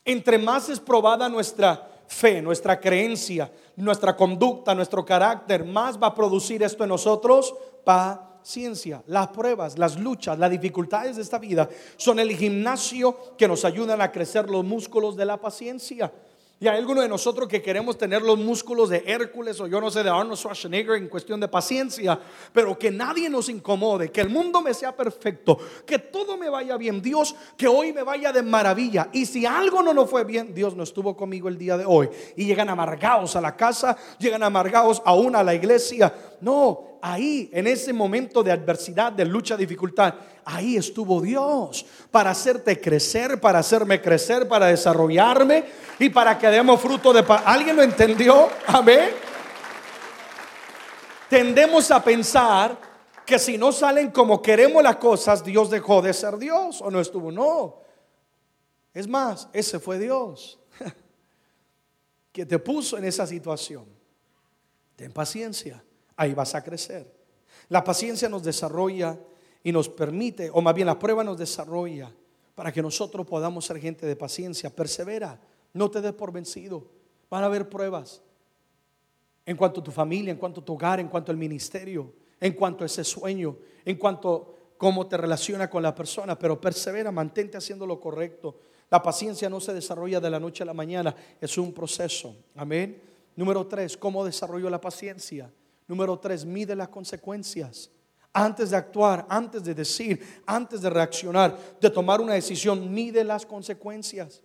Entre 0.06 0.38
más 0.38 0.70
es 0.70 0.80
probada 0.80 1.30
nuestra 1.30 1.93
fe, 2.14 2.42
nuestra 2.42 2.80
creencia, 2.80 3.52
nuestra 3.76 4.16
conducta, 4.16 4.76
nuestro 4.76 5.04
carácter, 5.04 5.66
más 5.66 6.02
va 6.02 6.08
a 6.08 6.16
producir 6.16 6.64
esto 6.64 6.84
en 6.84 6.90
nosotros 6.90 7.54
paciencia. 7.84 9.04
Las 9.08 9.30
pruebas, 9.30 9.78
las 9.78 10.00
luchas, 10.00 10.38
las 10.38 10.52
dificultades 10.52 11.16
de 11.16 11.22
esta 11.22 11.40
vida 11.40 11.68
son 11.98 12.20
el 12.20 12.32
gimnasio 12.36 13.36
que 13.38 13.48
nos 13.48 13.66
ayudan 13.66 14.02
a 14.02 14.12
crecer 14.12 14.50
los 14.50 14.64
músculos 14.64 15.18
de 15.18 15.26
la 15.26 15.38
paciencia. 15.38 16.12
Y 16.60 16.68
hay 16.68 16.78
algunos 16.78 17.04
de 17.04 17.10
nosotros 17.10 17.50
que 17.50 17.62
queremos 17.62 17.98
tener 17.98 18.22
los 18.22 18.38
músculos 18.40 18.90
de 18.90 19.04
Hércules 19.06 19.60
o 19.60 19.68
yo 19.68 19.82
no 19.82 19.92
sé, 19.92 20.02
de 20.02 20.10
Arnold 20.10 20.38
Schwarzenegger 20.38 20.96
en 20.96 21.10
cuestión 21.10 21.40
de 21.40 21.50
paciencia, 21.50 22.18
pero 22.54 22.80
que 22.80 22.90
nadie 22.90 23.30
nos 23.30 23.50
incomode, 23.50 24.12
que 24.12 24.22
el 24.22 24.30
mundo 24.30 24.62
me 24.62 24.74
sea 24.74 24.96
perfecto, 24.96 25.58
que 25.86 26.00
todo 26.00 26.38
me 26.38 26.50
vaya 26.50 26.78
bien. 26.78 27.02
Dios, 27.02 27.36
que 27.58 27.68
hoy 27.68 27.92
me 27.92 28.04
vaya 28.04 28.32
de 28.32 28.42
maravilla. 28.42 29.10
Y 29.12 29.26
si 29.26 29.46
algo 29.46 29.82
no 29.82 29.94
nos 29.94 30.10
fue 30.10 30.24
bien, 30.24 30.54
Dios 30.54 30.74
no 30.76 30.84
estuvo 30.84 31.18
conmigo 31.18 31.50
el 31.50 31.58
día 31.58 31.78
de 31.78 31.86
hoy. 31.86 32.10
Y 32.38 32.46
llegan 32.46 32.70
amargados 32.70 33.36
a 33.36 33.42
la 33.42 33.58
casa, 33.58 33.98
llegan 34.18 34.44
amargados 34.44 35.02
aún 35.04 35.36
a 35.36 35.44
la 35.44 35.54
iglesia. 35.54 36.14
No, 36.40 36.93
ahí, 37.04 37.50
en 37.52 37.68
ese 37.68 37.92
momento 37.92 38.42
de 38.42 38.52
adversidad, 38.54 39.12
de 39.12 39.26
lucha, 39.26 39.58
dificultad, 39.58 40.16
ahí 40.46 40.78
estuvo 40.78 41.20
Dios 41.20 41.86
para 42.10 42.30
hacerte 42.30 42.80
crecer, 42.80 43.42
para 43.42 43.60
hacerme 43.60 44.02
crecer, 44.02 44.48
para 44.48 44.68
desarrollarme 44.68 45.66
y 46.00 46.10
para 46.10 46.40
que 46.40 46.48
demos 46.48 46.80
fruto 46.80 47.12
de 47.12 47.24
paz. 47.24 47.44
¿Alguien 47.46 47.76
lo 47.76 47.84
entendió? 47.84 48.48
Amén. 48.68 49.10
Tendemos 51.30 51.92
a 51.92 52.02
pensar 52.02 52.80
que 53.26 53.38
si 53.38 53.58
no 53.58 53.74
salen 53.74 54.10
como 54.10 54.42
queremos 54.42 54.82
las 54.82 54.96
cosas, 54.96 55.44
Dios 55.44 55.70
dejó 55.70 56.02
de 56.02 56.14
ser 56.14 56.38
Dios 56.38 56.82
o 56.82 56.90
no 56.90 57.02
estuvo. 57.02 57.34
No. 57.34 57.82
Es 58.94 59.10
más, 59.10 59.50
ese 59.52 59.78
fue 59.78 60.00
Dios 60.00 60.58
que 62.32 62.46
te 62.46 62.60
puso 62.60 62.98
en 62.98 63.04
esa 63.04 63.28
situación. 63.28 63.86
Ten 64.96 65.12
paciencia, 65.12 65.84
ahí 66.16 66.34
vas 66.34 66.56
a 66.56 66.64
crecer. 66.64 67.12
La 67.70 67.84
paciencia 67.84 68.30
nos 68.30 68.44
desarrolla 68.44 69.18
y 69.64 69.72
nos 69.72 69.90
permite, 69.90 70.50
o 70.52 70.62
más 70.62 70.76
bien 70.76 70.88
la 70.88 71.00
prueba 71.00 71.24
nos 71.24 71.38
desarrolla 71.38 72.12
para 72.56 72.72
que 72.72 72.82
nosotros 72.82 73.26
podamos 73.26 73.66
ser 73.66 73.80
gente 73.80 74.06
de 74.06 74.16
paciencia. 74.16 74.70
Persevera, 74.70 75.40
no 75.74 75.90
te 75.90 76.02
des 76.02 76.14
por 76.14 76.32
vencido. 76.32 76.86
Van 77.30 77.44
a 77.44 77.48
haber 77.48 77.70
pruebas 77.70 78.22
en 79.46 79.58
cuanto 79.58 79.82
a 79.82 79.84
tu 79.84 79.92
familia, 79.92 80.32
en 80.32 80.38
cuanto 80.38 80.62
a 80.62 80.66
tu 80.66 80.74
hogar, 80.74 81.00
en 81.00 81.08
cuanto 81.08 81.32
al 81.32 81.38
ministerio, 81.38 82.14
en 82.40 82.54
cuanto 82.54 82.84
a 82.84 82.88
ese 82.88 83.04
sueño, 83.04 83.58
en 83.84 83.98
cuanto 83.98 84.36
a 84.36 84.78
cómo 84.78 85.08
te 85.08 85.18
relaciona 85.18 85.70
con 85.70 85.82
la 85.82 85.96
persona, 85.96 86.38
pero 86.38 86.60
persevera, 86.60 87.12
mantente 87.12 87.58
haciendo 87.58 87.86
lo 87.86 88.00
correcto. 88.00 88.58
La 88.90 89.02
paciencia 89.02 89.50
no 89.50 89.60
se 89.60 89.74
desarrolla 89.74 90.20
de 90.20 90.30
la 90.30 90.40
noche 90.40 90.64
a 90.64 90.66
la 90.66 90.74
mañana, 90.74 91.16
es 91.42 91.58
un 91.58 91.74
proceso. 91.74 92.36
Amén. 92.56 93.02
Número 93.36 93.66
tres, 93.66 93.98
¿cómo 93.98 94.24
desarrollo 94.24 94.70
la 94.70 94.80
paciencia? 94.80 95.50
Número 95.88 96.18
tres, 96.20 96.46
mide 96.46 96.76
las 96.76 96.90
consecuencias 96.90 97.90
antes 98.34 98.72
de 98.72 98.78
actuar, 98.78 99.26
antes 99.30 99.64
de 99.64 99.76
decir, 99.76 100.42
antes 100.46 100.82
de 100.82 100.90
reaccionar, 100.90 101.78
de 101.80 101.90
tomar 101.90 102.20
una 102.20 102.34
decisión, 102.34 102.92
mide 102.92 103.24
las 103.24 103.46
consecuencias. 103.46 104.42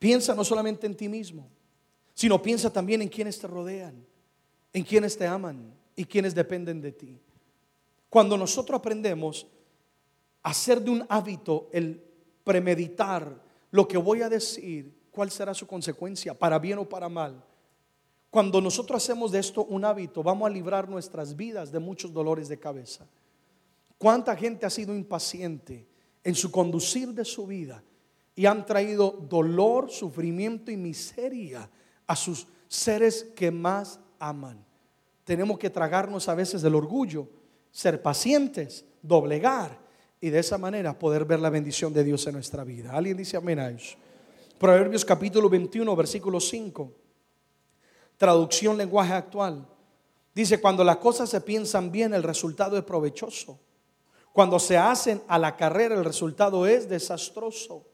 Piensa 0.00 0.34
no 0.34 0.44
solamente 0.44 0.86
en 0.86 0.96
ti 0.96 1.08
mismo, 1.08 1.48
sino 2.12 2.42
piensa 2.42 2.70
también 2.70 3.02
en 3.02 3.08
quienes 3.08 3.38
te 3.38 3.46
rodean, 3.46 4.04
en 4.72 4.82
quienes 4.82 5.16
te 5.16 5.26
aman 5.26 5.72
y 5.94 6.04
quienes 6.04 6.34
dependen 6.34 6.80
de 6.80 6.92
ti. 6.92 7.20
Cuando 8.10 8.36
nosotros 8.36 8.78
aprendemos 8.78 9.46
a 10.42 10.50
hacer 10.50 10.82
de 10.82 10.90
un 10.90 11.06
hábito 11.08 11.68
el 11.72 12.02
premeditar 12.42 13.42
lo 13.70 13.86
que 13.86 13.96
voy 13.96 14.22
a 14.22 14.28
decir, 14.28 14.92
cuál 15.12 15.30
será 15.30 15.54
su 15.54 15.66
consecuencia, 15.66 16.34
para 16.34 16.58
bien 16.58 16.78
o 16.78 16.88
para 16.88 17.08
mal, 17.08 17.42
cuando 18.30 18.60
nosotros 18.60 19.02
hacemos 19.02 19.32
de 19.32 19.38
esto 19.38 19.64
un 19.64 19.84
hábito, 19.84 20.22
vamos 20.22 20.46
a 20.46 20.52
librar 20.52 20.88
nuestras 20.88 21.36
vidas 21.36 21.72
de 21.72 21.78
muchos 21.78 22.12
dolores 22.12 22.48
de 22.48 22.58
cabeza. 22.58 23.06
¿Cuánta 23.98 24.36
gente 24.36 24.66
ha 24.66 24.70
sido 24.70 24.94
impaciente 24.94 25.86
en 26.22 26.34
su 26.34 26.50
conducir 26.50 27.14
de 27.14 27.24
su 27.24 27.46
vida 27.46 27.82
y 28.34 28.46
han 28.46 28.66
traído 28.66 29.10
dolor, 29.10 29.90
sufrimiento 29.90 30.70
y 30.70 30.76
miseria 30.76 31.70
a 32.06 32.16
sus 32.16 32.46
seres 32.68 33.24
que 33.34 33.50
más 33.50 34.00
aman? 34.18 34.62
Tenemos 35.24 35.58
que 35.58 35.70
tragarnos 35.70 36.28
a 36.28 36.34
veces 36.34 36.60
del 36.62 36.74
orgullo, 36.74 37.28
ser 37.70 38.02
pacientes, 38.02 38.84
doblegar 39.00 39.78
y 40.20 40.30
de 40.30 40.40
esa 40.40 40.58
manera 40.58 40.98
poder 40.98 41.24
ver 41.24 41.40
la 41.40 41.50
bendición 41.50 41.92
de 41.92 42.04
Dios 42.04 42.26
en 42.26 42.34
nuestra 42.34 42.64
vida. 42.64 42.92
¿Alguien 42.92 43.16
dice 43.16 43.36
amén 43.36 43.58
a 43.60 43.70
eso? 43.70 43.96
Proverbios 44.58 45.04
capítulo 45.04 45.48
21, 45.48 45.96
versículo 45.96 46.38
5 46.38 47.05
traducción 48.16 48.76
lenguaje 48.76 49.12
actual. 49.12 49.66
Dice, 50.34 50.60
cuando 50.60 50.84
las 50.84 50.98
cosas 50.98 51.30
se 51.30 51.40
piensan 51.40 51.90
bien, 51.90 52.12
el 52.12 52.22
resultado 52.22 52.76
es 52.76 52.84
provechoso. 52.84 53.58
Cuando 54.32 54.58
se 54.58 54.76
hacen 54.76 55.22
a 55.28 55.38
la 55.38 55.56
carrera, 55.56 55.94
el 55.94 56.04
resultado 56.04 56.66
es 56.66 56.88
desastroso. 56.88 57.86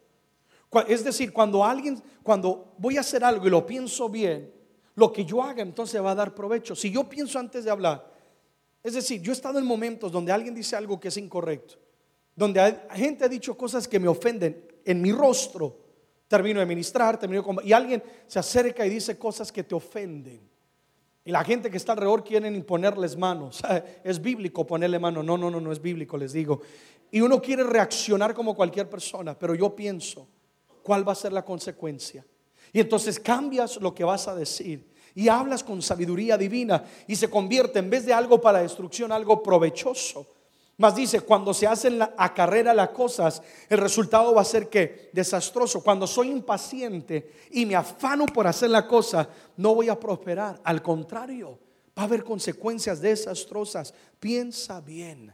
Es 0.88 1.04
decir, 1.04 1.32
cuando 1.32 1.64
alguien, 1.64 2.02
cuando 2.22 2.72
voy 2.78 2.96
a 2.96 3.00
hacer 3.00 3.22
algo 3.22 3.46
y 3.46 3.50
lo 3.50 3.64
pienso 3.64 4.08
bien, 4.08 4.52
lo 4.94 5.12
que 5.12 5.24
yo 5.24 5.42
haga 5.42 5.62
entonces 5.62 6.02
va 6.02 6.10
a 6.12 6.16
dar 6.16 6.34
provecho. 6.34 6.74
Si 6.74 6.90
yo 6.90 7.04
pienso 7.04 7.38
antes 7.38 7.64
de 7.64 7.70
hablar, 7.70 8.10
es 8.82 8.94
decir, 8.94 9.20
yo 9.22 9.30
he 9.30 9.34
estado 9.34 9.58
en 9.58 9.64
momentos 9.64 10.10
donde 10.10 10.32
alguien 10.32 10.54
dice 10.54 10.74
algo 10.74 10.98
que 10.98 11.08
es 11.08 11.16
incorrecto, 11.16 11.76
donde 12.34 12.80
gente 12.94 13.24
ha 13.24 13.28
dicho 13.28 13.56
cosas 13.56 13.86
que 13.86 14.00
me 14.00 14.08
ofenden 14.08 14.66
en 14.84 15.00
mi 15.00 15.12
rostro, 15.12 15.76
termino 16.32 16.60
de 16.60 16.66
ministrar, 16.66 17.18
termino 17.18 17.44
y 17.62 17.74
alguien 17.74 18.02
se 18.26 18.38
acerca 18.38 18.86
y 18.86 18.88
dice 18.88 19.18
cosas 19.18 19.52
que 19.52 19.64
te 19.64 19.74
ofenden. 19.74 20.40
Y 21.26 21.30
la 21.30 21.44
gente 21.44 21.70
que 21.70 21.76
está 21.76 21.92
alrededor 21.92 22.24
quieren 22.24 22.56
imponerles 22.56 23.18
manos. 23.18 23.60
Es 24.02 24.18
bíblico 24.18 24.66
ponerle 24.66 24.98
mano. 24.98 25.22
No, 25.22 25.36
no, 25.36 25.50
no, 25.50 25.60
no 25.60 25.70
es 25.70 25.82
bíblico, 25.82 26.16
les 26.16 26.32
digo. 26.32 26.62
Y 27.10 27.20
uno 27.20 27.38
quiere 27.42 27.64
reaccionar 27.64 28.32
como 28.32 28.54
cualquier 28.54 28.88
persona, 28.88 29.38
pero 29.38 29.54
yo 29.54 29.76
pienso, 29.76 30.26
¿cuál 30.82 31.06
va 31.06 31.12
a 31.12 31.16
ser 31.16 31.34
la 31.34 31.44
consecuencia? 31.44 32.24
Y 32.72 32.80
entonces 32.80 33.20
cambias 33.20 33.76
lo 33.76 33.94
que 33.94 34.02
vas 34.02 34.26
a 34.26 34.34
decir 34.34 34.88
y 35.14 35.28
hablas 35.28 35.62
con 35.62 35.82
sabiduría 35.82 36.38
divina 36.38 36.82
y 37.06 37.14
se 37.14 37.28
convierte 37.28 37.78
en 37.78 37.90
vez 37.90 38.06
de 38.06 38.14
algo 38.14 38.40
para 38.40 38.62
destrucción, 38.62 39.12
algo 39.12 39.42
provechoso. 39.42 40.26
Más 40.82 40.96
dice, 40.96 41.20
cuando 41.20 41.54
se 41.54 41.68
hacen 41.68 42.02
a 42.02 42.34
carrera 42.34 42.74
las 42.74 42.88
cosas, 42.88 43.40
el 43.68 43.78
resultado 43.78 44.34
va 44.34 44.42
a 44.42 44.44
ser 44.44 44.68
que 44.68 45.10
desastroso. 45.12 45.80
Cuando 45.80 46.08
soy 46.08 46.28
impaciente 46.28 47.34
y 47.52 47.64
me 47.66 47.76
afano 47.76 48.26
por 48.26 48.48
hacer 48.48 48.70
la 48.70 48.88
cosa, 48.88 49.28
no 49.58 49.76
voy 49.76 49.88
a 49.88 50.00
prosperar. 50.00 50.60
Al 50.64 50.82
contrario, 50.82 51.56
va 51.96 52.02
a 52.02 52.06
haber 52.06 52.24
consecuencias 52.24 53.00
desastrosas. 53.00 53.94
Piensa 54.18 54.80
bien. 54.80 55.32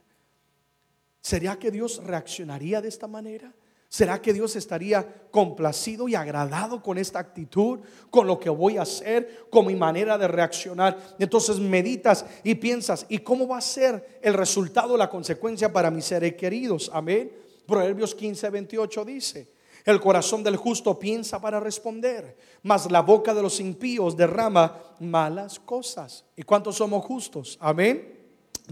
¿Sería 1.22 1.59
que 1.59 1.70
Dios 1.70 2.05
reaccionaría 2.05 2.82
de 2.82 2.88
esta 2.88 3.07
manera? 3.07 3.51
¿Será 3.91 4.20
que 4.20 4.34
Dios 4.34 4.55
estaría 4.55 5.30
complacido 5.30 6.09
y 6.09 6.14
agradado 6.14 6.82
con 6.82 6.99
esta 6.99 7.18
actitud, 7.18 7.80
con 8.11 8.26
lo 8.26 8.39
que 8.39 8.51
voy 8.51 8.76
a 8.76 8.82
hacer, 8.82 9.47
con 9.51 9.66
mi 9.66 9.76
manera 9.76 10.18
de 10.18 10.28
reaccionar? 10.28 11.16
Entonces 11.18 11.59
meditas 11.59 12.26
y 12.45 12.55
piensas, 12.57 13.07
¿y 13.09 13.18
cómo 13.18 13.49
va 13.49 13.59
a 13.59 13.62
ser 13.62 14.20
el 14.22 14.34
resultado, 14.34 14.97
la 14.97 15.09
consecuencia 15.09 15.72
para 15.72 15.91
mis 15.91 16.05
seres 16.05 16.34
queridos? 16.34 16.91
Amén. 16.93 17.32
Proverbios 17.66 18.14
15, 18.14 18.51
28 18.51 19.05
dice, 19.07 19.53
el 19.86 20.01
corazón 20.01 20.45
del 20.45 20.57
justo 20.57 20.99
piensa 20.99 21.41
para 21.41 21.59
responder, 21.59 22.36
mas 22.62 22.91
la 22.91 23.01
boca 23.01 23.32
de 23.32 23.41
los 23.41 23.59
impíos 23.59 24.16
derrama 24.18 24.82
malas 25.01 25.59
cosas. 25.59 26.26
¿Y 26.36 26.43
cuántos 26.43 26.76
somos 26.76 27.03
justos? 27.07 27.57
Amén. 27.59 28.18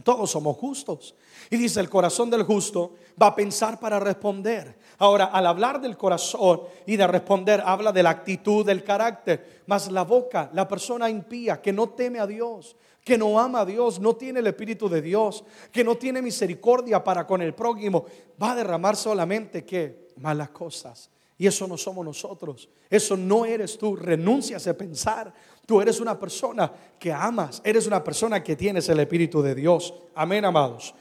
Todos 0.03 0.30
somos 0.30 0.57
justos. 0.57 1.14
Y 1.51 1.57
dice, 1.57 1.80
el 1.80 1.88
corazón 1.88 2.30
del 2.30 2.42
justo 2.42 2.94
va 3.20 3.28
a 3.28 3.34
pensar 3.34 3.80
para 3.80 3.99
responder. 3.99 4.78
Ahora, 4.99 5.26
al 5.26 5.47
hablar 5.47 5.80
del 5.80 5.97
corazón 5.97 6.62
y 6.86 6.97
de 6.97 7.07
responder, 7.07 7.62
habla 7.64 7.92
de 7.92 8.03
la 8.03 8.11
actitud, 8.11 8.64
del 8.64 8.84
carácter. 8.84 9.62
Mas 9.66 9.90
la 9.90 10.05
boca, 10.05 10.51
la 10.53 10.66
persona 10.66 11.09
impía, 11.09 11.61
que 11.61 11.72
no 11.72 11.90
teme 11.90 12.18
a 12.18 12.26
Dios, 12.26 12.76
que 13.05 13.16
no 13.16 13.38
ama 13.38 13.61
a 13.61 13.64
Dios, 13.66 14.01
no 14.01 14.16
tiene 14.16 14.40
el 14.40 14.47
Espíritu 14.49 14.88
de 14.88 15.01
Dios, 15.01 15.44
que 15.70 15.84
no 15.84 15.97
tiene 15.97 16.20
misericordia 16.20 17.03
para 17.05 17.26
con 17.26 17.40
el 17.40 17.55
prójimo, 17.55 18.05
va 18.42 18.53
a 18.53 18.57
derramar 18.57 18.97
solamente 18.97 19.64
que 19.64 20.09
malas 20.16 20.51
cosas. 20.51 21.11
Y 21.39 21.47
eso 21.47 21.66
no 21.66 21.76
somos 21.76 22.05
nosotros. 22.05 22.68
Eso 22.89 23.16
no 23.16 23.45
eres 23.45 23.76
tú. 23.76 23.95
Renuncias 23.95 24.66
a 24.66 24.76
pensar. 24.76 25.32
Tú 25.66 25.80
eres 25.80 26.01
una 26.01 26.18
persona 26.18 26.72
que 26.99 27.12
amas. 27.12 27.61
Eres 27.64 27.87
una 27.87 28.03
persona 28.03 28.43
que 28.43 28.57
tienes 28.57 28.89
el 28.89 29.01
Espíritu 29.01 29.43
de 29.43 29.55
Dios. 29.55 29.93
Amén, 30.14 30.45
amados. 30.45 30.95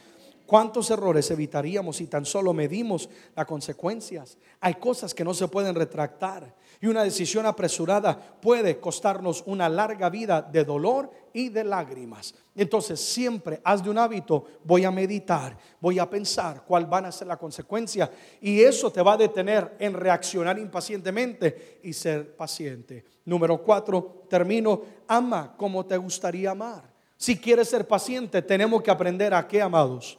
¿Cuántos 0.45 0.91
errores 0.91 1.31
evitaríamos 1.31 1.97
si 1.97 2.07
tan 2.07 2.25
solo 2.25 2.53
medimos 2.53 3.09
las 3.35 3.45
consecuencias? 3.45 4.37
Hay 4.59 4.75
cosas 4.75 5.13
que 5.13 5.23
no 5.23 5.33
se 5.33 5.47
pueden 5.47 5.73
retractar 5.73 6.53
y 6.81 6.87
una 6.87 7.03
decisión 7.03 7.45
apresurada 7.45 8.17
puede 8.17 8.79
costarnos 8.79 9.43
una 9.45 9.69
larga 9.69 10.09
vida 10.09 10.41
de 10.41 10.63
dolor 10.63 11.11
y 11.33 11.49
de 11.49 11.63
lágrimas. 11.63 12.33
Entonces 12.55 12.99
siempre 12.99 13.59
haz 13.63 13.83
de 13.83 13.89
un 13.89 13.97
hábito, 13.97 14.45
voy 14.63 14.85
a 14.85 14.91
meditar, 14.91 15.57
voy 15.79 15.99
a 15.99 16.09
pensar 16.09 16.63
cuál 16.65 16.85
van 16.85 17.05
a 17.05 17.11
ser 17.11 17.27
las 17.27 17.37
consecuencias 17.37 18.09
y 18.41 18.61
eso 18.61 18.91
te 18.91 19.01
va 19.01 19.13
a 19.13 19.17
detener 19.17 19.75
en 19.79 19.93
reaccionar 19.93 20.57
impacientemente 20.57 21.79
y 21.83 21.93
ser 21.93 22.35
paciente. 22.35 23.03
Número 23.25 23.61
cuatro, 23.61 24.25
termino, 24.29 24.81
ama 25.07 25.53
como 25.57 25.85
te 25.85 25.97
gustaría 25.97 26.51
amar. 26.51 26.93
Si 27.17 27.37
quieres 27.37 27.69
ser 27.69 27.87
paciente, 27.87 28.41
tenemos 28.41 28.81
que 28.83 28.91
aprender 28.91 29.33
a 29.33 29.47
qué, 29.47 29.61
amados 29.61 30.17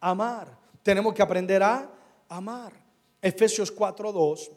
amar. 0.00 0.58
Tenemos 0.82 1.14
que 1.14 1.22
aprender 1.22 1.62
a 1.62 1.88
amar. 2.28 2.72
Efesios 3.20 3.74
4:2 3.74 4.50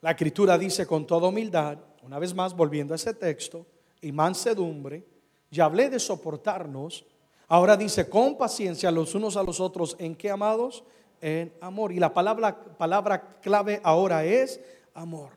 La 0.00 0.10
escritura 0.12 0.56
dice 0.56 0.86
con 0.86 1.06
toda 1.06 1.28
humildad, 1.28 1.78
una 2.02 2.18
vez 2.18 2.34
más 2.34 2.54
volviendo 2.54 2.94
a 2.94 2.96
ese 2.96 3.14
texto, 3.14 3.66
y 4.00 4.12
mansedumbre, 4.12 5.04
ya 5.50 5.64
hablé 5.64 5.90
de 5.90 5.98
soportarnos, 5.98 7.04
ahora 7.48 7.76
dice 7.76 8.08
con 8.08 8.36
paciencia 8.36 8.90
los 8.90 9.14
unos 9.14 9.36
a 9.36 9.42
los 9.42 9.60
otros, 9.60 9.96
¿en 9.98 10.14
qué 10.14 10.30
amados? 10.30 10.84
En 11.20 11.52
amor. 11.60 11.90
Y 11.92 11.98
la 11.98 12.14
palabra, 12.14 12.56
palabra 12.76 13.40
clave 13.40 13.80
ahora 13.82 14.24
es 14.24 14.60
amor. 14.94 15.30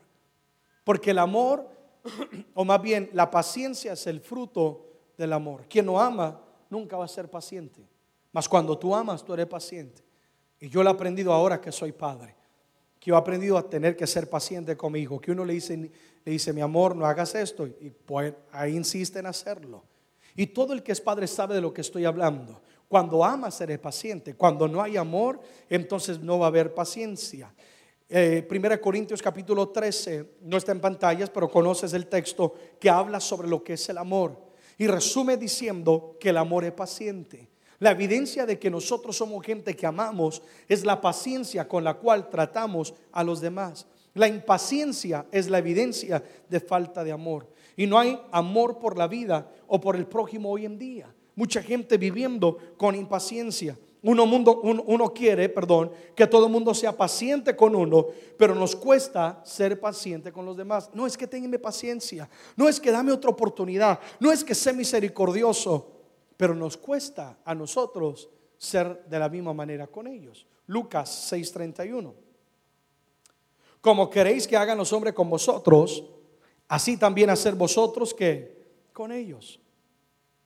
Porque 0.83 1.11
el 1.11 1.19
amor, 1.19 1.67
o 2.53 2.63
más 2.63 2.81
bien 2.81 3.09
la 3.13 3.31
paciencia 3.31 3.93
es 3.93 4.05
el 4.05 4.21
fruto 4.21 4.85
del 5.17 5.33
amor. 5.33 5.65
Quien 5.67 5.87
no 5.87 5.99
ama 5.99 6.39
nunca 6.69 6.97
va 6.97 7.05
a 7.05 7.07
ser 7.07 7.29
paciente. 7.29 7.87
Mas 8.31 8.47
cuando 8.47 8.77
tú 8.77 8.95
amas, 8.95 9.23
tú 9.23 9.33
eres 9.33 9.47
paciente. 9.47 10.03
Y 10.59 10.69
yo 10.69 10.83
lo 10.83 10.89
he 10.89 10.93
aprendido 10.93 11.33
ahora 11.33 11.59
que 11.59 11.71
soy 11.71 11.91
padre. 11.91 12.35
Que 13.01 13.09
yo 13.09 13.15
he 13.15 13.17
aprendido 13.17 13.57
a 13.57 13.67
tener 13.67 13.97
que 13.97 14.07
ser 14.07 14.29
paciente 14.29 14.77
con 14.77 14.93
mi 14.93 14.99
hijo. 14.99 15.19
Que 15.19 15.31
uno 15.31 15.43
le 15.43 15.53
dice, 15.53 15.75
le 15.75 16.31
dice, 16.31 16.53
mi 16.53 16.61
amor, 16.61 16.95
no 16.95 17.05
hagas 17.05 17.35
esto. 17.35 17.67
Y 17.67 17.89
pues 17.89 18.33
ahí 18.53 18.77
insiste 18.77 19.19
en 19.19 19.25
hacerlo. 19.25 19.83
Y 20.35 20.47
todo 20.47 20.71
el 20.71 20.83
que 20.83 20.91
es 20.91 21.01
padre 21.01 21.27
sabe 21.27 21.55
de 21.55 21.61
lo 21.61 21.73
que 21.73 21.81
estoy 21.81 22.05
hablando. 22.05 22.61
Cuando 22.87 23.25
amas, 23.25 23.59
eres 23.59 23.79
paciente. 23.79 24.35
Cuando 24.35 24.67
no 24.67 24.81
hay 24.81 24.97
amor, 24.97 25.39
entonces 25.69 26.19
no 26.19 26.39
va 26.39 26.45
a 26.45 26.49
haber 26.49 26.73
paciencia. 26.73 27.51
Eh, 28.07 28.45
Corintios 28.81 29.21
capítulo 29.21 29.69
13, 29.69 30.33
no 30.41 30.57
está 30.57 30.73
en 30.73 30.81
pantallas, 30.81 31.29
pero 31.29 31.49
conoces 31.49 31.93
el 31.93 32.07
texto 32.07 32.53
que 32.79 32.89
habla 32.89 33.19
sobre 33.19 33.47
lo 33.47 33.63
que 33.63 33.73
es 33.73 33.89
el 33.89 33.97
amor. 33.97 34.37
Y 34.77 34.87
resume 34.87 35.37
diciendo 35.37 36.17
que 36.19 36.29
el 36.29 36.37
amor 36.37 36.65
es 36.65 36.73
paciente. 36.73 37.50
La 37.81 37.89
evidencia 37.89 38.45
de 38.45 38.59
que 38.59 38.69
nosotros 38.69 39.17
somos 39.17 39.43
gente 39.43 39.75
que 39.75 39.87
amamos 39.87 40.43
es 40.67 40.85
la 40.85 41.01
paciencia 41.01 41.67
con 41.67 41.83
la 41.83 41.95
cual 41.95 42.29
tratamos 42.29 42.93
a 43.11 43.23
los 43.23 43.41
demás. 43.41 43.87
La 44.13 44.27
impaciencia 44.27 45.25
es 45.31 45.49
la 45.49 45.57
evidencia 45.57 46.23
de 46.47 46.59
falta 46.59 47.03
de 47.03 47.11
amor. 47.11 47.47
Y 47.75 47.87
no 47.87 47.97
hay 47.97 48.21
amor 48.31 48.77
por 48.77 48.99
la 48.99 49.07
vida 49.07 49.51
o 49.65 49.81
por 49.81 49.95
el 49.95 50.05
prójimo 50.05 50.51
hoy 50.51 50.65
en 50.65 50.77
día. 50.77 51.11
Mucha 51.33 51.63
gente 51.63 51.97
viviendo 51.97 52.55
con 52.77 52.93
impaciencia. 52.93 53.75
Uno, 54.03 54.27
mundo, 54.27 54.61
uno, 54.61 55.11
quiere, 55.11 55.49
perdón, 55.49 55.91
que 56.15 56.27
todo 56.27 56.45
el 56.45 56.51
mundo 56.51 56.75
sea 56.75 56.95
paciente 56.95 57.55
con 57.55 57.75
uno, 57.75 58.09
pero 58.37 58.53
nos 58.53 58.75
cuesta 58.75 59.41
ser 59.43 59.79
paciente 59.79 60.31
con 60.31 60.45
los 60.45 60.55
demás. 60.55 60.91
No 60.93 61.07
es 61.07 61.17
que 61.17 61.25
tenga 61.25 61.57
paciencia, 61.57 62.29
no 62.55 62.69
es 62.69 62.79
que 62.79 62.91
dame 62.91 63.11
otra 63.11 63.31
oportunidad, 63.31 63.99
no 64.19 64.31
es 64.31 64.43
que 64.43 64.53
sea 64.53 64.73
misericordioso, 64.73 66.00
pero 66.41 66.55
nos 66.55 66.75
cuesta 66.75 67.37
a 67.45 67.53
nosotros 67.53 68.27
ser 68.57 69.05
de 69.05 69.19
la 69.19 69.29
misma 69.29 69.53
manera 69.53 69.85
con 69.85 70.07
ellos. 70.07 70.47
Lucas 70.65 71.31
6:31. 71.31 72.15
Como 73.79 74.09
queréis 74.09 74.47
que 74.47 74.57
hagan 74.57 74.79
los 74.79 74.91
hombres 74.91 75.13
con 75.13 75.29
vosotros, 75.29 76.03
así 76.67 76.97
también 76.97 77.29
hacer 77.29 77.53
vosotros 77.53 78.15
que 78.15 78.89
con 78.91 79.11
ellos. 79.11 79.59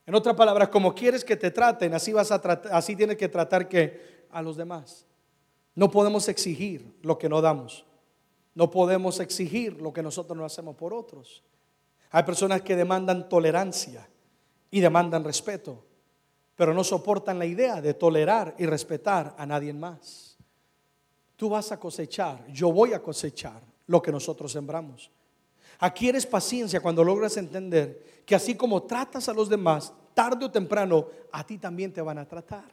En 0.05 0.15
otras 0.15 0.35
palabras, 0.35 0.67
como 0.67 0.93
quieres 0.93 1.23
que 1.23 1.37
te 1.37 1.49
traten, 1.49 1.93
así 1.93 2.11
vas 2.11 2.29
a 2.29 2.41
tratar, 2.41 2.73
así 2.73 2.93
tienes 2.97 3.15
que 3.15 3.29
tratar 3.29 3.69
que 3.69 4.25
a 4.31 4.41
los 4.41 4.57
demás. 4.57 5.07
No 5.75 5.89
podemos 5.89 6.27
exigir 6.27 6.93
lo 7.03 7.17
que 7.17 7.29
no 7.29 7.39
damos. 7.39 7.85
No 8.53 8.69
podemos 8.69 9.21
exigir 9.21 9.81
lo 9.81 9.93
que 9.93 10.03
nosotros 10.03 10.37
no 10.37 10.43
hacemos 10.43 10.75
por 10.75 10.93
otros. 10.93 11.41
Hay 12.11 12.23
personas 12.23 12.63
que 12.63 12.75
demandan 12.75 13.29
tolerancia 13.29 14.09
y 14.75 14.81
demandan 14.81 15.23
respeto, 15.23 15.85
pero 16.53 16.73
no 16.73 16.83
soportan 16.83 17.39
la 17.39 17.45
idea 17.45 17.81
de 17.81 17.93
tolerar 17.93 18.55
y 18.57 18.65
respetar 18.65 19.33
a 19.37 19.45
nadie 19.45 19.71
más. 19.71 20.35
Tú 21.37 21.47
vas 21.47 21.71
a 21.71 21.79
cosechar, 21.79 22.45
yo 22.47 22.73
voy 22.73 22.91
a 22.91 23.01
cosechar 23.01 23.61
lo 23.87 24.01
que 24.01 24.11
nosotros 24.11 24.51
sembramos. 24.51 25.09
Aquí 25.79 26.09
eres 26.09 26.25
paciencia 26.25 26.81
cuando 26.81 27.05
logras 27.05 27.37
entender 27.37 28.23
que 28.25 28.35
así 28.35 28.55
como 28.55 28.83
tratas 28.83 29.29
a 29.29 29.33
los 29.33 29.47
demás, 29.47 29.93
tarde 30.13 30.43
o 30.43 30.51
temprano 30.51 31.07
a 31.31 31.45
ti 31.45 31.57
también 31.57 31.93
te 31.93 32.01
van 32.01 32.17
a 32.17 32.27
tratar. 32.27 32.65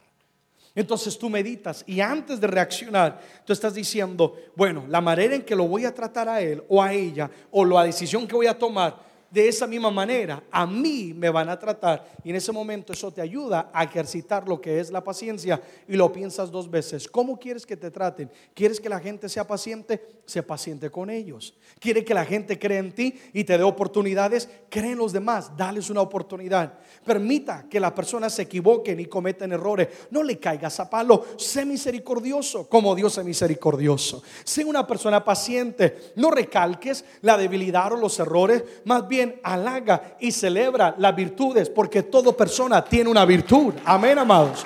Entonces 0.75 1.17
tú 1.17 1.29
meditas 1.29 1.85
y 1.87 2.01
antes 2.01 2.41
de 2.41 2.47
reaccionar, 2.47 3.21
tú 3.45 3.53
estás 3.53 3.75
diciendo, 3.75 4.35
bueno, 4.57 4.83
la 4.89 4.99
manera 4.99 5.35
en 5.35 5.43
que 5.43 5.55
lo 5.55 5.69
voy 5.69 5.85
a 5.85 5.93
tratar 5.93 6.27
a 6.27 6.41
él 6.41 6.65
o 6.67 6.83
a 6.83 6.91
ella 6.91 7.31
o 7.49 7.63
la 7.63 7.85
decisión 7.85 8.27
que 8.27 8.35
voy 8.35 8.47
a 8.47 8.59
tomar 8.59 9.12
de 9.33 9.47
esa 9.47 9.65
misma 9.65 9.89
manera 9.89 10.43
a 10.51 10.67
mí 10.67 11.11
me 11.15 11.27
van 11.31 11.49
a 11.49 11.57
tratar. 11.57 12.07
Y 12.23 12.29
en 12.29 12.35
ese 12.35 12.51
momento 12.51 12.93
eso 12.93 13.11
te 13.11 13.19
ayuda 13.19 13.71
a 13.73 13.83
ejercitar 13.83 14.47
lo 14.47 14.61
que 14.61 14.79
es 14.79 14.91
la 14.91 15.03
paciencia 15.03 15.59
y 15.87 15.95
lo 15.95 16.13
piensas 16.13 16.51
dos 16.51 16.69
veces. 16.69 17.07
¿Cómo 17.07 17.39
quieres 17.39 17.65
que 17.65 17.75
te 17.75 17.89
traten? 17.89 18.29
¿Quieres 18.53 18.79
que 18.79 18.89
la 18.89 18.99
gente 18.99 19.27
sea 19.27 19.47
paciente? 19.47 20.21
Sé 20.25 20.43
paciente 20.43 20.91
con 20.91 21.09
ellos. 21.09 21.55
¿Quiere 21.79 22.05
que 22.05 22.13
la 22.13 22.25
gente 22.25 22.59
cree 22.59 22.77
en 22.77 22.91
ti 22.93 23.19
y 23.33 23.43
te 23.43 23.57
dé 23.57 23.63
oportunidades? 23.63 24.47
Cree 24.69 24.91
en 24.91 24.99
los 24.99 25.11
demás, 25.11 25.57
dales 25.57 25.89
una 25.89 26.01
oportunidad. 26.01 26.79
Permita 27.03 27.65
que 27.67 27.79
las 27.79 27.91
personas 27.93 28.35
se 28.35 28.43
equivoquen 28.43 28.99
y 28.99 29.07
cometen 29.07 29.51
errores. 29.51 29.87
No 30.11 30.21
le 30.21 30.37
caigas 30.37 30.79
a 30.79 30.87
palo. 30.87 31.25
Sé 31.37 31.65
misericordioso 31.65 32.69
como 32.69 32.93
Dios 32.93 33.17
es 33.17 33.25
misericordioso. 33.25 34.21
Sé 34.43 34.63
una 34.63 34.85
persona 34.85 35.25
paciente. 35.25 36.13
No 36.17 36.29
recalques 36.29 37.03
la 37.21 37.35
debilidad 37.35 37.91
o 37.93 37.97
los 37.97 38.19
errores. 38.19 38.63
Más 38.85 39.07
bien 39.07 39.22
halaga 39.43 40.15
y 40.19 40.31
celebra 40.31 40.95
las 40.97 41.15
virtudes, 41.15 41.69
porque 41.69 42.03
toda 42.03 42.31
persona 42.31 42.83
tiene 42.83 43.09
una 43.09 43.25
virtud. 43.25 43.73
Amén, 43.85 44.17
amados. 44.19 44.65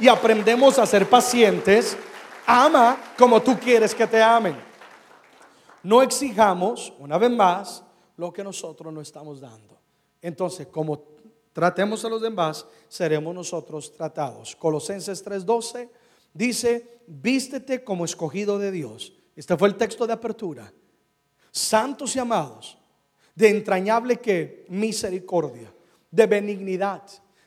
Y 0.00 0.08
aprendemos 0.08 0.78
a 0.78 0.86
ser 0.86 1.08
pacientes. 1.08 1.96
Ama 2.46 2.96
como 3.16 3.42
tú 3.42 3.58
quieres 3.58 3.94
que 3.94 4.06
te 4.06 4.22
amen. 4.22 4.56
No 5.82 6.02
exijamos, 6.02 6.92
una 6.98 7.18
vez 7.18 7.30
más, 7.30 7.84
lo 8.16 8.32
que 8.32 8.42
nosotros 8.44 8.92
no 8.92 9.00
estamos 9.00 9.40
dando. 9.40 9.78
Entonces, 10.20 10.66
como 10.66 11.02
tratemos 11.52 12.04
a 12.04 12.08
los 12.08 12.22
demás, 12.22 12.66
seremos 12.88 13.34
nosotros 13.34 13.92
tratados. 13.92 14.54
Colosenses 14.56 15.24
3:12 15.24 15.90
dice, 16.32 17.00
vístete 17.06 17.82
como 17.84 18.04
escogido 18.04 18.58
de 18.58 18.70
Dios. 18.70 19.12
Este 19.34 19.56
fue 19.56 19.68
el 19.68 19.76
texto 19.76 20.06
de 20.06 20.12
apertura. 20.12 20.72
Santos 21.50 22.14
y 22.14 22.18
amados, 22.18 22.77
de 23.38 23.50
entrañable 23.50 24.16
que 24.16 24.66
misericordia, 24.68 25.72
de 26.10 26.26
benignidad. 26.26 27.02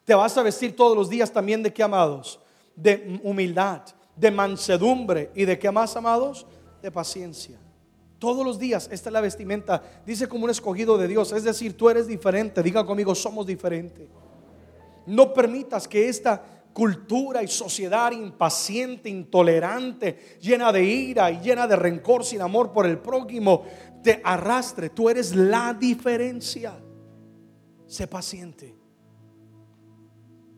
Te 0.06 0.16
vas 0.16 0.38
a 0.38 0.42
vestir 0.42 0.74
todos 0.74 0.96
los 0.96 1.10
días 1.10 1.34
también 1.34 1.62
de 1.62 1.74
qué 1.74 1.84
amados? 1.84 2.40
De 2.78 3.20
humildad, 3.24 3.82
de 4.16 4.32
mansedumbre 4.32 5.32
y 5.36 5.44
de 5.44 5.60
qué 5.60 5.70
más 5.70 5.98
amados? 5.98 6.48
De 6.82 6.90
paciencia. 6.90 7.60
Todos 8.20 8.46
los 8.46 8.58
días 8.58 8.88
esta 8.90 9.10
es 9.10 9.14
la 9.14 9.20
vestimenta, 9.20 9.84
dice 10.06 10.30
como 10.30 10.46
un 10.46 10.52
escogido 10.52 10.98
de 10.98 11.10
Dios, 11.10 11.34
es 11.34 11.44
decir, 11.44 11.76
tú 11.76 11.90
eres 11.90 12.08
diferente, 12.08 12.64
diga 12.64 12.86
conmigo, 12.86 13.14
somos 13.14 13.46
diferentes. 13.46 14.08
No 15.08 15.34
permitas 15.34 15.90
que 15.90 16.08
esta 16.08 16.42
cultura 16.74 17.44
y 17.44 17.48
sociedad 17.48 18.12
impaciente, 18.12 19.10
intolerante, 19.10 20.38
llena 20.40 20.72
de 20.72 20.84
ira 20.86 21.30
y 21.32 21.42
llena 21.42 21.68
de 21.68 21.76
rencor 21.76 22.24
sin 22.24 22.42
amor 22.42 22.72
por 22.72 22.86
el 22.86 23.00
prójimo, 23.00 23.66
te 24.02 24.22
arrastre. 24.24 24.90
Tú 24.90 25.10
eres 25.10 25.36
la 25.36 25.74
diferencia. 25.74 26.78
Sé 27.88 28.08
paciente. 28.08 28.76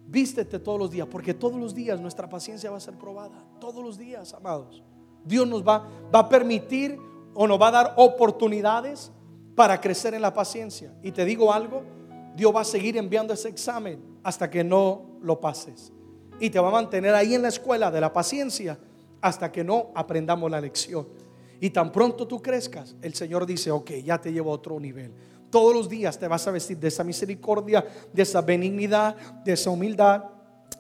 Vístete 0.06 0.60
todos 0.60 0.78
los 0.78 0.91
días, 0.91 1.08
porque 1.10 1.34
todos 1.34 1.60
los 1.60 1.74
días 1.74 2.00
nuestra 2.00 2.30
paciencia 2.30 2.70
va 2.70 2.78
a 2.78 2.82
ser 2.82 2.96
probada. 2.96 3.44
Todos 3.60 3.84
los 3.84 3.98
días, 3.98 4.34
amados. 4.34 4.84
Dios 5.26 5.48
nos 5.48 5.66
va, 5.66 5.89
va 6.14 6.20
a 6.20 6.30
permitir 6.30 7.00
o 7.34 7.48
nos 7.48 7.60
va 7.60 7.70
a 7.70 7.72
dar 7.72 7.94
oportunidades 7.98 9.12
para 9.56 9.80
crecer 9.80 10.14
en 10.14 10.22
la 10.22 10.34
paciencia. 10.34 10.94
Y 11.02 11.12
te 11.12 11.26
digo 11.26 11.52
algo, 11.54 11.84
Dios 12.36 12.56
va 12.56 12.62
a 12.62 12.66
seguir 12.66 12.98
enviando 12.98 13.34
ese 13.34 13.50
examen 13.50 14.04
hasta 14.24 14.50
que 14.50 14.64
no 14.64 15.18
lo 15.22 15.39
pases. 15.39 15.91
Y 16.39 16.50
te 16.50 16.60
va 16.60 16.70
a 16.70 16.72
mantener 16.72 17.14
ahí 17.16 17.36
en 17.36 17.41
la 17.41 17.48
escuela 17.48 17.91
de 17.91 18.02
la 18.02 18.12
paciencia 18.12 18.78
hasta 19.22 19.52
que 19.52 19.64
no 19.64 19.91
aprendamos 19.96 20.50
la 20.52 20.60
lección. 20.60 21.08
Y 21.60 21.70
tan 21.70 21.91
pronto 21.91 22.28
tú 22.28 22.41
crezcas, 22.41 22.95
el 23.01 23.14
Señor 23.14 23.45
dice, 23.45 23.72
ok, 23.72 23.91
ya 24.04 24.20
te 24.20 24.32
llevo 24.32 24.51
a 24.51 24.56
otro 24.56 24.80
nivel. 24.80 25.12
Todos 25.49 25.74
los 25.74 25.88
días 25.88 26.18
te 26.18 26.28
vas 26.28 26.47
a 26.47 26.51
vestir 26.51 26.78
de 26.78 26.88
esa 26.88 27.04
misericordia, 27.04 27.86
de 28.12 28.22
esa 28.22 28.41
benignidad, 28.41 29.16
de 29.43 29.54
esa 29.54 29.70
humildad, 29.70 30.24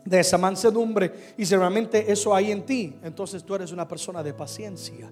de 0.03 0.19
esa 0.19 0.37
mansedumbre. 0.37 1.35
Y 1.37 1.45
si 1.45 1.55
realmente 1.55 2.11
eso 2.11 2.33
hay 2.33 2.51
en 2.51 2.65
ti, 2.65 2.95
entonces 3.03 3.43
tú 3.43 3.55
eres 3.55 3.71
una 3.71 3.87
persona 3.87 4.23
de 4.23 4.33
paciencia. 4.33 5.11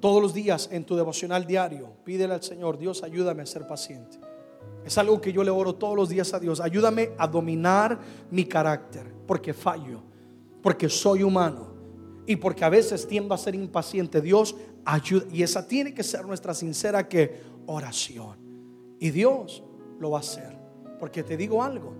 Todos 0.00 0.22
los 0.22 0.32
días 0.32 0.68
en 0.70 0.84
tu 0.84 0.94
devocional 0.94 1.44
diario, 1.44 1.92
pídele 2.04 2.34
al 2.34 2.42
Señor, 2.42 2.78
Dios, 2.78 3.02
ayúdame 3.02 3.42
a 3.42 3.46
ser 3.46 3.66
paciente. 3.66 4.18
Es 4.84 4.96
algo 4.96 5.20
que 5.20 5.32
yo 5.32 5.42
le 5.42 5.50
oro 5.50 5.74
todos 5.74 5.96
los 5.96 6.08
días 6.08 6.32
a 6.32 6.38
Dios. 6.38 6.60
Ayúdame 6.60 7.10
a 7.18 7.26
dominar 7.26 7.98
mi 8.30 8.44
carácter, 8.44 9.12
porque 9.26 9.52
fallo, 9.52 10.02
porque 10.62 10.88
soy 10.88 11.24
humano 11.24 11.67
y 12.28 12.36
porque 12.36 12.62
a 12.62 12.68
veces 12.68 13.08
tiendo 13.08 13.34
a 13.34 13.38
ser 13.38 13.54
impaciente. 13.54 14.20
Dios, 14.20 14.54
y 15.32 15.42
esa 15.42 15.66
tiene 15.66 15.94
que 15.94 16.02
ser 16.04 16.26
nuestra 16.26 16.52
sincera 16.52 17.08
oración. 17.64 18.36
Y 19.00 19.10
Dios 19.10 19.64
lo 19.98 20.10
va 20.10 20.18
a 20.18 20.20
hacer. 20.20 20.58
Porque 21.00 21.22
te 21.22 21.38
digo 21.38 21.62
algo, 21.62 21.94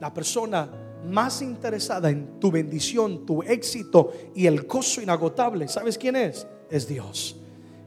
la 0.00 0.14
persona 0.14 0.70
más 1.04 1.42
interesada 1.42 2.08
en 2.08 2.38
tu 2.38 2.52
bendición, 2.52 3.26
tu 3.26 3.42
éxito 3.42 4.12
y 4.32 4.46
el 4.46 4.62
gozo 4.62 5.02
inagotable, 5.02 5.66
¿sabes 5.66 5.98
quién 5.98 6.14
es? 6.14 6.46
Es 6.70 6.86
Dios. 6.86 7.36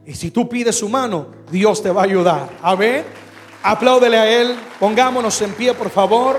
Y 0.04 0.12
si 0.12 0.30
tú 0.30 0.46
pides 0.46 0.76
su 0.76 0.90
mano, 0.90 1.28
Dios 1.50 1.82
te 1.82 1.90
va 1.90 2.02
a 2.02 2.04
ayudar. 2.04 2.50
Amén. 2.60 3.02
Apláudele 3.62 4.18
a 4.18 4.42
Él. 4.42 4.54
Pongámonos 4.78 5.40
en 5.40 5.54
pie, 5.54 5.72
por 5.72 5.88
favor. 5.88 6.38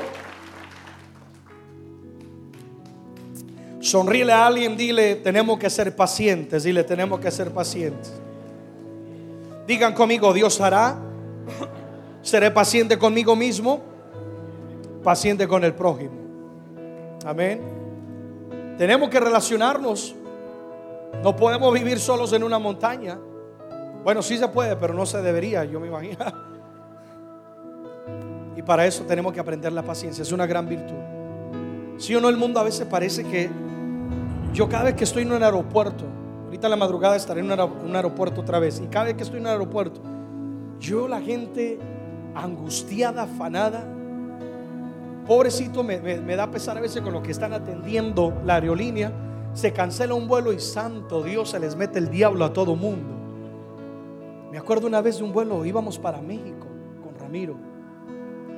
Sonríele 3.80 4.34
a 4.34 4.46
alguien, 4.48 4.76
dile, 4.76 5.16
tenemos 5.16 5.58
que 5.58 5.70
ser 5.70 5.96
pacientes. 5.96 6.64
Dile, 6.64 6.84
tenemos 6.84 7.20
que 7.20 7.32
ser 7.32 7.52
pacientes. 7.52 8.14
Digan 9.66 9.94
conmigo, 9.94 10.34
Dios 10.34 10.60
hará. 10.60 10.98
Seré 12.22 12.52
paciente 12.52 12.98
conmigo 12.98 13.36
mismo, 13.36 13.82
paciente 15.04 15.48
con 15.48 15.64
el 15.64 15.74
prójimo. 15.74 16.12
Amén. 17.26 17.62
Tenemos 18.78 19.10
que 19.10 19.20
relacionarnos. 19.20 20.16
No 21.24 21.36
podemos 21.36 21.74
vivir 21.74 22.00
solos 22.00 22.34
en 22.34 22.44
una 22.44 22.60
montaña. 22.60 23.18
Bueno, 24.04 24.22
sí 24.22 24.38
se 24.38 24.48
puede, 24.48 24.76
pero 24.76 24.94
no 24.94 25.06
se 25.06 25.22
debería, 25.22 25.64
yo 25.66 25.80
me 25.80 25.88
imagino. 25.88 26.18
Y 28.56 28.62
para 28.62 28.86
eso 28.86 29.06
tenemos 29.06 29.32
que 29.32 29.40
aprender 29.40 29.72
la 29.72 29.84
paciencia. 29.84 30.22
Es 30.22 30.34
una 30.34 30.46
gran 30.46 30.68
virtud. 30.68 30.98
Si 31.98 32.14
o 32.14 32.20
no, 32.20 32.28
el 32.28 32.36
mundo 32.36 32.60
a 32.60 32.64
veces 32.64 32.86
parece 32.88 33.24
que 33.24 33.50
yo 34.54 34.68
cada 34.68 34.86
vez 34.86 34.96
que 34.96 35.04
estoy 35.04 35.24
en 35.24 35.32
un 35.32 35.44
aeropuerto, 35.44 36.06
ahorita 36.46 36.68
en 36.68 36.72
la 36.72 36.78
madrugada 36.78 37.16
estaré 37.16 37.42
en 37.42 37.52
un 37.52 37.96
aeropuerto 37.96 38.42
otra 38.42 38.60
vez, 38.60 38.82
y 38.84 38.88
cada 38.88 39.06
vez 39.06 39.16
que 39.16 39.24
estoy 39.24 39.38
en 39.38 39.46
un 39.46 39.52
aeropuerto, 39.52 40.02
yo 40.80 41.08
la 41.08 41.22
gente 41.22 41.80
angustiada, 42.36 43.24
afanada, 43.24 43.84
pobrecito, 45.26 45.84
me, 45.84 46.00
me 46.00 46.36
da 46.36 46.50
pesar 46.50 46.78
a 46.78 46.82
veces 46.82 47.02
con 47.02 47.14
lo 47.14 47.22
que 47.22 47.32
están 47.32 47.54
atendiendo 47.54 48.34
la 48.46 48.56
aerolínea, 48.56 49.12
se 49.54 49.74
cancela 49.74 50.14
un 50.14 50.28
vuelo 50.28 50.54
y 50.54 50.60
santo 50.60 51.24
Dios 51.24 51.50
se 51.50 51.60
les 51.60 51.76
mete 51.76 52.00
el 52.00 52.10
diablo 52.10 52.46
a 52.46 52.54
todo 52.54 52.76
mundo. 52.76 53.16
Me 54.52 54.58
acuerdo 54.58 54.88
una 54.88 55.02
vez 55.02 55.18
de 55.18 55.24
un 55.24 55.34
vuelo, 55.34 55.66
íbamos 55.66 56.00
para 56.00 56.22
México 56.22 56.68
con 57.04 57.18
Ramiro 57.20 57.70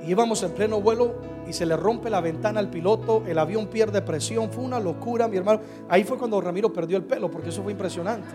íbamos 0.07 0.41
en 0.43 0.51
pleno 0.51 0.81
vuelo 0.81 1.15
y 1.47 1.53
se 1.53 1.65
le 1.65 1.75
rompe 1.75 2.09
la 2.09 2.21
ventana 2.21 2.59
al 2.59 2.69
piloto, 2.69 3.23
el 3.27 3.37
avión 3.37 3.67
pierde 3.67 4.01
presión, 4.01 4.51
fue 4.51 4.63
una 4.63 4.79
locura, 4.79 5.27
mi 5.27 5.37
hermano. 5.37 5.61
Ahí 5.89 6.03
fue 6.03 6.17
cuando 6.17 6.39
Ramiro 6.39 6.71
perdió 6.71 6.97
el 6.97 7.03
pelo, 7.03 7.29
porque 7.29 7.49
eso 7.49 7.63
fue 7.63 7.71
impresionante. 7.71 8.29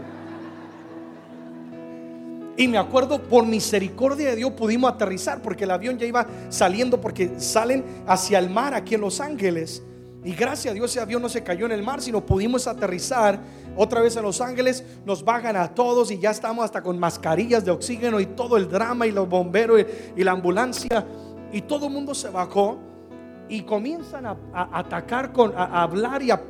Y 2.56 2.68
me 2.68 2.78
acuerdo, 2.78 3.22
por 3.22 3.44
misericordia 3.44 4.30
de 4.30 4.36
Dios 4.36 4.52
pudimos 4.52 4.90
aterrizar, 4.90 5.42
porque 5.42 5.64
el 5.64 5.70
avión 5.70 5.98
ya 5.98 6.06
iba 6.06 6.26
saliendo, 6.48 7.00
porque 7.00 7.38
salen 7.38 7.84
hacia 8.06 8.38
el 8.38 8.48
mar 8.48 8.72
aquí 8.74 8.94
en 8.94 9.02
Los 9.02 9.20
Ángeles. 9.20 9.82
Y 10.24 10.32
gracias 10.32 10.72
a 10.72 10.74
Dios 10.74 10.90
ese 10.90 11.00
avión 11.00 11.22
no 11.22 11.28
se 11.28 11.44
cayó 11.44 11.66
en 11.66 11.72
el 11.72 11.82
mar, 11.82 12.00
sino 12.00 12.24
pudimos 12.24 12.66
aterrizar 12.66 13.38
otra 13.76 14.00
vez 14.00 14.16
en 14.16 14.22
Los 14.22 14.40
Ángeles. 14.40 14.82
Nos 15.04 15.22
bajan 15.22 15.54
a 15.54 15.72
todos 15.74 16.10
y 16.10 16.18
ya 16.18 16.30
estamos 16.30 16.64
hasta 16.64 16.82
con 16.82 16.98
mascarillas 16.98 17.64
de 17.64 17.70
oxígeno 17.70 18.18
y 18.18 18.26
todo 18.26 18.56
el 18.56 18.68
drama 18.68 19.06
y 19.06 19.12
los 19.12 19.28
bomberos 19.28 19.80
y, 19.80 20.20
y 20.20 20.24
la 20.24 20.32
ambulancia. 20.32 21.06
Y 21.52 21.60
todo 21.60 21.86
el 21.86 21.92
mundo 21.92 22.14
se 22.14 22.30
bajó 22.30 22.78
y 23.48 23.62
comienzan 23.62 24.26
a, 24.26 24.36
atacar, 24.52 25.32
con, 25.32 25.52
a, 25.56 25.82
hablar 25.82 26.22
y 26.22 26.30
a, 26.30 26.40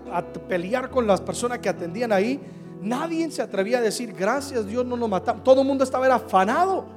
pelear 0.48 0.90
con 0.90 1.06
las 1.06 1.20
personas 1.20 1.58
que 1.58 1.68
atendían 1.68 2.12
ahí. 2.12 2.40
Nadie 2.80 3.30
se 3.30 3.42
atrevía 3.42 3.78
a 3.78 3.80
decir, 3.80 4.12
gracias 4.12 4.66
Dios 4.66 4.84
no 4.84 4.96
nos 4.96 5.08
matamos. 5.08 5.44
Todo 5.44 5.62
el 5.62 5.66
mundo 5.66 5.84
estaba 5.84 6.06
afanado. 6.14 6.96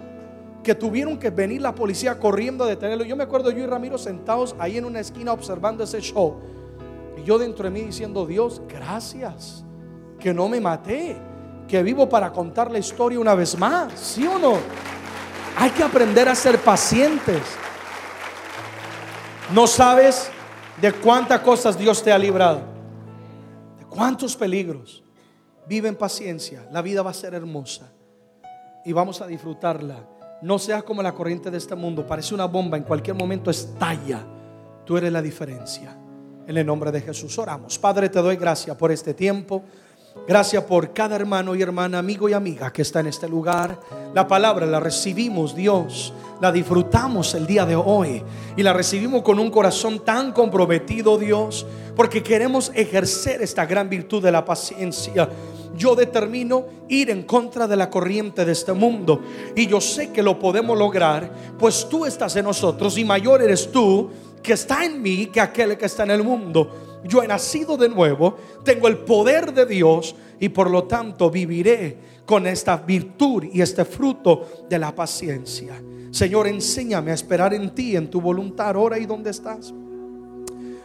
Que 0.64 0.76
tuvieron 0.76 1.18
que 1.18 1.30
venir 1.30 1.62
la 1.62 1.74
policía 1.74 2.20
corriendo 2.20 2.66
a 2.66 2.68
detenerlo. 2.68 3.06
Yo 3.06 3.16
me 3.16 3.24
acuerdo 3.24 3.50
yo 3.50 3.64
y 3.64 3.66
Ramiro 3.66 3.98
sentados 3.98 4.56
ahí 4.60 4.78
en 4.78 4.84
una 4.84 5.00
esquina 5.00 5.32
observando 5.32 5.86
ese 5.86 6.02
show. 6.02 6.36
Y 7.18 7.24
yo 7.24 7.40
dentro 7.40 7.64
de 7.64 7.70
mí 7.72 7.82
diciendo, 7.82 8.26
Dios, 8.26 8.62
gracias 8.68 9.64
que 10.20 10.34
no 10.34 10.50
me 10.50 10.60
maté. 10.60 11.16
Que 11.66 11.82
vivo 11.82 12.10
para 12.10 12.32
contar 12.34 12.72
la 12.72 12.80
historia 12.80 13.20
una 13.20 13.36
vez 13.36 13.58
más. 13.58 13.94
¿Sí 13.94 14.28
o 14.28 14.38
no? 14.38 14.58
Hay 15.56 15.70
que 15.70 15.84
aprender 15.84 16.28
a 16.28 16.36
ser 16.36 16.60
pacientes. 16.60 17.42
No 19.54 19.66
sabes 19.66 20.30
de 20.80 20.94
cuántas 20.94 21.40
cosas 21.42 21.78
Dios 21.78 22.04
te 22.04 22.12
ha 22.12 22.18
librado, 22.18 22.62
de 23.80 23.86
cuántos 23.86 24.36
peligros. 24.36 25.04
Vive 25.68 25.88
en 25.88 25.96
paciencia, 25.96 26.68
la 26.72 26.82
vida 26.82 27.02
va 27.02 27.12
a 27.12 27.14
ser 27.16 27.34
hermosa 27.34 27.92
y 28.86 28.94
vamos 28.94 29.22
a 29.22 29.28
disfrutarla. 29.28 30.08
No 30.42 30.58
seas 30.60 30.84
como 30.84 31.02
la 31.02 31.14
corriente 31.14 31.50
de 31.52 31.58
este 31.58 31.76
mundo, 31.76 32.06
parece 32.06 32.34
una 32.34 32.46
bomba, 32.46 32.78
en 32.78 32.84
cualquier 32.84 33.16
momento 33.16 33.50
estalla. 33.50 34.24
Tú 34.86 34.98
eres 34.98 35.12
la 35.12 35.22
diferencia. 35.22 35.96
En 36.48 36.58
el 36.58 36.66
nombre 36.66 36.92
de 36.92 37.02
Jesús 37.02 37.38
oramos. 37.38 37.78
Padre, 37.78 38.10
te 38.10 38.20
doy 38.20 38.36
gracias 38.36 38.76
por 38.76 38.92
este 38.92 39.14
tiempo. 39.14 39.64
Gracias 40.28 40.64
por 40.66 40.94
cada 40.94 41.16
hermano 41.16 41.56
y 41.56 41.62
hermana, 41.62 42.00
amigo 42.00 42.30
y 42.30 42.34
amiga 42.34 42.72
que 42.72 42.84
está 42.84 43.00
en 43.00 43.08
este 43.08 43.28
lugar. 43.28 43.80
La 44.14 44.28
palabra 44.28 44.66
la 44.66 44.80
recibimos, 44.80 45.56
Dios, 45.56 46.14
la 46.40 46.52
disfrutamos 46.52 47.34
el 47.34 47.48
día 47.48 47.66
de 47.66 47.76
hoy 47.76 48.24
y 48.56 48.62
la 48.62 48.74
recibimos 48.74 49.24
con 49.24 49.40
un 49.40 49.50
corazón 49.50 50.06
tan 50.06 50.32
comprometido, 50.32 51.18
Dios, 51.18 51.66
porque 51.96 52.22
queremos 52.22 52.72
ejercer 52.76 53.42
esta 53.42 53.66
gran 53.66 53.90
virtud 53.90 54.22
de 54.22 54.32
la 54.32 54.46
paciencia. 54.46 55.30
Yo 55.76 55.96
determino 55.96 56.66
ir 56.90 57.10
en 57.10 57.24
contra 57.24 57.68
de 57.68 57.76
la 57.76 57.90
corriente 57.90 58.46
de 58.46 58.52
este 58.52 58.74
mundo 58.74 59.22
y 59.56 59.66
yo 59.66 59.82
sé 59.82 60.12
que 60.12 60.22
lo 60.22 60.38
podemos 60.38 60.78
lograr, 60.78 61.32
pues 61.58 61.88
tú 61.90 62.06
estás 62.06 62.36
en 62.36 62.46
nosotros 62.46 62.98
y 62.98 63.06
mayor 63.06 63.42
eres 63.42 63.72
tú 63.72 64.10
que 64.44 64.54
está 64.54 64.86
en 64.86 65.02
mí 65.02 65.28
que 65.28 65.42
aquel 65.42 65.78
que 65.78 65.86
está 65.86 66.04
en 66.04 66.12
el 66.12 66.24
mundo 66.24 66.89
yo 67.04 67.24
he 67.24 67.28
nacido 67.28 67.78
de 67.78 67.90
nuevo, 67.90 68.36
tengo 68.64 68.88
el 68.88 68.98
poder 68.98 69.54
de 69.54 69.66
Dios 69.66 70.16
y 70.40 70.50
por 70.50 70.70
lo 70.70 70.84
tanto 70.84 71.30
viviré 71.30 71.98
con 72.26 72.46
esta 72.46 72.78
virtud 72.78 73.46
y 73.52 73.62
este 73.62 73.86
fruto 73.86 74.66
de 74.70 74.80
la 74.80 74.94
paciencia. 74.94 75.82
Señor, 76.12 76.48
enséñame 76.48 77.12
a 77.12 77.14
esperar 77.14 77.54
en 77.54 77.70
ti, 77.74 77.96
en 77.96 78.10
tu 78.10 78.20
voluntad, 78.20 78.76
ahora 78.76 78.98
y 79.00 79.06
donde 79.06 79.30
estás. 79.30 79.74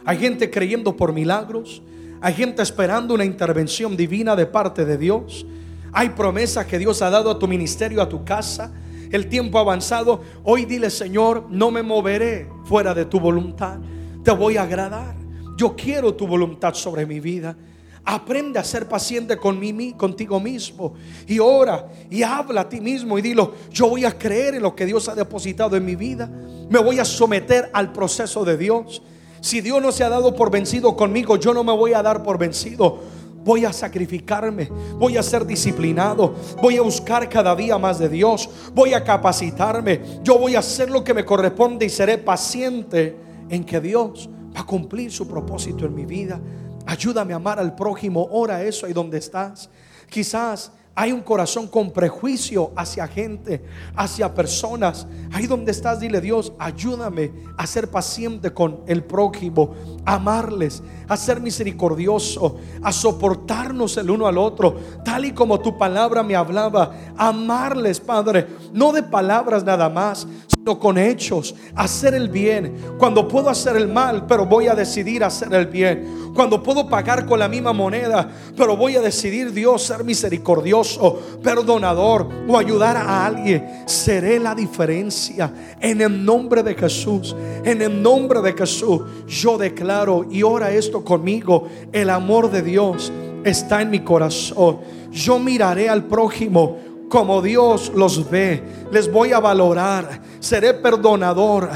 Hay 0.05 0.17
gente 0.17 0.49
creyendo 0.49 0.95
por 0.95 1.13
milagros, 1.13 1.81
hay 2.21 2.33
gente 2.33 2.61
esperando 2.61 3.13
una 3.13 3.25
intervención 3.25 3.97
divina 3.97 4.35
de 4.35 4.45
parte 4.45 4.85
de 4.85 4.97
Dios. 4.97 5.45
Hay 5.91 6.09
promesas 6.09 6.65
que 6.65 6.77
Dios 6.77 7.01
ha 7.01 7.09
dado 7.09 7.31
a 7.31 7.39
tu 7.39 7.47
ministerio, 7.47 8.01
a 8.01 8.09
tu 8.09 8.23
casa. 8.23 8.71
El 9.11 9.27
tiempo 9.27 9.59
avanzado. 9.59 10.21
Hoy 10.43 10.65
dile, 10.65 10.89
Señor, 10.89 11.45
no 11.49 11.71
me 11.71 11.83
moveré 11.83 12.49
fuera 12.65 12.93
de 12.93 13.05
tu 13.05 13.19
voluntad. 13.19 13.77
Te 14.23 14.31
voy 14.31 14.57
a 14.57 14.63
agradar. 14.63 15.24
Yo 15.55 15.75
quiero 15.75 16.13
tu 16.13 16.27
voluntad 16.27 16.73
sobre 16.73 17.05
mi 17.05 17.19
vida. 17.19 17.55
Aprende 18.07 18.59
a 18.59 18.63
ser 18.63 18.87
paciente 18.87 19.37
con 19.37 19.59
mí, 19.59 19.93
contigo 19.93 20.39
mismo. 20.39 20.93
Y 21.27 21.39
ora 21.39 21.87
y 22.09 22.21
habla 22.21 22.61
a 22.61 22.69
ti 22.69 22.79
mismo 22.79 23.17
y 23.17 23.21
dilo, 23.21 23.55
yo 23.71 23.89
voy 23.89 24.05
a 24.05 24.15
creer 24.15 24.55
en 24.55 24.61
lo 24.61 24.75
que 24.75 24.85
Dios 24.85 25.09
ha 25.09 25.15
depositado 25.15 25.75
en 25.75 25.85
mi 25.85 25.95
vida. 25.95 26.29
Me 26.69 26.79
voy 26.79 26.99
a 26.99 27.05
someter 27.05 27.69
al 27.73 27.91
proceso 27.91 28.45
de 28.45 28.57
Dios. 28.57 29.01
Si 29.41 29.61
Dios 29.61 29.81
no 29.81 29.91
se 29.91 30.03
ha 30.03 30.09
dado 30.09 30.35
por 30.35 30.51
vencido 30.51 30.95
conmigo, 30.95 31.37
yo 31.37 31.53
no 31.53 31.63
me 31.63 31.73
voy 31.73 31.93
a 31.93 32.03
dar 32.03 32.21
por 32.21 32.37
vencido. 32.37 32.99
Voy 33.43 33.63
a 33.63 33.71
sacrificarme, 33.71 34.69
voy 34.97 35.17
a 35.17 35.23
ser 35.23 35.45
disciplinado, 35.45 36.33
voy 36.63 36.77
a 36.77 36.81
buscar 36.81 37.29
cada 37.29 37.55
día 37.55 37.77
más 37.77 37.99
de 37.99 38.09
Dios, 38.09 38.49
voy 38.73 38.95
a 38.95 39.03
capacitarme, 39.03 40.01
yo 40.23 40.39
voy 40.39 40.55
a 40.55 40.59
hacer 40.59 40.89
lo 40.89 41.03
que 41.03 41.13
me 41.13 41.23
corresponde 41.23 41.85
y 41.85 41.89
seré 41.89 42.17
paciente 42.17 43.15
en 43.47 43.63
que 43.63 43.79
Dios 43.79 44.27
a 44.55 44.63
cumplir 44.63 45.11
su 45.11 45.27
propósito 45.27 45.85
en 45.85 45.93
mi 45.93 46.05
vida. 46.05 46.39
Ayúdame 46.85 47.33
a 47.33 47.37
amar 47.37 47.59
al 47.59 47.75
prójimo. 47.75 48.27
Ora 48.31 48.63
eso 48.63 48.85
ahí 48.85 48.93
donde 48.93 49.17
estás. 49.17 49.69
Quizás 50.09 50.71
hay 50.97 51.11
un 51.11 51.21
corazón 51.21 51.67
con 51.67 51.91
prejuicio 51.91 52.71
hacia 52.73 53.05
gente, 53.05 53.65
hacia 53.97 54.33
personas. 54.33 55.05
Ahí 55.33 55.45
donde 55.45 55.73
estás, 55.73 55.99
dile 55.99 56.21
Dios, 56.21 56.53
ayúdame 56.57 57.33
a 57.57 57.67
ser 57.67 57.91
paciente 57.91 58.53
con 58.53 58.79
el 58.87 59.03
prójimo, 59.03 59.75
a 60.05 60.15
amarles, 60.15 60.81
a 61.09 61.17
ser 61.17 61.41
misericordioso, 61.41 62.59
a 62.81 62.93
soportarnos 62.93 63.97
el 63.97 64.09
uno 64.09 64.25
al 64.25 64.37
otro, 64.37 64.77
tal 65.03 65.25
y 65.25 65.33
como 65.33 65.59
tu 65.59 65.77
palabra 65.77 66.23
me 66.23 66.35
hablaba. 66.35 66.95
Amarles, 67.17 67.99
Padre, 67.99 68.47
no 68.71 68.93
de 68.93 69.03
palabras 69.03 69.65
nada 69.65 69.89
más, 69.89 70.25
con 70.73 70.97
hechos, 70.97 71.53
hacer 71.75 72.15
el 72.15 72.29
bien. 72.29 72.75
Cuando 72.97 73.27
puedo 73.27 73.49
hacer 73.49 73.75
el 73.75 73.87
mal, 73.87 74.25
pero 74.25 74.45
voy 74.47 74.67
a 74.67 74.73
decidir 74.73 75.23
hacer 75.23 75.53
el 75.53 75.67
bien. 75.67 76.31
Cuando 76.33 76.61
puedo 76.61 76.89
pagar 76.89 77.25
con 77.25 77.39
la 77.39 77.47
misma 77.47 77.71
moneda, 77.71 78.27
pero 78.57 78.75
voy 78.75 78.95
a 78.95 79.01
decidir 79.01 79.53
Dios 79.53 79.83
ser 79.83 80.03
misericordioso, 80.03 81.21
perdonador 81.43 82.27
o 82.47 82.57
ayudar 82.57 82.97
a 82.97 83.25
alguien. 83.25 83.83
Seré 83.85 84.39
la 84.39 84.55
diferencia 84.55 85.53
en 85.79 86.01
el 86.01 86.25
nombre 86.25 86.63
de 86.63 86.73
Jesús. 86.73 87.35
En 87.63 87.81
el 87.81 88.01
nombre 88.01 88.41
de 88.41 88.53
Jesús, 88.53 89.01
yo 89.27 89.57
declaro 89.57 90.25
y 90.29 90.41
ora 90.41 90.71
esto 90.71 91.03
conmigo. 91.03 91.67
El 91.93 92.09
amor 92.09 92.49
de 92.49 92.63
Dios 92.63 93.11
está 93.43 93.81
en 93.81 93.91
mi 93.91 93.99
corazón. 93.99 94.79
Yo 95.11 95.39
miraré 95.39 95.87
al 95.87 96.05
prójimo 96.05 96.94
como 97.09 97.41
Dios 97.41 97.91
los 97.95 98.29
ve. 98.29 98.61
Les 98.91 99.11
voy 99.11 99.31
a 99.31 99.39
valorar. 99.39 100.21
Seré 100.39 100.73
perdonador. 100.73 101.69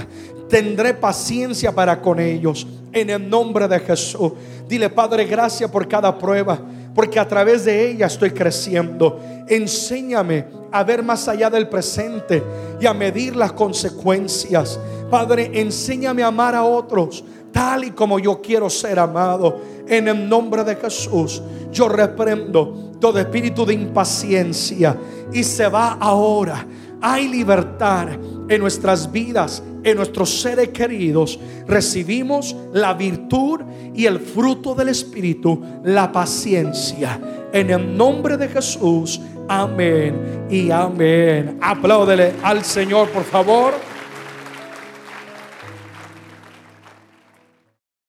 Tendré 0.49 0.93
paciencia 0.93 1.73
para 1.73 2.01
con 2.01 2.19
ellos. 2.19 2.67
En 2.91 3.09
el 3.09 3.29
nombre 3.29 3.67
de 3.67 3.79
Jesús. 3.79 4.33
Dile, 4.67 4.89
Padre, 4.89 5.25
gracias 5.25 5.69
por 5.69 5.87
cada 5.87 6.17
prueba 6.17 6.59
porque 6.93 7.19
a 7.19 7.27
través 7.27 7.65
de 7.65 7.91
ella 7.91 8.07
estoy 8.07 8.31
creciendo. 8.31 9.19
Enséñame 9.47 10.47
a 10.71 10.83
ver 10.83 11.03
más 11.03 11.27
allá 11.27 11.49
del 11.49 11.69
presente 11.69 12.43
y 12.79 12.85
a 12.85 12.93
medir 12.93 13.35
las 13.35 13.53
consecuencias. 13.53 14.79
Padre, 15.09 15.49
enséñame 15.53 16.23
a 16.23 16.27
amar 16.27 16.55
a 16.55 16.63
otros 16.63 17.23
tal 17.51 17.83
y 17.83 17.91
como 17.91 18.19
yo 18.19 18.41
quiero 18.41 18.69
ser 18.69 18.99
amado. 18.99 19.59
En 19.87 20.07
el 20.07 20.27
nombre 20.29 20.63
de 20.63 20.75
Jesús, 20.75 21.41
yo 21.71 21.89
reprendo 21.89 22.91
todo 22.99 23.19
espíritu 23.19 23.65
de 23.65 23.73
impaciencia 23.73 24.95
y 25.33 25.43
se 25.43 25.67
va 25.67 25.93
ahora. 25.99 26.65
Hay 27.01 27.27
libertad 27.27 28.09
en 28.49 28.59
nuestras 28.59 29.09
vidas, 29.11 29.63
en 29.83 29.95
nuestros 29.95 30.41
seres 30.41 30.69
queridos. 30.69 31.39
Recibimos 31.65 32.55
la 32.73 32.93
virtud 32.93 33.61
y 33.95 34.05
el 34.05 34.19
fruto 34.19 34.75
del 34.75 34.89
Espíritu, 34.89 35.61
la 35.83 36.11
paciencia. 36.11 37.19
En 37.53 37.69
el 37.69 37.95
nombre 37.95 38.35
de 38.35 38.49
Jesús, 38.49 39.21
amén 39.47 40.47
y 40.49 40.69
amén. 40.71 41.57
Apláudele 41.61 42.33
al 42.43 42.63
Señor, 42.65 43.09
por 43.09 43.23
favor. 43.23 43.88